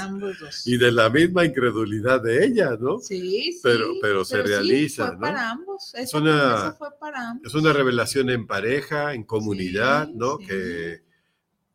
Y 0.66 0.78
de 0.78 0.92
la 0.94 1.10
misma 1.10 1.44
incredulidad 1.44 2.22
de 2.22 2.46
ella, 2.46 2.78
¿no? 2.80 3.00
Sí, 3.00 3.52
sí. 3.52 3.60
Pero, 3.62 3.88
pero 4.02 4.24
se 4.24 4.42
realiza, 4.42 5.10
fue 5.10 5.20
Para 5.20 5.52
ambos. 5.52 5.94
es 5.94 6.14
una, 6.14 6.74
fue 6.78 6.88
para 6.98 7.32
ambos. 7.32 7.48
Es 7.48 7.54
una 7.54 7.74
revelación 7.74 8.30
en 8.30 8.48
pareja, 8.48 9.14
en 9.14 9.26
comunidad, 9.26 10.08
¿no? 10.08 10.38
Que, 10.38 11.02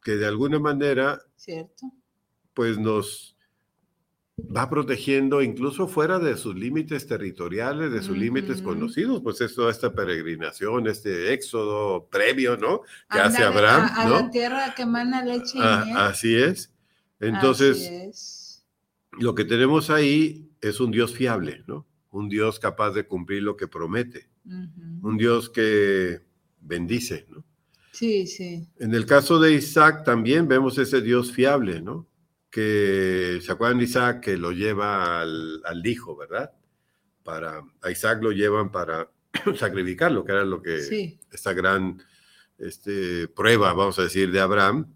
que 0.03 0.13
de 0.13 0.27
alguna 0.27 0.59
manera. 0.59 1.21
Cierto 1.37 1.93
pues 2.57 2.79
nos 2.79 3.37
va 4.39 4.69
protegiendo 4.69 5.43
incluso 5.43 5.89
fuera 5.89 6.19
de 6.19 6.37
sus 6.39 6.55
límites 6.57 7.07
territoriales, 7.07 7.93
de 7.93 8.03
sus 8.03 8.17
límites 8.17 8.63
conocidos, 8.63 9.21
pues 9.23 9.41
es 9.43 9.55
toda 9.55 9.71
esta 9.71 9.93
peregrinación, 9.95 10.87
este 10.89 11.35
éxodo 11.35 12.07
previo, 12.07 12.57
¿no? 12.57 12.81
Que 13.11 13.19
hace 13.19 13.45
Abraham, 13.45 13.91
a, 13.95 14.09
la 14.09 14.31
tierra 14.31 14.75
que 14.75 14.87
mana 14.87 15.23
leche 15.23 15.59
y 15.59 15.61
ah, 15.63 16.09
Así 16.09 16.35
es. 16.35 16.73
Entonces, 17.21 18.65
lo 19.13 19.35
que 19.35 19.45
tenemos 19.45 19.91
ahí 19.91 20.51
es 20.63 20.81
un 20.81 20.91
Dios 20.91 21.15
fiable, 21.15 21.63
¿no? 21.67 21.87
Un 22.11 22.31
Dios 22.31 22.59
capaz 22.59 22.93
de 22.93 23.07
cumplir 23.07 23.43
lo 23.43 23.57
que 23.57 23.69
promete, 23.69 24.31
un 24.45 25.17
Dios 25.19 25.51
que 25.51 26.23
bendice, 26.61 27.27
¿no? 27.29 27.45
Sí, 27.93 28.27
sí. 28.27 28.67
En 28.79 28.95
el 28.95 29.05
caso 29.05 29.39
de 29.39 29.53
Isaac 29.53 30.05
también 30.05 30.49
vemos 30.49 30.79
ese 30.79 31.03
Dios 31.03 31.33
fiable, 31.33 31.83
¿no? 31.83 32.07
Que, 32.57 33.39
¿se 33.43 33.53
acuerdan 33.53 33.77
de 33.77 33.85
Isaac 33.85 34.21
que 34.21 34.39
lo 34.39 34.51
lleva 34.51 35.21
al, 35.21 35.83
hijo, 35.85 36.17
verdad? 36.17 36.53
Para, 37.23 37.63
a 37.83 37.91
Isaac 37.91 38.23
lo 38.23 38.33
llevan 38.33 38.73
para 38.73 39.11
sacrificarlo, 39.57 40.25
que 40.25 40.33
era 40.33 40.43
lo 40.43 40.63
que, 40.63 41.19
esta 41.31 41.53
gran 41.53 42.03
este, 42.57 43.29
prueba, 43.29 43.75
vamos 43.75 43.99
a 43.99 44.05
decir, 44.05 44.33
de 44.33 44.41
Abraham. 44.41 44.91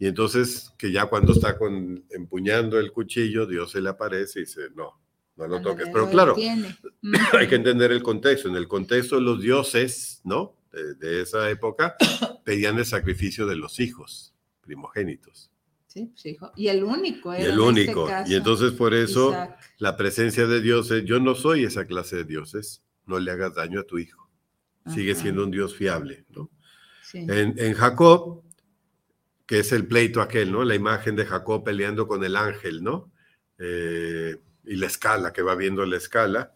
Y 0.00 0.08
entonces, 0.08 0.72
que 0.76 0.90
ya 0.90 1.06
cuando 1.06 1.32
está 1.32 1.56
con, 1.56 2.04
empuñando 2.10 2.76
el 2.76 2.90
cuchillo, 2.90 3.46
Dios 3.46 3.70
se 3.70 3.80
le 3.80 3.90
aparece 3.90 4.40
y 4.40 4.42
dice, 4.42 4.62
no, 4.74 5.00
no 5.36 5.46
lo 5.46 5.62
toques. 5.62 5.88
Pero 5.92 6.10
claro, 6.10 6.34
hay 7.34 7.46
que 7.46 7.54
entender 7.54 7.92
el 7.92 8.02
contexto. 8.02 8.48
En 8.48 8.56
el 8.56 8.66
contexto 8.66 9.20
los 9.20 9.40
dioses, 9.40 10.22
¿no? 10.24 10.56
De, 10.72 10.96
de 10.96 11.22
esa 11.22 11.48
época, 11.50 11.94
pedían 12.44 12.78
el 12.78 12.84
sacrificio 12.84 13.46
de 13.46 13.54
los 13.54 13.78
hijos 13.78 14.34
primogénitos. 14.60 15.45
Sí, 16.14 16.36
pues. 16.38 16.52
Y 16.56 16.68
el 16.68 16.84
único. 16.84 17.34
y 17.34 17.42
el 17.42 17.58
único. 17.58 18.08
y 18.26 18.34
entonces 18.34 18.72
por 18.72 18.94
eso 18.94 19.34
la 19.78 19.96
presencia 19.96 20.46
de 20.46 20.60
Dios 20.60 20.90
es, 20.90 21.04
yo 21.04 21.20
no 21.20 21.34
soy 21.34 21.64
esa 21.64 21.86
clase 21.86 22.16
de 22.16 22.24
dioses, 22.24 22.82
no 23.06 23.18
le 23.18 23.30
hagas 23.30 23.54
daño 23.54 23.80
a 23.80 23.84
tu 23.84 23.98
hijo. 23.98 24.28
Sigue 24.92 25.16
siendo 25.16 25.42
un 25.42 25.50
Dios 25.50 25.74
fiable, 25.74 26.24
¿no? 26.28 26.50
En, 27.12 27.72
Jacob, 27.74 28.42
que 29.46 29.60
es 29.60 29.72
el 29.72 29.86
pleito 29.86 30.20
aquel, 30.20 30.52
¿no? 30.52 30.64
La 30.64 30.74
imagen 30.74 31.16
de 31.16 31.24
Jacob 31.24 31.64
peleando 31.64 32.06
con 32.06 32.22
el 32.24 32.36
ángel, 32.36 32.84
¿no? 32.84 33.10
Eh, 33.58 34.36
y 34.64 34.76
la 34.76 34.86
escala, 34.86 35.32
que 35.32 35.42
va 35.42 35.54
viendo 35.54 35.84
la 35.86 35.96
escala, 35.96 36.52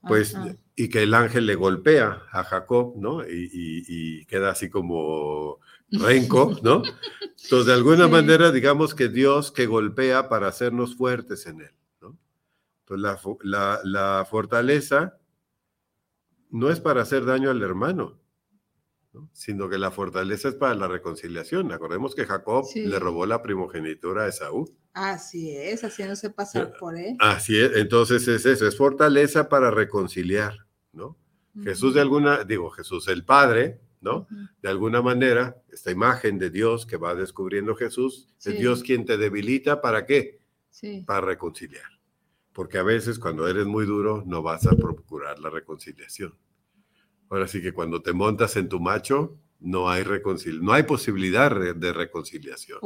pues, 0.00 0.36
y 0.76 0.88
que 0.88 1.02
el 1.02 1.14
ángel 1.14 1.46
le 1.46 1.54
golpea 1.54 2.22
a 2.30 2.44
Jacob, 2.44 2.94
¿no? 2.96 3.22
Y, 3.26 4.24
queda 4.26 4.50
así 4.50 4.68
como 4.68 5.58
renco, 5.90 6.56
¿no? 6.62 6.82
Entonces, 7.42 7.66
de 7.66 7.72
alguna 7.72 8.08
manera, 8.08 8.50
digamos 8.50 8.94
que 8.94 9.08
Dios 9.08 9.52
que 9.52 9.66
golpea 9.66 10.28
para 10.28 10.48
hacernos 10.48 10.96
fuertes 10.96 11.46
en 11.46 11.60
él, 11.60 11.74
¿no? 12.00 12.16
Entonces, 12.80 13.20
la 13.84 14.26
fortaleza 14.28 15.18
no 16.50 16.70
es 16.70 16.80
para 16.80 17.02
hacer 17.02 17.24
daño 17.24 17.50
al 17.50 17.62
hermano, 17.62 18.18
sino 19.32 19.68
que 19.68 19.78
la 19.78 19.90
fortaleza 19.90 20.48
es 20.48 20.54
para 20.54 20.74
la 20.74 20.88
reconciliación. 20.88 21.72
Acordemos 21.72 22.14
que 22.14 22.26
Jacob 22.26 22.66
le 22.74 22.98
robó 22.98 23.24
la 23.26 23.42
primogenitura 23.42 24.24
a 24.24 24.28
Esaú. 24.28 24.70
Así 24.92 25.56
es, 25.56 25.84
haciéndose 25.84 26.30
pasar 26.30 26.74
por 26.78 26.96
él. 26.96 27.16
Así 27.20 27.58
es, 27.58 27.76
entonces 27.76 28.26
es 28.28 28.46
eso, 28.46 28.66
es 28.66 28.76
fortaleza 28.76 29.48
para 29.48 29.70
reconciliar, 29.70 30.66
¿no? 30.92 31.16
Jesús 31.62 31.94
de 31.94 32.02
alguna, 32.02 32.44
digo, 32.44 32.70
Jesús 32.70 33.08
el 33.08 33.24
Padre, 33.24 33.80
¿no? 34.06 34.28
De 34.62 34.68
alguna 34.70 35.02
manera, 35.02 35.60
esta 35.70 35.90
imagen 35.90 36.38
de 36.38 36.48
Dios 36.50 36.86
que 36.86 36.96
va 36.96 37.14
descubriendo 37.14 37.74
Jesús, 37.74 38.28
es 38.42 38.58
Dios 38.58 38.82
quien 38.82 39.04
te 39.04 39.18
debilita, 39.18 39.80
¿para 39.82 40.06
qué? 40.06 40.40
Para 41.04 41.20
reconciliar. 41.20 41.90
Porque 42.52 42.78
a 42.78 42.84
veces 42.84 43.18
cuando 43.18 43.48
eres 43.48 43.66
muy 43.66 43.84
duro 43.84 44.22
no 44.24 44.42
vas 44.42 44.66
a 44.66 44.76
procurar 44.76 45.40
la 45.40 45.50
reconciliación. 45.50 46.34
Ahora 47.28 47.48
sí 47.48 47.60
que 47.60 47.72
cuando 47.72 48.00
te 48.00 48.12
montas 48.12 48.56
en 48.56 48.68
tu 48.68 48.78
macho, 48.78 49.36
no 49.58 49.90
hay, 49.90 50.04
no 50.60 50.72
hay 50.72 50.84
posibilidad 50.84 51.50
de 51.74 51.92
reconciliación. 51.92 52.78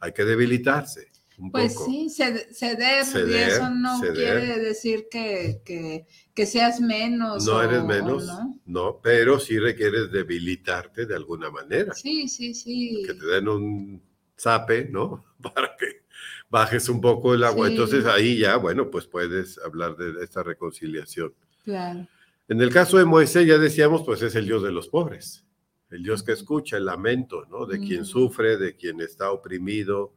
Hay 0.00 0.12
que 0.12 0.24
debilitarse. 0.24 1.12
Un 1.38 1.50
pues 1.50 1.76
sí, 1.84 2.08
ceder, 2.08 3.04
y 3.28 3.34
eso 3.34 3.68
no 3.70 4.00
quiere 4.00 4.58
decir 4.58 5.06
que, 5.10 6.06
seas 6.46 6.80
menos. 6.80 7.44
No 7.44 7.62
eres 7.62 7.84
menos, 7.84 8.26
no. 8.64 9.00
pero 9.02 9.38
sí 9.38 9.58
requieres 9.58 10.10
debilitarte 10.10 11.04
de 11.04 11.14
alguna 11.14 11.50
manera. 11.50 11.92
Sí, 11.94 12.26
sí, 12.28 12.54
sí. 12.54 13.02
Que 13.06 13.14
te 13.14 13.26
den 13.26 13.48
un 13.48 14.02
zape, 14.38 14.88
¿no? 14.88 15.24
Para 15.42 15.76
que 15.78 16.04
bajes 16.48 16.88
un 16.88 17.02
poco 17.02 17.34
el 17.34 17.44
agua. 17.44 17.68
Entonces 17.68 18.06
ahí 18.06 18.38
ya, 18.38 18.56
bueno, 18.56 18.90
pues 18.90 19.06
puedes 19.06 19.58
hablar 19.58 19.96
de 19.96 20.24
esta 20.24 20.42
reconciliación. 20.42 21.34
Claro. 21.64 22.06
En 22.48 22.60
el 22.60 22.72
caso 22.72 22.96
de 22.96 23.04
Moisés, 23.04 23.46
ya 23.46 23.58
decíamos, 23.58 24.04
pues 24.04 24.22
es 24.22 24.34
el 24.36 24.46
Dios 24.46 24.62
de 24.62 24.70
los 24.70 24.88
pobres, 24.88 25.44
el 25.90 26.02
Dios 26.02 26.22
que 26.22 26.32
escucha 26.32 26.76
el 26.76 26.86
lamento, 26.86 27.44
¿no? 27.46 27.66
De 27.66 27.80
quien 27.80 28.04
sufre, 28.04 28.56
de 28.56 28.76
quien 28.76 29.00
está 29.00 29.32
oprimido, 29.32 30.14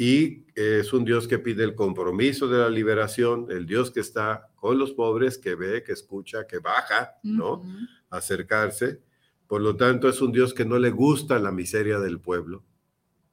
y 0.00 0.44
es 0.54 0.92
un 0.92 1.04
Dios 1.04 1.26
que 1.26 1.40
pide 1.40 1.64
el 1.64 1.74
compromiso 1.74 2.46
de 2.46 2.58
la 2.58 2.70
liberación, 2.70 3.48
el 3.50 3.66
Dios 3.66 3.90
que 3.90 3.98
está 3.98 4.48
con 4.54 4.78
los 4.78 4.92
pobres, 4.92 5.38
que 5.38 5.56
ve, 5.56 5.82
que 5.82 5.90
escucha, 5.90 6.46
que 6.46 6.60
baja, 6.60 7.18
¿no? 7.24 7.64
Acercarse. 8.08 9.02
Por 9.48 9.60
lo 9.60 9.74
tanto, 9.76 10.08
es 10.08 10.20
un 10.20 10.30
Dios 10.30 10.54
que 10.54 10.64
no 10.64 10.78
le 10.78 10.90
gusta 10.90 11.40
la 11.40 11.50
miseria 11.50 11.98
del 11.98 12.20
pueblo, 12.20 12.62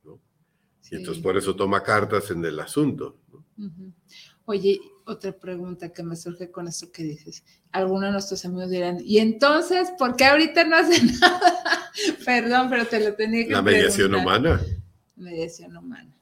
¿no? 0.03 0.20
Y 0.89 0.95
entonces 0.95 1.22
por 1.22 1.38
eso 1.38 1.55
toma 1.55 1.84
cartas 1.84 2.32
en 2.32 2.43
el 2.43 2.59
asunto. 2.59 3.20
¿no? 3.32 3.45
Oye, 4.45 4.80
otra 5.05 5.34
pregunta 5.34 5.93
que 5.93 6.01
me 6.01 6.16
surge 6.16 6.49
con 6.49 6.68
esto 6.68 6.91
que 6.91 7.03
dices. 7.03 7.43
Algunos 7.74 8.05
de 8.05 8.11
nuestros 8.13 8.43
amigos 8.43 8.72
dirán, 8.72 8.97
¿y 9.05 9.20
entonces 9.20 9.91
por 9.99 10.16
qué 10.16 10.26
ahorita 10.26 10.63
no 10.63 10.78
hacen 10.78 11.11
nada? 11.22 11.91
Perdón, 12.26 12.70
pero 12.72 12.88
te 12.88 13.07
lo 13.07 13.13
tenía 13.13 13.45
que 13.45 13.51
La 13.51 13.61
mediación 13.61 14.16
humana. 14.16 14.59
Mediación 15.16 15.78
humana. 15.78 16.14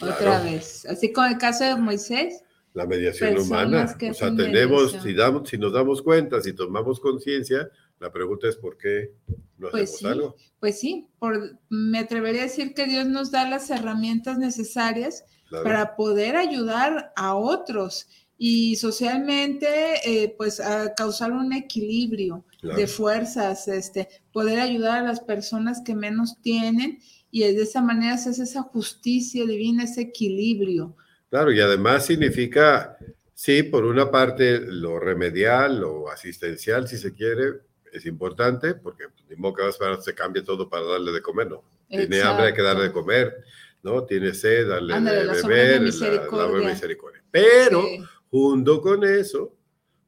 Otra 0.00 0.42
vez. 0.42 0.86
Así 0.86 1.12
como 1.12 1.26
el 1.26 1.38
caso 1.38 1.64
de 1.64 1.76
Moisés. 1.76 2.42
La 2.72 2.86
mediación 2.86 3.38
humana. 3.38 3.96
O 4.10 4.14
sea, 4.14 4.34
tenemos, 4.34 4.92
si, 5.02 5.12
damos, 5.14 5.48
si 5.48 5.58
nos 5.58 5.72
damos 5.72 6.02
cuenta, 6.02 6.40
si 6.40 6.52
tomamos 6.52 7.00
conciencia, 7.00 7.68
la 7.98 8.12
pregunta 8.12 8.48
es 8.48 8.56
por 8.56 8.76
qué 8.78 9.12
no 9.58 9.70
pues 9.70 9.94
hacemos 9.94 10.12
algo. 10.12 10.36
Pues 10.60 10.78
sí, 10.78 11.08
por, 11.18 11.58
me 11.68 11.98
atrevería 11.98 12.42
a 12.42 12.44
decir 12.44 12.74
que 12.74 12.86
Dios 12.86 13.06
nos 13.06 13.30
da 13.30 13.48
las 13.48 13.70
herramientas 13.70 14.38
necesarias 14.38 15.24
para 15.50 15.96
poder 15.96 16.36
ayudar 16.36 17.12
a 17.16 17.34
otros 17.34 18.06
y 18.42 18.76
socialmente, 18.76 19.66
eh, 20.04 20.34
pues, 20.38 20.60
a 20.60 20.94
causar 20.94 21.32
un 21.32 21.52
equilibrio 21.52 22.44
de 22.62 22.86
fuerzas, 22.86 23.68
este, 23.68 24.08
poder 24.32 24.60
ayudar 24.60 24.98
a 24.98 25.06
las 25.06 25.20
personas 25.20 25.82
que 25.84 25.94
menos 25.94 26.40
tienen 26.40 27.00
y 27.30 27.40
de 27.40 27.62
esa 27.62 27.80
manera 27.80 28.18
se 28.18 28.30
hace 28.30 28.42
esa 28.42 28.62
justicia 28.62 29.44
divina, 29.46 29.84
ese 29.84 30.02
equilibrio. 30.02 30.96
Claro, 31.28 31.52
y 31.52 31.60
además 31.60 32.06
significa, 32.06 32.96
sí, 33.34 33.62
por 33.62 33.84
una 33.84 34.10
parte, 34.10 34.60
lo 34.60 34.98
remedial, 34.98 35.80
lo 35.80 36.10
asistencial, 36.10 36.88
si 36.88 36.98
se 36.98 37.14
quiere, 37.14 37.60
es 37.92 38.06
importante, 38.06 38.74
porque 38.74 39.04
ni 39.28 39.36
modo 39.36 39.54
que 39.54 40.02
se 40.02 40.14
cambie 40.14 40.42
todo 40.42 40.68
para 40.68 40.84
darle 40.84 41.12
de 41.12 41.22
comer, 41.22 41.48
¿no? 41.48 41.62
Tiene 41.88 42.22
hambre, 42.22 42.46
hay 42.46 42.54
que 42.54 42.62
darle 42.62 42.84
de 42.84 42.92
comer 42.92 43.44
¿no? 43.82 44.04
Tiene 44.04 44.34
sed, 44.34 44.68
dale 44.68 44.94
de 44.94 45.26
beber, 45.26 45.82
la, 45.82 46.60
misericordia. 46.60 47.22
Pero, 47.30 47.84
junto 48.30 48.80
con 48.80 49.04
eso, 49.04 49.56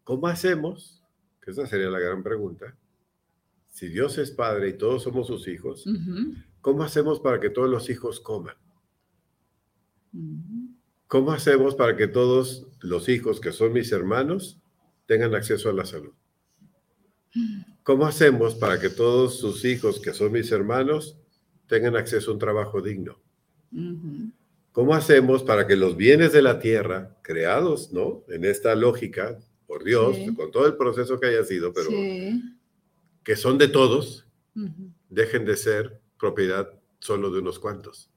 ¿cómo 0.05 0.27
hacemos? 0.27 1.03
Que 1.41 1.51
esa 1.51 1.67
sería 1.67 1.89
la 1.89 1.99
gran 1.99 2.23
pregunta. 2.23 2.77
Si 3.69 3.89
Dios 3.89 4.19
es 4.19 4.31
Padre 4.31 4.71
y 4.71 4.73
todos 4.75 5.03
somos 5.03 5.27
sus 5.27 5.49
hijos, 5.49 5.85
¿cómo 6.63 6.83
hacemos 6.85 7.21
para 7.21 7.39
que 7.41 7.51
todos 7.51 7.69
los 7.69 7.91
hijos 7.91 8.21
coman? 8.21 8.57
¿Cómo 11.07 11.33
hacemos 11.33 11.75
para 11.75 11.95
que 11.97 12.09
todos 12.09 12.67
los 12.81 13.11
hijos 13.11 13.41
que 13.41 13.53
son 13.53 13.75
mis 13.75 13.93
hermanos 13.93 14.59
tengan 15.05 15.35
acceso 15.35 15.69
a 15.69 15.75
la 15.75 15.85
salud? 15.85 16.15
¿Cómo 17.83 18.07
hacemos 18.07 18.55
para 18.55 18.81
que 18.81 18.89
todos 18.89 19.39
sus 19.39 19.65
hijos 19.65 20.01
que 20.01 20.15
son 20.15 20.33
mis 20.33 20.51
hermanos 20.53 21.19
tengan 21.67 21.97
acceso 21.97 22.31
a 22.31 22.35
un 22.35 22.41
trabajo 22.41 22.81
digno? 22.81 23.21
¿Cómo 24.71 24.95
hacemos 24.95 25.43
para 25.43 25.67
que 25.67 25.77
los 25.77 25.97
bienes 25.97 26.33
de 26.33 26.43
la 26.43 26.61
tierra, 26.61 27.17
creados, 27.23 27.93
¿no? 27.93 28.25
En 28.29 28.45
esta 28.45 28.75
lógica, 28.75 29.39
por 29.67 29.85
Dios, 29.85 30.17
con 30.37 30.51
todo 30.51 30.67
el 30.67 30.77
proceso 30.77 31.19
que 31.19 31.27
haya 31.27 31.45
sido, 31.45 31.73
pero 31.73 31.91
que 33.25 33.37
son 33.37 33.59
de 33.59 33.69
todos, 33.69 34.27
dejen 35.09 35.45
de 35.45 35.57
ser 35.57 36.02
propiedad 36.23 36.71
solo 37.01 37.33
de 37.33 37.41
unos 37.41 37.59
cuantos? 37.59 38.09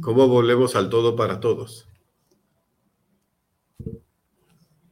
¿Cómo 0.00 0.28
volvemos 0.28 0.76
al 0.76 0.88
todo 0.88 1.16
para 1.16 1.40
todos? 1.40 1.88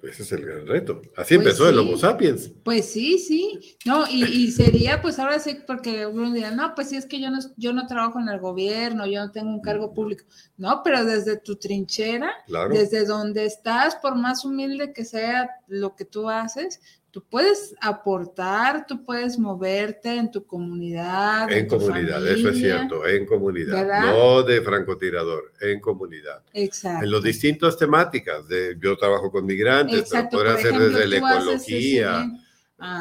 Ese 0.03 0.23
es 0.25 0.33
el 0.33 0.45
gran 0.45 0.67
reto. 0.67 1.01
Así 1.17 1.37
pues 1.37 1.47
empezó 1.47 1.69
el 1.69 1.79
Homo 1.79 1.97
sapiens. 1.97 2.51
Pues 2.65 2.87
sí, 2.91 3.19
sí. 3.19 3.77
No, 3.85 4.05
y, 4.11 4.51
sería, 4.51 5.01
pues 5.01 5.19
ahora 5.21 5.39
sí, 5.39 5.59
porque 5.65 6.07
uno 6.07 6.33
dirá, 6.33 6.51
no, 6.51 6.75
pues 6.75 6.89
sí, 6.89 6.97
es 6.97 7.07
que 7.07 7.21
yo 7.21 7.31
no, 7.31 7.39
yo 7.57 7.73
no 7.73 7.87
trabajo 7.87 8.19
en 8.19 8.29
el 8.29 8.41
gobierno, 8.41 9.07
yo 9.07 9.25
no 9.25 9.31
tengo 9.31 9.51
un 9.51 9.61
cargo 9.61 9.95
público. 9.95 10.25
No, 10.57 10.83
pero 10.83 11.05
desde 11.05 11.37
tu 11.37 11.57
trinchera, 11.57 12.33
desde 12.71 13.05
donde 13.05 13.45
estás, 13.45 13.95
por 13.97 14.17
más 14.17 14.45
humilde 14.45 14.93
que 14.93 15.05
sea 15.05 15.51
lo 15.69 15.95
que 15.95 16.05
tú 16.05 16.29
haces, 16.29 16.81
tú 17.19 17.25
puedes 17.29 17.75
aportar, 17.81 18.87
tú 18.87 19.05
puedes 19.05 19.37
moverte 19.41 20.15
en 20.15 20.31
tu 20.31 20.47
comunidad. 20.47 21.51
En, 21.51 21.67
comunidad, 21.67 22.25
eso 22.25 22.51
es 22.51 22.59
cierto, 22.59 23.05
en 23.05 23.27
comunidad, 23.27 24.03
no 24.03 24.45
de 24.45 24.63
francotirador, 24.63 25.53
en 25.61 25.81
comunidad. 25.81 26.45
Exacto. 26.53 27.05
En 27.05 27.11
las 27.11 27.23
distintas 27.25 27.77
temáticas, 27.77 28.47
de, 28.47 28.77
yo 28.81 28.97
trabajo 28.97 29.33
con 29.33 29.45
migrantes, 29.47 30.09
pero 30.13 30.29
poder 30.29 30.47
hacer 30.49 30.79
desde 30.79 31.09
la 31.09 31.17
ecología, 31.17 32.25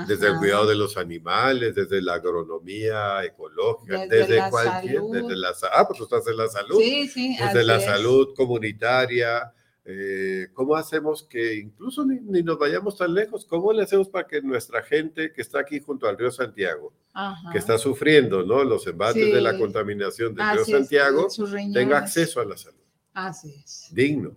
desde 0.08 0.28
el 0.30 0.38
cuidado 0.38 0.66
de 0.66 0.76
los 0.76 0.98
animales, 0.98 1.76
desde 1.76 2.02
la 2.02 2.16
agronomía 2.16 3.24
ecológica, 3.24 4.08
desde, 4.08 4.50
cualquier, 4.50 5.02
desde 5.12 5.36
la 5.36 5.54
ah, 5.74 5.88
pues 5.88 6.00
tú 6.00 6.06
estás 6.06 6.26
en 6.26 6.38
la 6.38 6.48
salud, 6.48 6.80
sí, 6.80 7.08
sí, 7.08 7.38
desde 7.40 7.64
la 7.64 7.80
salud 7.80 8.34
comunitaria, 8.36 9.54
eh, 9.90 10.50
¿Cómo 10.54 10.76
hacemos 10.76 11.24
que 11.24 11.56
incluso 11.56 12.06
ni, 12.06 12.44
nos 12.44 12.60
vayamos 12.60 12.98
tan 12.98 13.14
lejos? 13.14 13.46
¿Cómo 13.46 13.72
le 13.72 13.84
hacemos 13.84 14.10
para 14.10 14.28
que 14.28 14.42
nuestra 14.42 14.84
gente 14.84 15.32
que 15.32 15.42
está 15.42 15.62
aquí 15.62 15.80
junto 15.80 16.10
al 16.10 16.18
río 16.18 16.30
Santiago, 16.30 16.92
que 17.54 17.58
está 17.58 17.78
sufriendo 17.78 18.44
¿no? 18.44 18.66
los 18.66 18.86
embates 18.86 19.34
de 19.34 19.40
la 19.40 19.58
contaminación 19.58 20.36
del 20.36 20.46
río 20.52 20.66
Santiago, 20.66 21.28
tenga 21.74 22.00
acceso 22.00 22.42
a 22.42 22.46
la 22.46 22.58
salud? 22.58 22.82
Así 23.14 23.62
es. 23.64 23.88
Digno. 23.90 24.36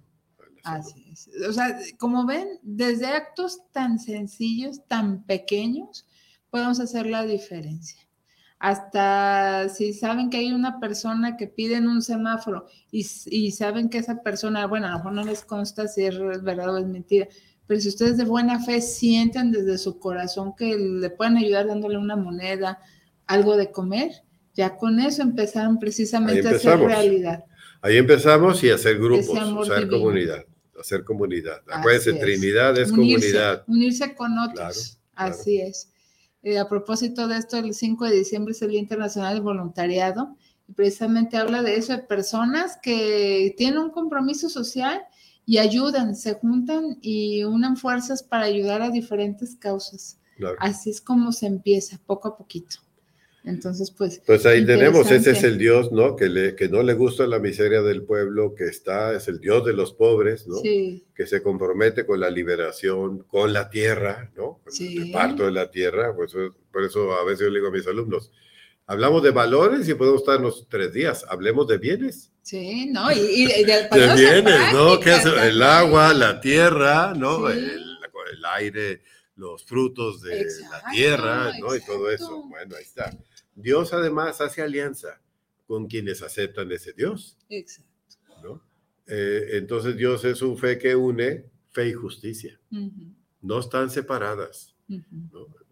Así 0.62 1.04
es. 1.10 1.28
O 1.48 1.52
sea, 1.52 1.76
como 1.98 2.26
ven, 2.26 2.46
desde 2.62 3.06
actos 3.06 3.58
tan 3.72 3.98
sencillos, 3.98 4.86
tan 4.86 5.24
pequeños, 5.24 6.06
podemos 6.50 6.78
hacer 6.78 7.06
la 7.06 7.24
diferencia. 7.24 8.00
Hasta 8.60 9.70
si 9.70 9.94
saben 9.94 10.28
que 10.28 10.36
hay 10.36 10.52
una 10.52 10.78
persona 10.80 11.38
que 11.38 11.46
pide 11.46 11.76
en 11.76 11.88
un 11.88 12.02
semáforo 12.02 12.66
y, 12.92 13.06
y, 13.26 13.52
saben 13.52 13.88
que 13.88 13.96
esa 13.96 14.22
persona, 14.22 14.66
bueno, 14.66 14.86
a 14.86 14.90
lo 14.90 14.96
mejor 14.98 15.12
no 15.14 15.24
les 15.24 15.44
consta 15.46 15.88
si 15.88 16.04
es 16.04 16.18
verdad 16.18 16.74
o 16.74 16.78
es 16.78 16.86
mentira, 16.86 17.26
pero 17.66 17.80
si 17.80 17.88
ustedes 17.88 18.18
de 18.18 18.24
buena 18.24 18.62
fe 18.62 18.82
sienten 18.82 19.50
desde 19.50 19.78
su 19.78 19.98
corazón 19.98 20.54
que 20.54 20.76
le 20.76 21.08
pueden 21.08 21.38
ayudar 21.38 21.68
dándole 21.68 21.96
una 21.96 22.16
moneda, 22.16 22.78
algo 23.26 23.56
de 23.56 23.72
comer, 23.72 24.10
ya 24.52 24.76
con 24.76 25.00
eso 25.00 25.22
empezaron 25.22 25.78
precisamente 25.78 26.46
a 26.46 26.50
hacer 26.50 26.78
realidad. 26.80 27.44
Ahí 27.80 27.96
empezamos 27.96 28.62
y 28.62 28.68
hacer 28.68 28.98
grupos, 28.98 29.70
hacer 29.70 29.88
comunidad, 29.88 30.44
hacer 30.78 31.02
comunidad. 31.02 31.62
Acuérdense, 31.66 32.12
Trinidad 32.12 32.76
es 32.76 32.90
comunidad. 32.90 33.64
Unirse 33.66 34.14
con 34.14 34.38
otros, 34.38 34.98
así 35.14 35.62
es. 35.62 35.89
Eh, 36.42 36.58
a 36.58 36.68
propósito 36.68 37.28
de 37.28 37.36
esto, 37.36 37.58
el 37.58 37.74
5 37.74 38.06
de 38.06 38.16
diciembre 38.16 38.52
es 38.52 38.62
el 38.62 38.70
Día 38.70 38.80
Internacional 38.80 39.34
del 39.34 39.42
Voluntariado 39.42 40.36
y 40.66 40.72
precisamente 40.72 41.36
habla 41.36 41.62
de 41.62 41.76
eso, 41.76 41.92
de 41.92 41.98
personas 41.98 42.78
que 42.82 43.54
tienen 43.58 43.78
un 43.78 43.90
compromiso 43.90 44.48
social 44.48 45.02
y 45.44 45.58
ayudan, 45.58 46.14
se 46.14 46.34
juntan 46.34 46.98
y 47.02 47.44
unen 47.44 47.76
fuerzas 47.76 48.22
para 48.22 48.44
ayudar 48.44 48.82
a 48.82 48.90
diferentes 48.90 49.56
causas. 49.56 50.18
Así 50.58 50.90
es 50.90 51.00
como 51.00 51.32
se 51.32 51.46
empieza, 51.46 51.98
poco 52.06 52.28
a 52.28 52.36
poquito. 52.36 52.78
Entonces, 53.44 53.90
pues. 53.90 54.20
Pues 54.26 54.44
ahí 54.44 54.64
tenemos, 54.66 55.10
ese 55.10 55.30
es 55.30 55.42
el 55.44 55.56
Dios, 55.56 55.92
¿no? 55.92 56.14
Que, 56.14 56.28
le, 56.28 56.54
que 56.54 56.68
no 56.68 56.82
le 56.82 56.92
gusta 56.94 57.26
la 57.26 57.38
miseria 57.38 57.80
del 57.80 58.02
pueblo, 58.02 58.54
que 58.54 58.64
está, 58.64 59.14
es 59.14 59.28
el 59.28 59.40
Dios 59.40 59.64
de 59.64 59.72
los 59.72 59.94
pobres, 59.94 60.46
¿no? 60.46 60.56
Sí. 60.56 61.06
Que 61.14 61.26
se 61.26 61.42
compromete 61.42 62.04
con 62.04 62.20
la 62.20 62.30
liberación, 62.30 63.20
con 63.20 63.52
la 63.52 63.70
tierra, 63.70 64.30
¿no? 64.36 64.60
Con 64.62 64.86
el 64.86 65.06
reparto 65.06 65.46
de 65.46 65.52
la 65.52 65.70
tierra. 65.70 66.14
Pues, 66.14 66.32
por 66.70 66.84
eso 66.84 67.14
a 67.14 67.24
veces 67.24 67.40
yo 67.40 67.48
le 67.48 67.60
digo 67.60 67.68
a 67.68 67.72
mis 67.72 67.86
alumnos, 67.86 68.30
hablamos 68.86 69.22
de 69.22 69.30
valores 69.30 69.88
y 69.88 69.94
podemos 69.94 70.20
estarnos 70.20 70.66
tres 70.68 70.92
días, 70.92 71.24
hablemos 71.28 71.66
de 71.66 71.78
bienes. 71.78 72.32
Sí, 72.42 72.86
¿no? 72.86 73.10
Y, 73.10 73.46
de, 73.46 73.88
bienes, 74.16 74.72
¿no? 74.72 75.00
Que 75.00 75.16
es 75.16 75.24
el 75.24 75.62
agua, 75.62 76.12
la 76.12 76.40
tierra, 76.40 77.14
¿no? 77.16 77.48
El, 77.48 77.86
aire, 78.56 79.02
los 79.36 79.64
frutos 79.64 80.22
de 80.22 80.46
la 80.70 80.90
tierra, 80.92 81.52
¿no? 81.58 81.74
Y 81.74 81.84
todo 81.84 82.10
eso. 82.10 82.42
Bueno, 82.48 82.74
ahí 82.76 82.82
está. 82.82 83.12
Dios 83.60 83.92
además 83.92 84.40
hace 84.40 84.62
alianza 84.62 85.20
con 85.66 85.86
quienes 85.86 86.22
aceptan 86.22 86.70
ese 86.72 86.92
Dios. 86.92 87.36
Exacto. 87.48 88.62
Eh, 89.06 89.50
entonces 89.52 89.96
Dios 89.96 90.24
es 90.24 90.42
un 90.42 90.56
fe 90.56 90.78
que 90.78 90.94
une 90.94 91.44
fe 91.70 91.88
y 91.88 91.92
justicia. 91.92 92.58
No 93.42 93.60
están 93.60 93.90
separadas, 93.90 94.74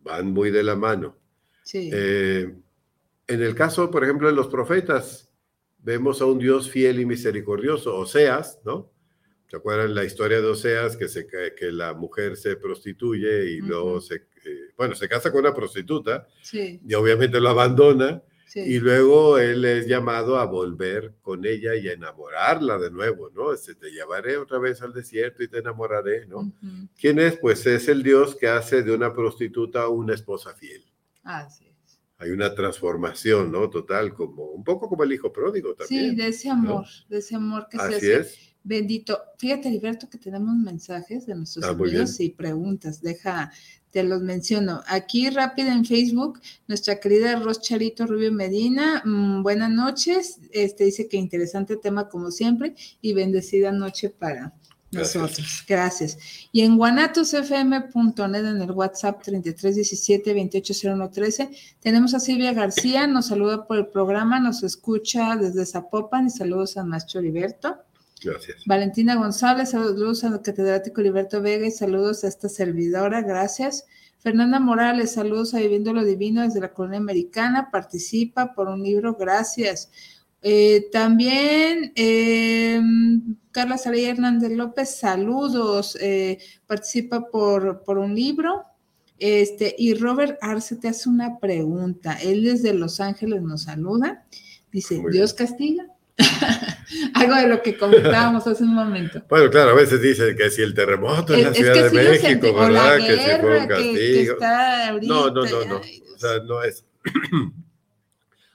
van 0.03 0.32
muy 0.32 0.51
de 0.51 0.62
la 0.62 0.76
mano. 0.76 1.16
Sí. 1.64 1.91
Eh, 1.93 2.55
en 3.26 3.43
el 3.43 3.55
caso, 3.55 3.91
por 3.91 4.05
ejemplo, 4.05 4.28
de 4.28 4.34
los 4.34 4.49
profetas, 4.49 5.30
vemos 5.78 6.20
a 6.22 6.26
un 6.26 6.39
Dios 6.39 6.70
fiel 6.70 7.01
y 7.01 7.07
misericordioso, 7.07 7.97
Oseas, 7.97 8.61
¿no? 8.64 8.91
¿Se 9.49 9.57
acuerdan 9.57 9.94
la 9.94 10.05
historia 10.05 10.40
de 10.40 10.46
Oseas 10.46 10.96
que, 10.96 11.09
se, 11.09 11.26
que 11.26 11.72
la 11.72 11.94
mujer 11.94 12.36
se 12.36 12.57
prostituye 12.57 13.51
y 13.51 13.61
luego 13.61 13.99
se, 14.01 14.16
eh, 14.16 14.72
bueno, 14.76 14.94
se 14.94 15.09
casa 15.09 15.30
con 15.30 15.40
una 15.40 15.55
prostituta 15.55 16.28
y 16.53 16.92
obviamente 16.94 17.40
lo 17.40 17.49
abandona 17.49 18.22
y 18.55 18.78
luego 18.78 19.38
él 19.38 19.64
es 19.64 19.86
llamado 19.86 20.38
a 20.38 20.46
volver 20.46 21.14
con 21.22 21.44
ella 21.44 21.74
y 21.74 21.88
a 21.88 21.92
enamorarla 21.92 22.78
de 22.78 22.90
nuevo, 22.90 23.30
¿no? 23.30 23.53
Este, 23.53 23.74
te 23.74 23.90
llevaré 23.90 24.38
otra 24.38 24.59
vez 24.59 24.80
al 24.80 24.92
desierto 24.92 25.42
y 25.42 25.49
te 25.49 25.59
enamoraré, 25.59 26.26
¿no? 26.26 26.53
¿Quién 26.99 27.18
es? 27.18 27.36
Pues 27.36 27.66
es 27.66 27.88
el 27.88 28.03
Dios 28.03 28.36
que 28.36 28.49
hace 28.49 28.82
de 28.82 28.94
una 28.94 29.12
prostituta 29.12 29.88
una 29.88 30.14
esposa 30.14 30.55
fiel. 30.55 30.84
Así 31.22 31.66
es. 31.66 32.01
Hay 32.16 32.30
una 32.30 32.55
transformación, 32.55 33.53
¿no? 33.53 33.68
Total, 33.68 34.14
como 34.14 34.44
un 34.46 34.64
poco 34.64 34.88
como 34.88 35.05
el 35.05 35.12
hijo 35.12 35.32
pródigo 35.32 35.74
también. 35.74 36.11
Sí, 36.11 36.16
de 36.16 36.28
ese 36.28 36.51
amor, 36.51 36.86
de 37.09 37.18
ese 37.18 37.36
amor 37.36 37.68
que 37.70 37.78
se 37.78 37.84
hace. 37.84 38.16
Es 38.16 38.47
Bendito. 38.65 39.19
Fíjate, 39.39 39.69
Alberto, 39.69 40.09
que 40.11 40.19
tenemos 40.19 40.55
mensajes 40.57 41.27
de 41.27 41.35
nuestros 41.35 41.65
ah, 41.65 41.71
amigos 41.71 42.21
y 42.21 42.31
preguntas. 42.31 43.01
Deja, 43.01 43.51
te 43.91 44.03
los 44.03 44.23
menciono. 44.23 44.83
Aquí 44.87 45.31
rápido 45.31 45.71
en 45.71 45.85
Facebook, 45.85 46.41
nuestra 46.67 47.01
querida 47.01 47.37
Roscharito 47.37 48.07
Rubio 48.07 48.33
Medina, 48.33 49.03
mm, 49.05 49.43
buenas 49.43 49.71
noches. 49.71 50.39
Este 50.53 50.85
dice 50.85 51.09
que 51.09 51.17
interesante 51.17 51.77
tema 51.77 52.09
como 52.09 52.31
siempre 52.31 52.75
y 53.01 53.15
bendecida 53.15 53.73
noche 53.73 54.11
para 54.11 54.55
nosotros. 54.91 55.65
Gracias. 55.67 56.19
Y 56.53 56.61
en 56.63 56.77
guanatosfm.net 56.77 58.47
en 58.47 58.63
el 58.63 58.71
WhatsApp 58.71 59.21
3317-280113 59.23 61.51
tenemos 61.81 62.15
a 62.15 62.21
Silvia 62.21 62.53
García, 62.53 63.07
nos 63.07 63.27
saluda 63.27 63.67
por 63.67 63.79
el 63.79 63.89
programa, 63.89 64.41
nos 64.41 64.63
escucha 64.63 65.37
desde 65.37 65.67
Zapopan 65.67 66.27
y 66.27 66.31
saludos 66.31 66.77
a 66.77 66.85
Maestro 66.85 67.21
Heriberto. 67.21 67.79
Gracias. 68.23 68.64
Valentina 68.66 69.16
González, 69.16 69.71
saludos 69.71 70.25
al 70.25 70.43
catedrático 70.43 71.01
Liberto 71.01 71.41
Vega 71.41 71.66
y 71.66 71.71
saludos 71.71 72.25
a 72.25 72.29
esta 72.29 72.49
servidora, 72.49 73.23
gracias. 73.23 73.87
Fernanda 74.19 74.59
Morales, 74.59 75.12
saludos 75.12 75.55
a 75.55 75.59
Viviendo 75.59 75.93
lo 75.93 76.05
Divino 76.05 76.43
desde 76.43 76.61
la 76.61 76.73
colonia 76.73 76.99
americana, 76.99 77.71
participa 77.71 78.53
por 78.55 78.69
un 78.69 78.83
libro, 78.83 79.14
gracias. 79.14 79.91
Eh, 80.43 80.89
también 80.93 81.93
eh, 81.97 82.81
Carla 83.51 83.79
Saray 83.79 84.05
Hernández 84.05 84.53
López, 84.53 84.97
saludos, 84.97 85.97
eh, 86.01 86.39
participa 86.66 87.29
por, 87.29 87.83
por, 87.85 87.99
un 87.99 88.14
libro. 88.14 88.64
Este, 89.19 89.75
y 89.77 89.95
Robert 89.95 90.39
Arce 90.41 90.77
te 90.77 90.89
hace 90.89 91.09
una 91.09 91.39
pregunta. 91.39 92.14
Él 92.23 92.45
desde 92.45 92.73
Los 92.73 93.01
Ángeles 93.01 93.43
nos 93.43 93.62
saluda. 93.62 94.25
Dice, 94.71 95.03
¿Dios 95.11 95.35
castiga? 95.35 95.87
Algo 97.14 97.35
de 97.37 97.47
lo 97.49 97.62
que 97.62 97.77
comentábamos 97.77 98.47
hace 98.47 98.64
un 98.64 98.75
momento. 98.75 99.23
Bueno, 99.29 99.51
claro, 99.51 99.71
a 99.71 99.75
veces 99.75 100.01
dicen 100.01 100.37
que 100.37 100.51
si 100.51 100.62
el 100.62 100.75
terremoto 100.75 101.35
en 101.35 101.45
la 101.45 101.55
Ciudad 101.55 101.91
de 101.91 101.91
México, 101.91 102.55
¿verdad? 102.55 102.97
que 102.97 103.16
si 103.16 103.41
fue 103.41 103.61
un 103.61 103.69
castigo. 103.69 104.37
no, 105.03 105.31
no, 105.31 105.45
no, 105.45 105.64
no. 105.64 105.77
o 105.77 106.19
sea, 106.19 106.41
no 106.41 106.62
es. 106.62 106.85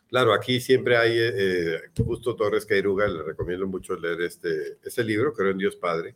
claro, 0.09 0.33
aquí 0.33 0.59
siempre 0.59 0.97
hay, 0.97 1.15
eh, 1.17 1.81
Justo 1.97 2.35
Torres 2.35 2.65
Cairuga, 2.65 3.07
le 3.07 3.23
recomiendo 3.23 3.67
mucho 3.67 3.95
leer 3.95 4.21
este, 4.21 4.77
este 4.83 5.03
libro, 5.03 5.33
Creo 5.33 5.51
en 5.51 5.57
Dios 5.57 5.75
Padre, 5.75 6.15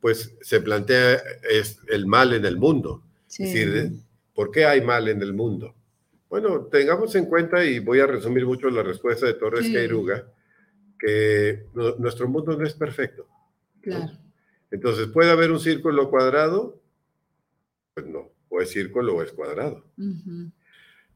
pues 0.00 0.34
se 0.40 0.60
plantea 0.60 1.20
es 1.50 1.78
el 1.88 2.06
mal 2.06 2.32
en 2.32 2.44
el 2.44 2.56
mundo. 2.56 3.02
Es 3.28 3.38
decir, 3.38 3.92
¿por 4.34 4.50
qué 4.50 4.64
hay 4.64 4.80
mal 4.80 5.08
en 5.08 5.22
el 5.22 5.32
mundo? 5.32 5.74
Bueno, 6.28 6.68
tengamos 6.70 7.14
en 7.16 7.26
cuenta, 7.26 7.64
y 7.64 7.80
voy 7.80 8.00
a 8.00 8.06
resumir 8.06 8.46
mucho 8.46 8.70
la 8.70 8.82
respuesta 8.82 9.26
de 9.26 9.34
Torres 9.34 9.66
sí 9.66 9.74
que 11.00 11.66
nuestro 11.98 12.28
mundo 12.28 12.56
no 12.56 12.66
es 12.66 12.74
perfecto. 12.74 13.26
Claro. 13.80 14.12
Entonces, 14.70 15.06
¿puede 15.08 15.30
haber 15.30 15.50
un 15.50 15.58
círculo 15.58 16.10
cuadrado? 16.10 16.80
Pues 17.94 18.06
no, 18.06 18.30
o 18.48 18.60
es 18.60 18.70
círculo 18.70 19.16
o 19.16 19.22
es 19.22 19.32
cuadrado. 19.32 19.84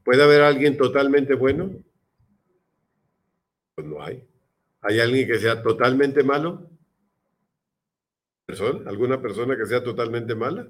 ¿Puede 0.03 0.23
haber 0.23 0.41
alguien 0.41 0.75
totalmente 0.75 1.35
bueno? 1.35 1.71
Pues 3.75 3.87
no 3.87 4.01
hay. 4.01 4.27
¿Hay 4.81 4.99
alguien 4.99 5.27
que 5.27 5.39
sea 5.39 5.61
totalmente 5.61 6.23
malo? 6.23 6.69
¿Alguna 8.85 9.21
persona 9.21 9.55
que 9.57 9.65
sea 9.65 9.83
totalmente 9.83 10.35
mala? 10.35 10.67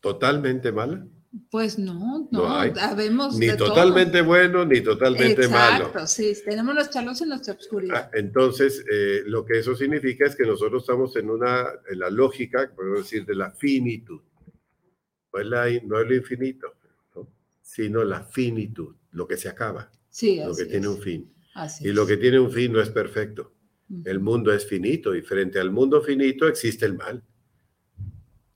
¿Totalmente 0.00 0.72
mala? 0.72 1.06
Pues 1.48 1.78
no, 1.78 2.28
no, 2.32 2.60
no 2.72 3.30
ni 3.38 3.56
totalmente 3.56 4.20
bueno 4.20 4.64
ni 4.64 4.80
totalmente 4.80 5.46
malo. 5.46 5.86
Exacto, 5.86 6.06
sí, 6.08 6.34
tenemos 6.44 6.74
los 6.74 6.90
chalos 6.90 7.22
en 7.22 7.28
nuestra 7.28 7.54
oscuridad. 7.54 7.96
Ah, 7.96 8.10
entonces, 8.14 8.84
eh, 8.90 9.22
lo 9.26 9.44
que 9.44 9.60
eso 9.60 9.76
significa 9.76 10.26
es 10.26 10.34
que 10.34 10.44
nosotros 10.44 10.82
estamos 10.82 11.14
en 11.14 11.30
una, 11.30 11.68
en 11.88 12.00
la 12.00 12.10
lógica, 12.10 12.72
podemos 12.74 13.04
decir, 13.04 13.24
de 13.24 13.36
la 13.36 13.52
finitud. 13.52 14.20
No 15.32 15.40
es, 15.40 15.46
la, 15.46 15.66
no 15.84 16.00
es 16.00 16.08
lo 16.08 16.14
infinito, 16.16 16.74
sino 17.62 18.02
la 18.02 18.24
finitud, 18.24 18.96
lo 19.12 19.28
que 19.28 19.36
se 19.36 19.48
acaba, 19.48 19.88
sí, 20.08 20.40
lo 20.44 20.56
que 20.56 20.64
tiene 20.64 20.88
un 20.88 21.00
fin. 21.00 21.32
y 21.80 21.92
lo 21.92 22.08
que 22.08 22.16
tiene 22.16 22.40
un 22.40 22.50
fin 22.50 22.72
no 22.72 22.80
es 22.80 22.90
perfecto. 22.90 23.52
El 24.04 24.18
mundo 24.18 24.52
es 24.52 24.66
finito 24.66 25.14
y 25.14 25.22
frente 25.22 25.60
al 25.60 25.70
mundo 25.70 26.02
finito 26.02 26.48
existe 26.48 26.86
el 26.86 26.94
mal. 26.94 27.22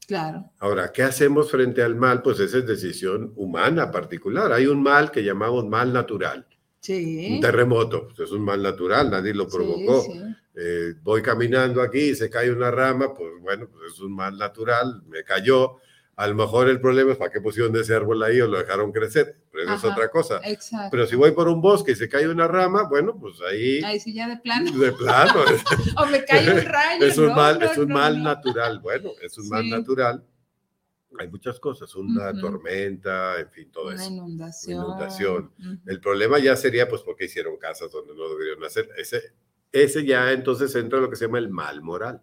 Claro. 0.06 0.52
Ahora, 0.58 0.92
¿qué 0.92 1.02
hacemos 1.02 1.50
frente 1.50 1.82
al 1.82 1.94
mal? 1.94 2.22
Pues 2.22 2.38
esa 2.40 2.58
es 2.58 2.66
decisión 2.66 3.32
humana 3.36 3.90
particular. 3.90 4.52
Hay 4.52 4.66
un 4.66 4.82
mal 4.82 5.10
que 5.10 5.24
llamamos 5.24 5.66
mal 5.66 5.92
natural. 5.92 6.46
Sí. 6.80 7.34
Un 7.36 7.40
terremoto, 7.40 8.08
pues 8.08 8.20
es 8.20 8.32
un 8.32 8.42
mal 8.42 8.62
natural, 8.62 9.10
nadie 9.10 9.32
lo 9.32 9.48
provocó. 9.48 10.04
Eh, 10.54 10.94
voy 11.02 11.22
caminando 11.22 11.80
aquí 11.80 12.10
y 12.10 12.14
se 12.14 12.28
cae 12.28 12.52
una 12.52 12.70
rama, 12.70 13.14
pues 13.14 13.30
bueno, 13.40 13.68
pues 13.72 13.94
es 13.94 14.00
un 14.00 14.14
mal 14.14 14.36
natural, 14.36 15.02
me 15.08 15.24
cayó. 15.24 15.78
A 16.16 16.28
lo 16.28 16.34
mejor 16.36 16.68
el 16.68 16.80
problema 16.80 17.12
es 17.12 17.18
para 17.18 17.30
qué 17.32 17.40
pusieron 17.40 17.74
ese 17.76 17.94
árbol 17.94 18.22
ahí 18.22 18.40
o 18.40 18.46
lo 18.46 18.58
dejaron 18.58 18.92
crecer, 18.92 19.36
pero 19.50 19.64
eso 19.64 19.74
es 19.74 19.92
otra 19.92 20.08
cosa. 20.10 20.40
Exacto. 20.44 20.88
Pero 20.92 21.06
si 21.06 21.16
voy 21.16 21.32
por 21.32 21.48
un 21.48 21.60
bosque 21.60 21.92
y 21.92 21.96
se 21.96 22.08
cae 22.08 22.28
una 22.28 22.46
rama, 22.46 22.84
bueno, 22.84 23.18
pues 23.18 23.34
ahí. 23.50 23.82
Ahí 23.82 23.98
sí, 23.98 24.14
ya 24.14 24.28
de 24.28 24.36
plano. 24.36 24.70
De 24.70 24.92
plano. 24.92 25.32
o 25.98 26.06
me 26.06 26.24
cae 26.24 26.52
un 26.52 26.64
rayo. 26.64 27.04
Es 27.04 27.18
un 27.18 27.34
mal, 27.34 27.60
es 27.62 27.76
un 27.78 27.92
mal 27.92 28.22
natural. 28.22 28.78
Bueno, 28.78 29.10
es 29.20 29.36
un 29.38 29.48
mal 29.48 29.68
natural 29.68 30.24
Hay 31.18 31.28
muchas 31.28 31.58
cosas, 31.60 31.94
una 31.94 32.30
Ujú. 32.30 32.40
tormenta, 32.40 33.38
en 33.40 33.50
fin, 33.50 33.70
todo 33.70 33.86
Una 33.88 33.94
eso. 33.96 34.10
inundación. 34.10 34.84
Inundación. 34.84 35.52
Ujú. 35.58 35.78
El 35.86 36.00
problema 36.00 36.38
ya 36.38 36.56
sería, 36.56 36.88
pues, 36.88 37.02
porque 37.02 37.26
hicieron 37.26 37.56
casas 37.56 37.90
donde 37.92 38.14
no 38.14 38.28
deberían 38.28 38.62
hacer. 38.64 38.88
Ese, 38.96 39.32
ese 39.72 40.04
ya 40.04 40.32
entonces 40.32 40.74
entra 40.76 41.00
lo 41.00 41.08
que 41.10 41.16
se 41.16 41.26
llama 41.26 41.38
el 41.38 41.48
mal 41.50 41.82
moral. 41.82 42.20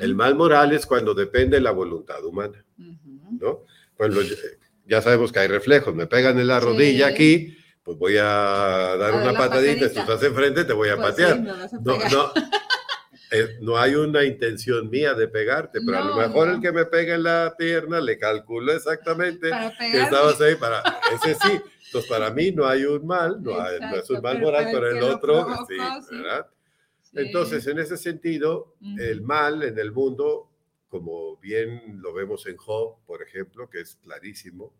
El 0.00 0.14
mal 0.14 0.34
moral 0.34 0.72
es 0.72 0.86
cuando 0.86 1.14
depende 1.14 1.56
de 1.56 1.62
la 1.62 1.70
voluntad 1.72 2.24
humana, 2.24 2.64
Ujú. 2.78 3.38
¿no? 3.40 3.60
Pues 3.96 4.12
ya 4.86 5.00
sabemos 5.02 5.32
que 5.32 5.40
hay 5.40 5.48
reflejos. 5.48 5.94
Me 5.94 6.06
pegan 6.06 6.38
en 6.38 6.46
la 6.48 6.60
Sí. 6.60 6.66
rodilla 6.66 7.06
aquí, 7.08 7.56
pues 7.82 7.98
voy 7.98 8.16
a 8.18 8.24
dar 8.98 9.12
A 9.12 9.16
una 9.16 9.32
patadita. 9.34 9.88
Si 9.88 9.98
estás 9.98 10.22
enfrente, 10.22 10.64
te 10.64 10.72
voy 10.72 10.88
a 10.88 10.96
Pues 10.96 11.08
patear. 11.10 11.36
sí, 11.70 11.76
No, 11.82 11.94
pegar. 11.96 12.12
no, 12.12 12.32
eh, 13.30 13.58
no 13.60 13.76
hay 13.78 13.94
una 13.94 14.24
intención 14.24 14.88
mía 14.90 15.14
de 15.14 15.28
pegarte, 15.28 15.80
pero 15.84 15.98
a 15.98 16.04
lo 16.04 16.10
No, 16.10 16.16
mejor 16.16 16.48
no. 16.48 16.54
el 16.54 16.60
que 16.60 16.72
me 16.72 16.84
pega 16.84 17.14
en 17.14 17.22
la 17.24 17.54
pierna 17.58 18.00
le 18.00 18.18
calculo 18.18 18.72
exactamente 18.72 19.50
que 19.78 20.00
estabas 20.02 20.40
ahí 20.40 20.54
para 20.56 20.82
ese 21.14 21.34
sí. 21.34 21.60
Entonces, 21.86 22.10
para 22.10 22.30
mí 22.30 22.50
no 22.50 22.66
hay 22.66 22.84
un 22.84 23.06
mal, 23.06 23.40
no, 23.42 23.60
hay- 23.60 23.78
no 23.80 23.96
es 23.96 24.10
un 24.10 24.20
mal 24.20 24.34
pero 24.34 24.46
moral, 24.46 24.66
el 24.66 24.72
pero 24.72 24.88
el 24.90 25.02
otro, 25.04 25.20
provocó, 25.46 25.66
sí, 25.68 25.76
sí. 26.08 26.16
¿verdad? 26.16 26.46
Sí. 26.48 26.63
Entonces, 27.14 27.66
en 27.66 27.78
ese 27.78 27.96
sentido, 27.96 28.74
el 28.98 29.22
mal 29.22 29.62
en 29.62 29.78
el 29.78 29.92
mundo, 29.92 30.50
como 30.88 31.36
bien 31.38 32.00
lo 32.00 32.12
vemos 32.12 32.46
en 32.46 32.56
Job, 32.56 32.96
por 33.06 33.22
ejemplo, 33.22 33.68
que 33.68 33.80
es 33.80 33.96
clarísimo, 33.96 34.74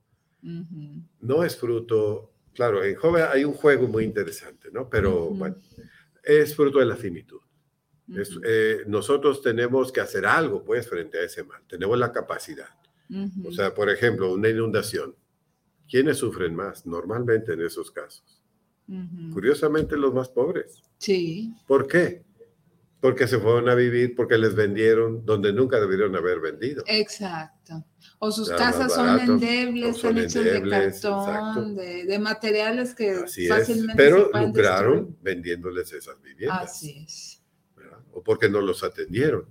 no 1.20 1.44
es 1.44 1.56
fruto, 1.56 2.32
claro, 2.52 2.84
en 2.84 2.94
Job 2.96 3.16
hay 3.16 3.44
un 3.44 3.54
juego 3.54 3.88
muy 3.88 4.04
interesante, 4.04 4.68
¿no? 4.72 4.88
Pero 4.88 5.30
bueno, 5.30 5.56
es 6.22 6.54
fruto 6.54 6.78
de 6.78 6.86
la 6.86 6.96
finitud. 6.96 7.40
Es, 8.14 8.38
eh, 8.44 8.84
nosotros 8.86 9.40
tenemos 9.40 9.90
que 9.90 10.00
hacer 10.00 10.26
algo, 10.26 10.62
pues, 10.62 10.86
frente 10.86 11.18
a 11.18 11.22
ese 11.22 11.42
mal. 11.42 11.62
Tenemos 11.66 11.98
la 11.98 12.12
capacidad. 12.12 12.68
O 13.44 13.52
sea, 13.52 13.74
por 13.74 13.88
ejemplo, 13.90 14.32
una 14.32 14.48
inundación. 14.48 15.14
¿Quiénes 15.88 16.18
sufren 16.18 16.54
más 16.54 16.86
normalmente 16.86 17.52
en 17.52 17.62
esos 17.62 17.90
casos? 17.90 18.43
Curiosamente, 19.32 19.96
los 19.96 20.12
más 20.14 20.28
pobres. 20.28 20.82
Sí, 20.98 21.52
¿Por 21.66 21.86
qué? 21.88 22.22
Porque 23.00 23.26
se 23.26 23.38
fueron 23.38 23.68
a 23.68 23.74
vivir, 23.74 24.14
porque 24.14 24.38
les 24.38 24.54
vendieron 24.54 25.24
donde 25.26 25.52
nunca 25.52 25.78
debieron 25.80 26.16
haber 26.16 26.40
vendido. 26.40 26.82
exacto. 26.86 27.84
O 28.18 28.30
sus 28.30 28.48
casas 28.50 28.94
son 28.94 29.06
barato, 29.06 29.32
endebles, 29.32 29.96
son 29.98 30.16
hechas 30.16 30.44
de 30.44 30.62
cartón, 30.68 31.74
de, 31.76 32.04
de 32.06 32.18
materiales 32.18 32.94
que 32.94 33.10
Así 33.10 33.46
fácilmente 33.46 33.92
se 33.92 33.96
Pero 34.10 34.30
pueden 34.30 34.46
lucraron 34.48 34.94
destruir. 34.96 35.18
vendiéndoles 35.22 35.92
esas 35.92 36.22
viviendas. 36.22 36.62
Así 36.62 37.04
es. 37.06 37.42
¿verdad? 37.76 37.98
O 38.12 38.22
porque 38.22 38.48
no 38.48 38.60
los 38.62 38.82
atendieron. 38.82 39.46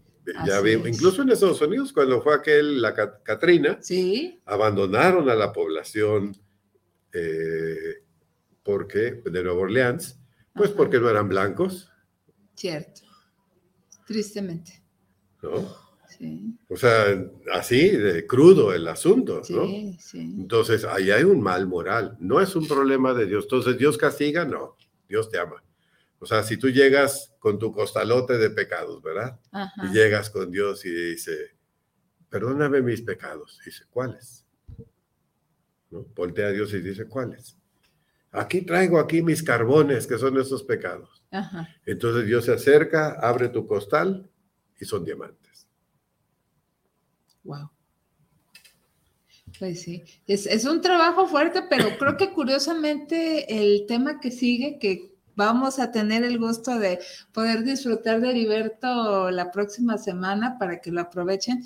Ya 0.48 0.62
vimos, 0.62 0.88
incluso 0.88 1.22
en 1.22 1.30
Estados 1.32 1.62
Unidos, 1.62 1.92
cuando 1.92 2.22
fue 2.22 2.34
aquel, 2.34 2.82
la 2.82 2.94
Ca- 2.94 3.22
Katrina, 3.22 3.78
Sí, 3.82 4.40
abandonaron 4.46 5.30
a 5.30 5.36
la 5.36 5.52
población 5.52 6.36
eh, 7.12 8.03
porque 8.64 9.22
de 9.26 9.44
Nueva 9.44 9.60
Orleans, 9.62 10.20
pues 10.54 10.70
Ajá. 10.70 10.78
porque 10.78 11.00
no 11.00 11.10
eran 11.10 11.28
blancos, 11.30 11.90
cierto. 12.56 13.02
Tristemente. 14.08 14.84
¿no? 15.42 15.84
Sí, 16.10 16.56
O 16.70 16.78
sea, 16.78 17.06
así 17.54 17.90
de 17.90 18.28
crudo 18.28 18.72
el 18.74 18.88
asunto, 18.88 19.42
¿no? 19.50 19.66
sí, 19.66 19.98
sí. 20.00 20.20
Entonces, 20.20 20.86
ahí 20.86 21.10
hay 21.12 21.24
un 21.24 21.42
mal 21.42 21.66
moral, 21.68 22.16
no 22.20 22.40
es 22.40 22.56
un 22.56 22.68
problema 22.68 23.14
de 23.14 23.26
Dios. 23.26 23.46
Entonces, 23.46 23.78
¿Dios 23.78 23.98
castiga? 23.98 24.46
No, 24.46 24.78
Dios 25.10 25.30
te 25.30 25.40
ama. 25.40 25.64
O 26.20 26.26
sea, 26.26 26.44
si 26.44 26.56
tú 26.58 26.70
llegas 26.70 27.34
con 27.40 27.58
tu 27.60 27.72
costalote 27.72 28.38
de 28.38 28.52
pecados, 28.52 29.02
¿verdad? 29.02 29.40
Ajá. 29.52 29.72
Y 29.86 29.94
llegas 29.94 30.30
con 30.30 30.52
Dios 30.52 30.86
y 30.86 30.92
dice, 30.92 31.58
perdóname 32.30 32.82
mis 32.82 33.02
pecados. 33.02 33.60
Dice, 33.66 33.84
¿cuáles? 33.90 34.46
¿No? 35.90 36.04
Voltea 36.16 36.48
a 36.48 36.52
Dios 36.52 36.74
y 36.74 36.80
dice, 36.80 37.06
¿cuáles? 37.06 37.58
Aquí 38.34 38.62
traigo 38.64 39.00
aquí 39.00 39.22
mis 39.22 39.44
carbones, 39.44 40.08
que 40.08 40.18
son 40.18 40.40
esos 40.40 40.64
pecados. 40.64 41.24
Ajá. 41.32 41.70
Entonces 41.86 42.26
Dios 42.26 42.46
se 42.46 42.54
acerca, 42.54 43.12
abre 43.22 43.48
tu 43.50 43.68
costal 43.68 44.30
y 44.80 44.86
son 44.86 45.06
diamantes. 45.06 45.68
Wow. 47.44 47.70
Pues 49.60 49.84
sí, 49.84 50.04
es, 50.26 50.48
es 50.48 50.66
un 50.66 50.82
trabajo 50.82 51.28
fuerte, 51.28 51.62
pero 51.70 51.96
creo 52.00 52.18
que 52.18 52.34
curiosamente 52.34 53.46
el 53.62 53.86
tema 53.86 54.20
que 54.20 54.32
sigue, 54.32 54.80
que 54.80 55.14
vamos 55.36 55.78
a 55.78 55.92
tener 55.92 56.24
el 56.24 56.40
gusto 56.40 56.80
de 56.80 57.00
poder 57.34 57.64
disfrutar 57.64 58.20
de 58.20 58.32
Heriberto 58.32 59.30
la 59.30 59.52
próxima 59.52 59.98
semana 59.98 60.58
para 60.58 60.82
que 60.82 60.92
lo 60.92 61.02
aprovechen, 61.02 61.64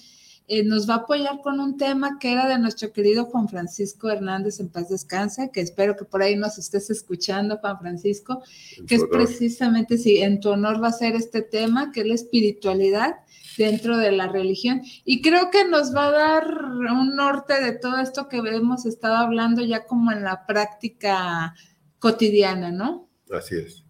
eh, 0.48 0.64
nos 0.64 0.90
va 0.90 0.96
a 0.96 0.98
apoyar 0.98 1.42
con 1.42 1.60
un 1.60 1.78
tema 1.78 2.20
que 2.20 2.32
era 2.32 2.48
de 2.48 2.58
nuestro 2.58 2.94
querido 2.94 3.26
Juan 3.26 3.50
Francisco 3.50 4.10
Hernández 4.10 4.60
en 4.60 4.70
paz 4.70 4.88
descanse, 4.90 5.52
que 5.52 5.60
espero 5.60 5.98
que 5.98 6.06
por 6.06 6.22
ahí 6.22 6.38
nos 6.38 6.58
estés 6.58 6.90
escuchando, 6.90 7.58
Juan 7.58 7.80
Francisco, 7.80 8.42
que 8.88 8.96
es 8.96 9.02
honor. 9.02 9.12
precisamente, 9.12 9.98
sí, 9.98 10.20
en 10.20 10.40
tu 10.40 10.50
honor 10.50 10.82
va 10.82 10.88
a 10.88 10.94
ser 10.94 11.16
este 11.16 11.42
tema, 11.42 11.92
que 11.92 12.02
es 12.02 12.08
la 12.08 12.14
espiritualidad 12.14 13.16
dentro 13.58 13.98
de 13.98 14.12
la 14.12 14.28
religión. 14.28 14.84
Y 15.04 15.22
creo 15.22 15.50
que 15.50 15.68
nos 15.68 15.94
va 15.94 16.08
a 16.08 16.12
dar 16.12 16.48
un 16.92 17.16
norte 17.16 17.62
de 17.62 17.74
todo 17.74 17.98
esto 17.98 18.30
que 18.30 18.38
hemos 18.38 18.86
estado 18.86 19.16
hablando 19.16 19.64
ya 19.64 19.86
como 19.86 20.12
en 20.12 20.24
la 20.24 20.46
práctica 20.46 21.56
cotidiana, 22.00 22.72
¿no? 22.72 23.10
Así 23.32 23.56
es. 23.56 23.87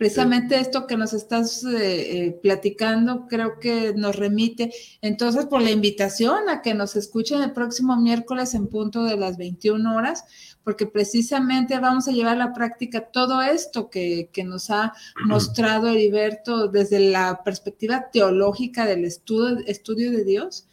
Precisamente 0.00 0.58
esto 0.58 0.86
que 0.86 0.96
nos 0.96 1.12
estás 1.12 1.62
eh, 1.62 2.28
eh, 2.28 2.32
platicando 2.42 3.26
creo 3.28 3.60
que 3.60 3.92
nos 3.92 4.16
remite. 4.16 4.72
Entonces 5.02 5.44
por 5.44 5.60
la 5.60 5.72
invitación 5.72 6.48
a 6.48 6.62
que 6.62 6.72
nos 6.72 6.96
escuchen 6.96 7.42
el 7.42 7.52
próximo 7.52 7.98
miércoles 7.98 8.54
en 8.54 8.68
punto 8.68 9.04
de 9.04 9.18
las 9.18 9.36
21 9.36 9.94
horas, 9.94 10.24
porque 10.64 10.86
precisamente 10.86 11.78
vamos 11.78 12.08
a 12.08 12.12
llevar 12.12 12.36
a 12.36 12.46
la 12.46 12.54
práctica 12.54 13.10
todo 13.10 13.42
esto 13.42 13.90
que, 13.90 14.30
que 14.32 14.42
nos 14.42 14.70
ha 14.70 14.94
mostrado 15.26 15.88
Heriberto 15.88 16.68
desde 16.68 16.98
la 17.00 17.42
perspectiva 17.44 18.08
teológica 18.10 18.86
del 18.86 19.04
estudio, 19.04 19.58
estudio 19.66 20.12
de 20.12 20.24
Dios, 20.24 20.66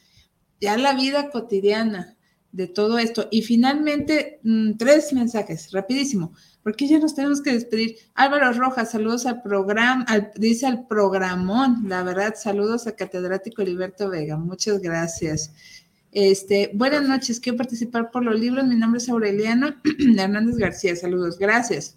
ya 0.61 0.77
la 0.77 0.93
vida 0.93 1.31
cotidiana 1.31 2.15
de 2.53 2.67
todo 2.67 2.97
esto. 2.97 3.27
Y 3.29 3.41
finalmente, 3.41 4.39
mm, 4.43 4.77
tres 4.77 5.11
mensajes, 5.11 5.71
rapidísimo 5.73 6.31
porque 6.67 6.85
ya 6.85 6.99
nos 6.99 7.15
tenemos 7.15 7.41
que 7.41 7.53
despedir. 7.53 7.95
Álvaro 8.13 8.51
Rojas, 8.51 8.91
saludos 8.91 9.25
al 9.25 9.41
programa, 9.41 10.03
al- 10.09 10.31
dice 10.35 10.65
al 10.65 10.85
programón, 10.85 11.85
la 11.87 12.03
verdad, 12.03 12.33
saludos 12.35 12.87
a 12.87 12.91
catedrático 12.93 13.61
Heriberto 13.61 14.09
Vega, 14.09 14.35
muchas 14.35 14.81
gracias. 14.81 15.53
Este, 16.11 16.69
buenas 16.73 17.07
noches, 17.07 17.39
quiero 17.39 17.57
participar 17.57 18.11
por 18.11 18.25
los 18.25 18.37
libros, 18.37 18.65
mi 18.67 18.75
nombre 18.75 18.97
es 18.97 19.07
Aureliana 19.07 19.81
Hernández 20.17 20.57
García, 20.57 20.93
saludos, 20.97 21.39
gracias. 21.39 21.95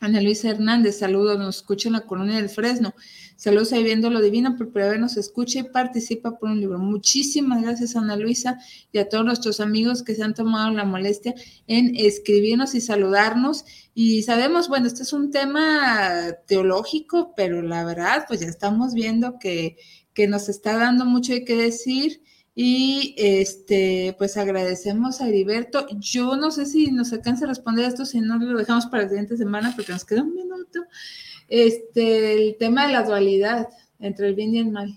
Ana 0.00 0.22
Luisa 0.22 0.48
Hernández, 0.48 0.98
saludos, 0.98 1.38
nos 1.38 1.56
escucha 1.56 1.90
en 1.90 1.92
la 1.96 2.00
colonia 2.06 2.36
del 2.36 2.48
Fresno. 2.48 2.94
Saludos 3.36 3.74
ahí 3.74 3.84
viendo 3.84 4.08
lo 4.08 4.22
divino, 4.22 4.56
por 4.56 4.98
nos 4.98 5.18
escucha 5.18 5.58
y 5.58 5.62
participa 5.64 6.38
por 6.38 6.48
un 6.48 6.58
libro. 6.58 6.78
Muchísimas 6.78 7.60
gracias, 7.62 7.94
Ana 7.94 8.16
Luisa, 8.16 8.58
y 8.92 8.98
a 8.98 9.10
todos 9.10 9.26
nuestros 9.26 9.60
amigos 9.60 10.02
que 10.02 10.14
se 10.14 10.22
han 10.22 10.32
tomado 10.32 10.70
la 10.70 10.84
molestia 10.84 11.34
en 11.66 11.94
escribirnos 11.96 12.74
y 12.74 12.80
saludarnos. 12.80 13.66
Y 13.94 14.22
sabemos, 14.22 14.68
bueno, 14.68 14.86
este 14.86 15.02
es 15.02 15.12
un 15.12 15.30
tema 15.30 16.32
teológico, 16.46 17.34
pero 17.36 17.60
la 17.60 17.84
verdad, 17.84 18.24
pues 18.26 18.40
ya 18.40 18.46
estamos 18.46 18.94
viendo 18.94 19.38
que, 19.38 19.76
que 20.14 20.26
nos 20.26 20.48
está 20.48 20.78
dando 20.78 21.04
mucho 21.04 21.34
de 21.34 21.44
qué 21.44 21.56
decir. 21.56 22.22
Y 22.54 23.14
este, 23.18 24.14
pues 24.16 24.38
agradecemos 24.38 25.20
a 25.20 25.28
Heriberto. 25.28 25.86
Yo 25.98 26.38
no 26.38 26.50
sé 26.50 26.64
si 26.64 26.90
nos 26.90 27.12
alcanza 27.12 27.44
a 27.44 27.48
responder 27.48 27.84
esto, 27.84 28.06
si 28.06 28.22
no 28.22 28.38
lo 28.38 28.58
dejamos 28.58 28.86
para 28.86 29.02
la 29.02 29.10
siguiente 29.10 29.36
semana, 29.36 29.74
porque 29.76 29.92
nos 29.92 30.06
queda 30.06 30.22
un 30.22 30.34
minuto. 30.34 30.80
Este, 31.48 32.32
el 32.32 32.56
tema 32.56 32.86
de 32.86 32.92
la 32.92 33.02
dualidad 33.04 33.68
entre 34.00 34.28
el 34.28 34.34
bien 34.34 34.54
y 34.54 34.58
el 34.60 34.70
mal. 34.70 34.94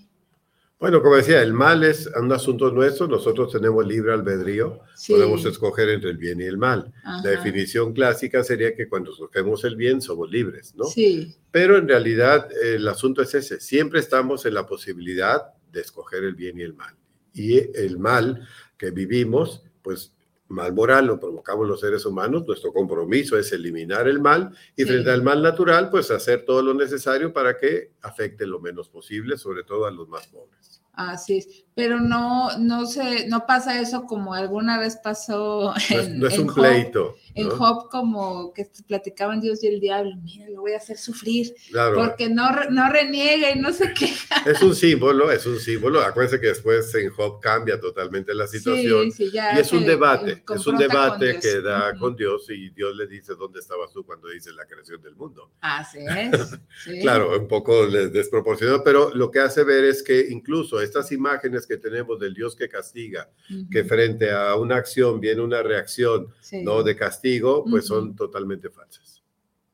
Bueno, 0.79 1.01
como 1.01 1.17
decía, 1.17 1.41
el 1.41 1.51
mal 1.51 1.83
es 1.83 2.07
un 2.19 2.31
asunto 2.31 2.71
nuestro, 2.71 3.05
nosotros 3.05 3.51
tenemos 3.51 3.85
libre 3.85 4.13
albedrío, 4.13 4.79
Sí. 4.95 5.11
podemos 5.13 5.43
escoger 5.43 5.89
entre 5.89 6.09
el 6.11 6.17
bien 6.17 6.39
y 6.39 6.45
el 6.45 6.57
mal. 6.57 6.93
Ajá. 7.03 7.21
La 7.21 7.31
definición 7.31 7.91
clásica 7.91 8.45
sería 8.45 8.73
que 8.73 8.87
cuando 8.87 9.11
escogemos 9.11 9.65
el 9.65 9.75
bien 9.75 10.01
somos 10.01 10.31
libres, 10.31 10.73
¿no? 10.75 10.85
Sí, 10.85 11.35
Pero 11.51 11.77
en 11.77 11.87
realidad 11.87 12.47
el 12.63 12.87
asunto 12.87 13.21
es 13.21 13.33
ese, 13.33 13.59
siempre 13.59 13.99
estamos 13.99 14.45
en 14.45 14.53
la 14.53 14.65
posibilidad 14.65 15.41
de 15.71 15.81
escoger 15.81 16.23
el 16.23 16.35
bien 16.35 16.59
y 16.59 16.61
el 16.61 16.73
mal. 16.73 16.95
Y 17.33 17.57
el 17.77 17.97
mal 17.99 18.47
que 18.77 18.91
vivimos, 18.91 19.63
pues 19.81 20.13
mal 20.49 20.73
moral 20.73 21.05
lo 21.07 21.19
provocamos 21.19 21.67
los 21.67 21.79
seres 21.79 22.05
humanos, 22.05 22.45
nuestro 22.45 22.73
compromiso 22.73 23.37
es 23.37 23.51
eliminar 23.53 24.07
el 24.07 24.19
mal 24.19 24.51
y 24.75 24.83
Sí. 24.83 24.89
frente 24.89 25.11
al 25.11 25.23
mal 25.23 25.41
natural, 25.41 25.89
pues 25.89 26.11
hacer 26.11 26.43
todo 26.45 26.61
lo 26.61 26.73
necesario 26.73 27.31
para 27.31 27.57
que 27.57 27.91
afecte 28.01 28.45
lo 28.47 28.59
menos 28.59 28.89
posible, 28.89 29.37
sobre 29.37 29.63
todo 29.63 29.85
a 29.85 29.91
los 29.91 30.07
más 30.09 30.27
pobres. 30.27 30.81
Así 30.93 31.37
es, 31.37 31.65
pero 31.75 31.99
no, 31.99 32.57
no 32.57 32.85
se, 32.85 33.27
no 33.27 33.45
pasa 33.45 33.79
eso 33.79 34.03
como 34.05 34.33
alguna 34.33 34.79
vez 34.79 34.97
pasó 35.01 35.73
en, 35.89 36.19
no 36.19 36.27
es, 36.27 36.37
un 36.37 36.53
pleito. 36.53 37.15
En 37.35 37.49
Job, 37.49 37.89
como 37.89 38.53
que 38.53 38.69
platicaban 38.87 39.39
Dios 39.39 39.63
y 39.63 39.67
el 39.67 39.79
diablo, 39.79 40.11
mira, 40.21 40.49
lo 40.49 40.61
voy 40.61 40.73
a 40.73 40.77
hacer 40.77 40.97
sufrir, 40.97 41.53
porque 41.95 42.27
no, 42.27 42.49
no 42.69 42.89
reniega 42.91 43.51
y 43.51 43.59
no 43.59 43.71
se 43.71 43.93
queja. 43.93 44.43
Es 44.45 44.61
un 44.61 44.75
símbolo, 44.75 45.31
es 45.31 45.45
un 45.45 45.57
símbolo. 45.59 46.01
Acuérdense 46.01 46.41
que 46.41 46.47
después 46.47 46.93
en 46.95 47.11
Job 47.11 47.39
cambia 47.39 47.79
totalmente 47.79 48.33
la 48.33 48.47
situación. 48.47 49.11
Sí, 49.11 49.25
sí, 49.25 49.31
ya 49.31 49.55
y 49.55 49.59
es 49.59 49.71
un 49.71 49.85
debate, 49.85 50.43
es 50.53 50.67
un 50.67 50.75
debate 50.75 51.39
que 51.39 51.61
da 51.61 51.97
con 51.97 52.15
Dios 52.15 52.49
y 52.49 52.71
Dios 52.71 52.95
le 52.95 53.07
dice 53.07 53.35
dónde 53.35 53.59
estabas 53.59 53.93
tú 53.93 54.05
cuando 54.05 54.27
dice 54.27 54.51
la 54.51 54.65
creación 54.65 55.01
del 55.01 55.15
mundo. 55.15 55.51
Así 55.61 55.99
es. 55.99 56.59
claro, 57.01 57.39
un 57.39 57.47
poco 57.47 57.87
desproporcionado, 57.87 58.83
pero 58.83 59.13
lo 59.13 59.31
que 59.31 59.39
hace 59.39 59.63
ver 59.63 59.85
es 59.85 60.03
que 60.03 60.27
incluso 60.29 60.81
estas 60.81 61.11
imágenes 61.11 61.68
que 61.69 61.77
tenemos 61.77 62.19
del 62.19 62.33
Dios 62.33 62.55
que 62.55 62.67
castiga, 62.67 63.29
que 63.69 63.83
frente 63.83 64.31
a 64.31 64.55
una 64.55 64.75
acción 64.75 65.19
viene 65.19 65.41
una 65.41 65.61
reacción 65.61 66.27
no 66.63 66.81
de 66.81 66.95
castigo, 66.95 67.63
pues 67.63 67.85
son 67.85 68.15
totalmente 68.15 68.71
falsas. 68.71 69.23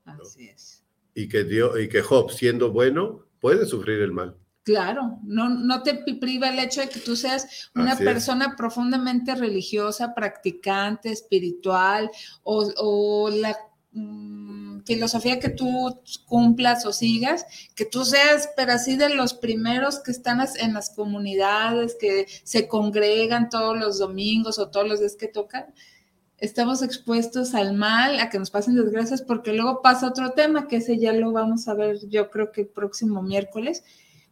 Así 0.03 0.49
es. 0.49 0.83
Y 1.13 1.29
que, 1.29 1.45
Dios, 1.45 1.79
y 1.79 1.87
que 1.87 2.01
Job, 2.01 2.29
siendo 2.31 2.71
bueno, 2.71 3.25
puede 3.39 3.65
sufrir 3.65 4.01
el 4.01 4.11
mal. 4.11 4.35
Claro, 4.63 5.19
no, 5.23 5.47
no 5.47 5.83
te 5.83 6.03
priva 6.19 6.49
el 6.49 6.59
hecho 6.59 6.81
de 6.81 6.89
que 6.89 6.99
tú 6.99 7.15
seas 7.15 7.69
una 7.75 7.95
persona 7.95 8.55
profundamente 8.57 9.35
religiosa, 9.35 10.13
practicante, 10.13 11.11
espiritual, 11.11 12.09
o, 12.43 12.71
o 12.77 13.29
la 13.29 13.55
Mm, 13.97 14.81
filosofía 14.83 15.39
que 15.39 15.47
tú 15.47 16.01
cumplas 16.25 16.85
o 16.85 16.91
sigas, 16.91 17.45
que 17.75 17.85
tú 17.85 18.03
seas, 18.03 18.49
pero 18.57 18.73
así 18.73 18.97
de 18.97 19.07
los 19.07 19.33
primeros 19.33 19.99
que 19.99 20.11
están 20.11 20.45
en 20.59 20.73
las 20.73 20.89
comunidades, 20.89 21.95
que 21.97 22.27
se 22.43 22.67
congregan 22.67 23.47
todos 23.47 23.77
los 23.77 23.97
domingos 23.97 24.59
o 24.59 24.67
todos 24.67 24.85
los 24.85 24.99
días 24.99 25.15
que 25.15 25.29
tocan, 25.29 25.73
estamos 26.37 26.81
expuestos 26.83 27.55
al 27.55 27.73
mal, 27.73 28.19
a 28.19 28.29
que 28.29 28.37
nos 28.37 28.51
pasen 28.51 28.75
desgracias, 28.75 29.21
porque 29.21 29.53
luego 29.53 29.81
pasa 29.81 30.07
otro 30.07 30.31
tema, 30.31 30.67
que 30.67 30.77
ese 30.77 30.99
ya 30.99 31.13
lo 31.13 31.31
vamos 31.31 31.69
a 31.69 31.73
ver 31.73 31.97
yo 32.09 32.29
creo 32.29 32.51
que 32.51 32.61
el 32.61 32.67
próximo 32.67 33.21
miércoles, 33.21 33.81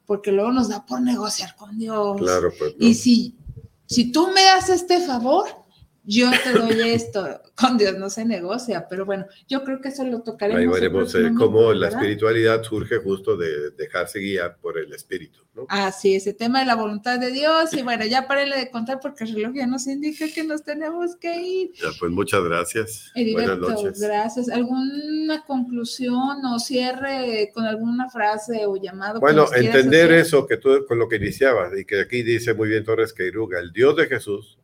porque 0.06 0.34
luego 0.34 0.52
nos 0.52 0.68
da 0.68 0.86
por 0.86 1.00
negociar 1.00 1.56
con 1.56 1.78
Dios. 1.78 2.18
Claro, 2.20 2.52
pues, 2.60 2.76
Y 2.80 2.96
si, 2.96 3.38
si 3.86 4.12
tú 4.12 4.28
me 4.28 4.44
das 4.44 4.68
este 4.68 5.00
favor, 5.00 5.63
yo 6.06 6.30
te 6.44 6.52
doy 6.52 6.90
esto, 6.90 7.42
con 7.56 7.78
Dios 7.78 7.98
no 7.98 8.10
se 8.10 8.26
negocia, 8.26 8.88
pero 8.90 9.06
bueno, 9.06 9.26
yo 9.48 9.64
creo 9.64 9.80
que 9.80 9.90
eso 9.90 10.04
lo 10.04 10.22
tocaremos. 10.22 10.60
Ahí 10.60 10.68
veremos 10.68 11.16
eh, 11.16 11.32
cómo 11.38 11.72
la 11.74 11.90
espiritualidad 11.90 12.64
surge 12.64 12.98
justo 12.98 13.38
de 13.38 13.72
dejarse 13.72 14.20
guiar 14.20 14.58
por 14.58 14.78
el 14.78 14.94
espíritu, 14.94 15.42
¿no? 15.54 15.66
Así, 15.70 16.16
ese 16.16 16.34
tema 16.34 16.60
de 16.60 16.66
la 16.66 16.76
voluntad 16.76 17.20
de 17.20 17.32
Dios, 17.32 17.74
y 17.74 17.84
bueno, 17.84 18.06
ya 18.06 18.28
párele 18.28 18.58
de 18.58 18.70
contar 18.70 19.00
porque 19.00 19.24
el 19.24 19.34
reloj 19.34 19.54
ya 19.56 19.68
nos 19.68 19.88
indica 19.88 20.26
que 20.28 20.44
nos 20.44 20.64
tenemos 20.64 21.16
que 21.16 21.42
ir. 21.42 21.72
Ya, 21.74 21.90
pues 22.00 22.12
muchas 22.12 22.44
gracias. 22.44 23.12
Buenas 23.16 23.58
noches. 23.60 24.00
Gracias. 24.00 24.50
¿Alguna 24.50 25.44
conclusión 25.46 26.46
o 26.46 26.60
cierre 26.60 27.52
con 27.54 27.66
alguna 27.66 28.10
frase 28.10 28.66
o 28.66 28.76
llamado? 28.76 29.20
Bueno, 29.20 29.48
entender 29.56 30.12
eso 30.12 30.46
que 30.46 30.58
tú, 30.58 30.86
con 30.88 31.00
lo 31.00 31.08
que 31.08 31.16
iniciabas, 31.16 31.72
y 31.78 31.86
que 31.86 32.02
aquí 32.02 32.24
dice 32.24 32.54
muy 32.54 32.68
bien 32.68 32.84
Torres 32.84 33.14
Queiruga, 33.14 33.60
el 33.60 33.72
Dios 33.72 33.96
de 33.96 34.08
Jesús 34.08 34.58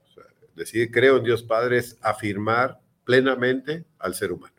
Decir 0.60 0.91
creo 0.91 1.18
en 1.18 1.24
Dios 1.24 1.41
Padre 1.41 1.78
es 1.78 1.97
afirmar 2.01 2.82
plenamente 3.05 3.86
al 3.97 4.14
ser 4.14 4.34
humano. 4.34 4.53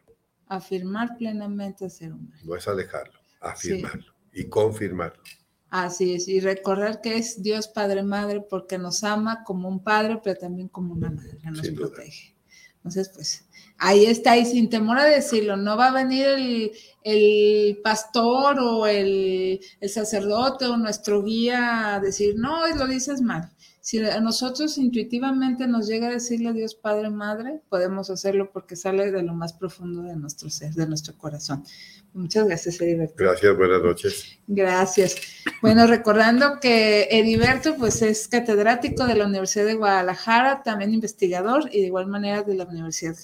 Afirmar 0.46 1.14
plenamente 1.18 1.84
al 1.84 1.90
ser 1.90 2.14
humano. 2.14 2.40
No 2.42 2.56
es 2.56 2.66
alejarlo, 2.66 3.20
afirmarlo 3.38 4.14
y 4.32 4.44
confirmarlo. 4.44 5.22
Así 5.68 6.14
es, 6.14 6.26
y 6.26 6.40
recordar 6.40 7.02
que 7.02 7.18
es 7.18 7.42
Dios 7.42 7.68
Padre 7.68 8.02
Madre 8.02 8.40
porque 8.40 8.78
nos 8.78 9.04
ama 9.04 9.44
como 9.44 9.68
un 9.68 9.84
padre, 9.84 10.18
pero 10.24 10.38
también 10.38 10.68
como 10.68 10.94
una 10.94 11.10
madre, 11.10 11.38
nos 11.44 11.68
protege. 11.68 12.34
Entonces, 12.76 13.10
pues 13.10 13.44
ahí 13.76 14.06
está, 14.06 14.38
y 14.38 14.46
sin 14.46 14.70
temor 14.70 14.98
a 14.98 15.04
decirlo, 15.04 15.58
no 15.58 15.76
va 15.76 15.88
a 15.88 15.92
venir 15.92 16.72
el, 17.04 17.78
pastor 17.84 18.58
o 18.58 18.86
el, 18.86 19.60
el, 19.80 19.90
sacerdote 19.90 20.64
o 20.64 20.78
nuestro 20.78 21.22
guía 21.22 21.96
a 21.96 22.00
decir, 22.00 22.36
no, 22.36 22.66
lo 22.74 22.86
dices 22.86 23.20
mal. 23.20 23.52
Si 23.80 23.98
a 23.98 24.20
nosotros 24.20 24.76
intuitivamente 24.76 25.66
nos 25.66 25.86
llega 25.86 26.08
a 26.08 26.12
decirle 26.12 26.50
a 26.50 26.52
Dios 26.52 26.74
Padre, 26.74 27.08
Madre, 27.08 27.62
podemos 27.70 28.10
hacerlo 28.10 28.52
porque 28.52 28.76
sale 28.76 29.10
de 29.10 29.22
lo 29.22 29.34
más 29.34 29.54
profundo 29.54 30.02
de 30.02 30.16
nuestro 30.16 30.50
ser, 30.50 30.74
de 30.74 30.86
nuestro 30.86 31.16
corazón. 31.16 31.64
Muchas 32.12 32.46
gracias, 32.46 32.80
Heriberto. 32.80 33.14
Gracias, 33.16 33.56
buenas 33.56 33.82
noches. 33.82 34.38
Gracias. 34.48 35.14
Bueno, 35.62 35.86
recordando 35.86 36.58
que 36.60 37.06
Heriberto 37.08 37.76
pues 37.76 38.02
es 38.02 38.26
catedrático 38.26 39.06
de 39.06 39.14
la 39.14 39.26
Universidad 39.26 39.66
de 39.66 39.74
Guadalajara, 39.74 40.62
también 40.64 40.92
investigador 40.92 41.68
y 41.72 41.82
de 41.82 41.86
igual 41.86 42.08
manera 42.08 42.42
de 42.42 42.54
la 42.54 42.64
Universidad 42.64 43.14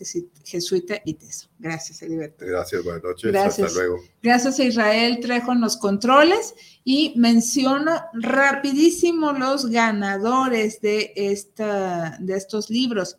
Jesuita 0.45 1.03
ITESO. 1.05 1.49
Gracias, 1.59 2.01
Heriberto. 2.03 2.47
Gracias, 2.47 2.85
buenas 2.85 3.03
noches. 3.03 3.35
Hasta 3.35 3.71
luego. 3.71 3.99
Gracias 4.23 4.61
a 4.61 4.65
Israel 4.65 5.19
Trejo 5.21 5.53
en 5.53 5.61
los 5.63 5.77
controles 5.77 6.55
y 6.85 7.13
menciono 7.17 8.01
rapidísimo 8.13 9.33
los 9.33 9.69
ganadores 9.69 10.81
de, 10.81 11.13
esta, 11.17 12.19
de 12.21 12.37
estos 12.37 12.71
libros. 12.71 13.19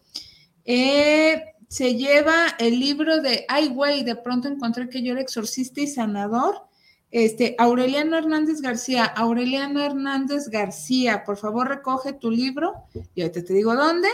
Eh, 0.63 1.43
se 1.67 1.95
lleva 1.95 2.55
el 2.59 2.79
libro 2.79 3.21
de 3.21 3.45
Ay, 3.47 3.69
güey, 3.69 4.03
de 4.03 4.15
pronto 4.15 4.47
encontré 4.47 4.89
que 4.89 5.01
yo 5.01 5.13
era 5.13 5.21
exorcista 5.21 5.81
y 5.81 5.87
sanador. 5.87 6.67
Este, 7.09 7.55
Aureliano 7.57 8.17
Hernández 8.17 8.61
García, 8.61 9.05
Aureliano 9.05 9.81
Hernández 9.81 10.49
García, 10.49 11.23
por 11.23 11.37
favor 11.37 11.69
recoge 11.69 12.13
tu 12.13 12.29
libro 12.29 12.73
y 13.15 13.21
ahorita 13.21 13.45
te 13.45 13.53
digo 13.53 13.75
dónde, 13.75 14.09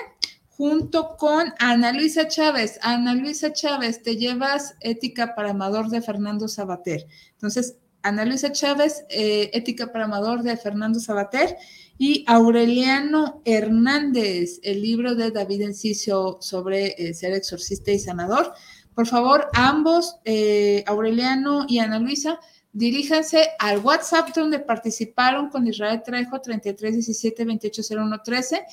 junto 0.47 1.15
con 1.17 1.53
Ana 1.59 1.91
Luisa 1.91 2.27
Chávez. 2.27 2.79
Ana 2.81 3.15
Luisa 3.15 3.51
Chávez, 3.51 4.03
te 4.03 4.15
llevas 4.15 4.75
Ética 4.79 5.33
para 5.35 5.51
Amador 5.51 5.89
de 5.89 6.01
Fernando 6.01 6.47
Sabater. 6.47 7.07
Entonces, 7.31 7.77
Ana 8.03 8.25
Luisa 8.25 8.51
Chávez, 8.51 9.05
eh, 9.09 9.49
Ética 9.53 9.91
para 9.91 10.05
Amador 10.05 10.43
de 10.43 10.55
Fernando 10.57 10.99
Sabater, 10.99 11.57
y 11.97 12.25
Aureliano 12.27 13.41
Hernández, 13.45 14.59
el 14.63 14.81
libro 14.81 15.15
de 15.15 15.31
David 15.31 15.61
Enciso 15.61 16.37
sobre 16.41 16.95
eh, 16.97 17.13
ser 17.13 17.33
exorcista 17.33 17.91
y 17.91 17.99
sanador. 17.99 18.53
Por 18.93 19.07
favor, 19.07 19.47
ambos, 19.53 20.17
eh, 20.25 20.83
Aureliano 20.85 21.65
y 21.67 21.79
Ana 21.79 21.99
Luisa, 21.99 22.39
diríjanse 22.73 23.51
al 23.57 23.79
WhatsApp 23.79 24.35
donde 24.35 24.59
participaron 24.59 25.49
con 25.49 25.65
Israel 25.65 26.01
Trejo 26.03 26.41
3317 26.41 27.45
280113 27.45 28.65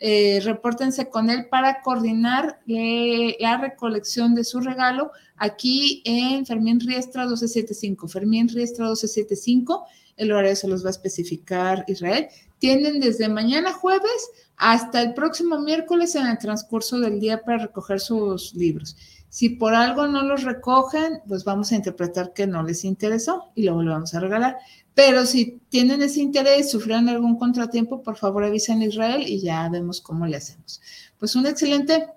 eh, 0.00 0.40
repórtense 0.44 1.08
con 1.08 1.28
él 1.28 1.48
para 1.50 1.82
coordinar 1.82 2.60
eh, 2.68 3.36
la 3.40 3.58
recolección 3.58 4.34
de 4.34 4.44
su 4.44 4.60
regalo 4.60 5.10
aquí 5.36 6.02
en 6.04 6.46
Fermín 6.46 6.78
Riestra 6.78 7.22
1275. 7.22 8.06
Fermín 8.06 8.48
Riestra 8.48 8.84
1275, 8.84 9.86
el 10.16 10.32
horario 10.32 10.54
se 10.54 10.68
los 10.68 10.84
va 10.84 10.88
a 10.88 10.90
especificar 10.90 11.84
Israel. 11.88 12.28
Tienen 12.58 13.00
desde 13.00 13.28
mañana 13.28 13.72
jueves 13.72 14.30
hasta 14.56 15.02
el 15.02 15.14
próximo 15.14 15.58
miércoles 15.58 16.14
en 16.14 16.26
el 16.26 16.38
transcurso 16.38 17.00
del 17.00 17.18
día 17.18 17.42
para 17.42 17.58
recoger 17.58 17.98
sus 17.98 18.54
libros. 18.54 18.96
Si 19.30 19.50
por 19.50 19.74
algo 19.74 20.06
no 20.06 20.22
los 20.22 20.44
recogen, 20.44 21.20
pues 21.26 21.44
vamos 21.44 21.70
a 21.70 21.76
interpretar 21.76 22.32
que 22.32 22.46
no 22.46 22.62
les 22.62 22.84
interesó 22.84 23.52
y 23.54 23.64
lo 23.64 23.76
vamos 23.76 24.14
a 24.14 24.20
regalar. 24.20 24.56
Pero 24.98 25.26
si 25.26 25.60
tienen 25.68 26.02
ese 26.02 26.18
interés, 26.18 26.72
sufrieron 26.72 27.08
algún 27.08 27.38
contratiempo, 27.38 28.02
por 28.02 28.16
favor 28.16 28.42
avisen 28.42 28.80
a 28.80 28.86
Israel 28.86 29.22
y 29.24 29.40
ya 29.40 29.68
vemos 29.68 30.00
cómo 30.00 30.26
le 30.26 30.36
hacemos. 30.36 30.80
Pues 31.20 31.36
una 31.36 31.50
excelente 31.50 32.08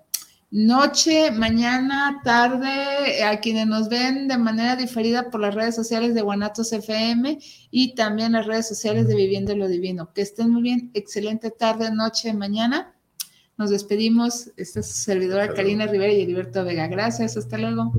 noche, 0.50 1.30
mañana, 1.30 2.20
tarde, 2.24 3.22
a 3.22 3.38
quienes 3.38 3.68
nos 3.68 3.88
ven 3.88 4.26
de 4.26 4.36
manera 4.36 4.74
diferida 4.74 5.30
por 5.30 5.40
las 5.40 5.54
redes 5.54 5.76
sociales 5.76 6.12
de 6.12 6.22
Guanatos 6.22 6.72
FM 6.72 7.38
y 7.70 7.94
también 7.94 8.32
las 8.32 8.46
redes 8.46 8.66
sociales 8.66 9.06
de 9.06 9.14
Viviendo 9.14 9.54
lo 9.54 9.68
Divino. 9.68 10.12
Que 10.12 10.22
estén 10.22 10.50
muy 10.50 10.62
bien, 10.62 10.90
excelente 10.92 11.52
tarde, 11.52 11.94
noche, 11.94 12.34
mañana. 12.34 12.96
Nos 13.58 13.70
despedimos. 13.70 14.50
Esta 14.56 14.80
es 14.80 14.88
su 14.88 14.98
servidora 14.98 15.54
Karina 15.54 15.86
Rivera 15.86 16.12
y 16.12 16.22
Heriberto 16.22 16.64
Vega. 16.64 16.88
Gracias, 16.88 17.36
hasta 17.36 17.58
luego. 17.58 17.92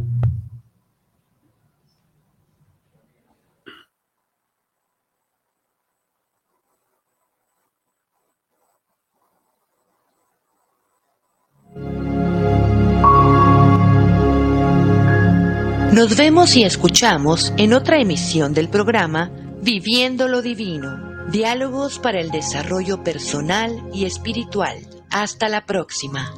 Nos 15.93 16.17
vemos 16.17 16.55
y 16.55 16.63
escuchamos 16.63 17.53
en 17.55 17.71
otra 17.71 17.99
emisión 17.99 18.55
del 18.55 18.67
programa 18.67 19.29
Viviendo 19.61 20.27
lo 20.27 20.41
Divino, 20.41 21.27
diálogos 21.29 21.99
para 21.99 22.19
el 22.19 22.31
desarrollo 22.31 23.03
personal 23.03 23.79
y 23.93 24.05
espiritual. 24.05 24.79
Hasta 25.11 25.49
la 25.49 25.67
próxima. 25.67 26.33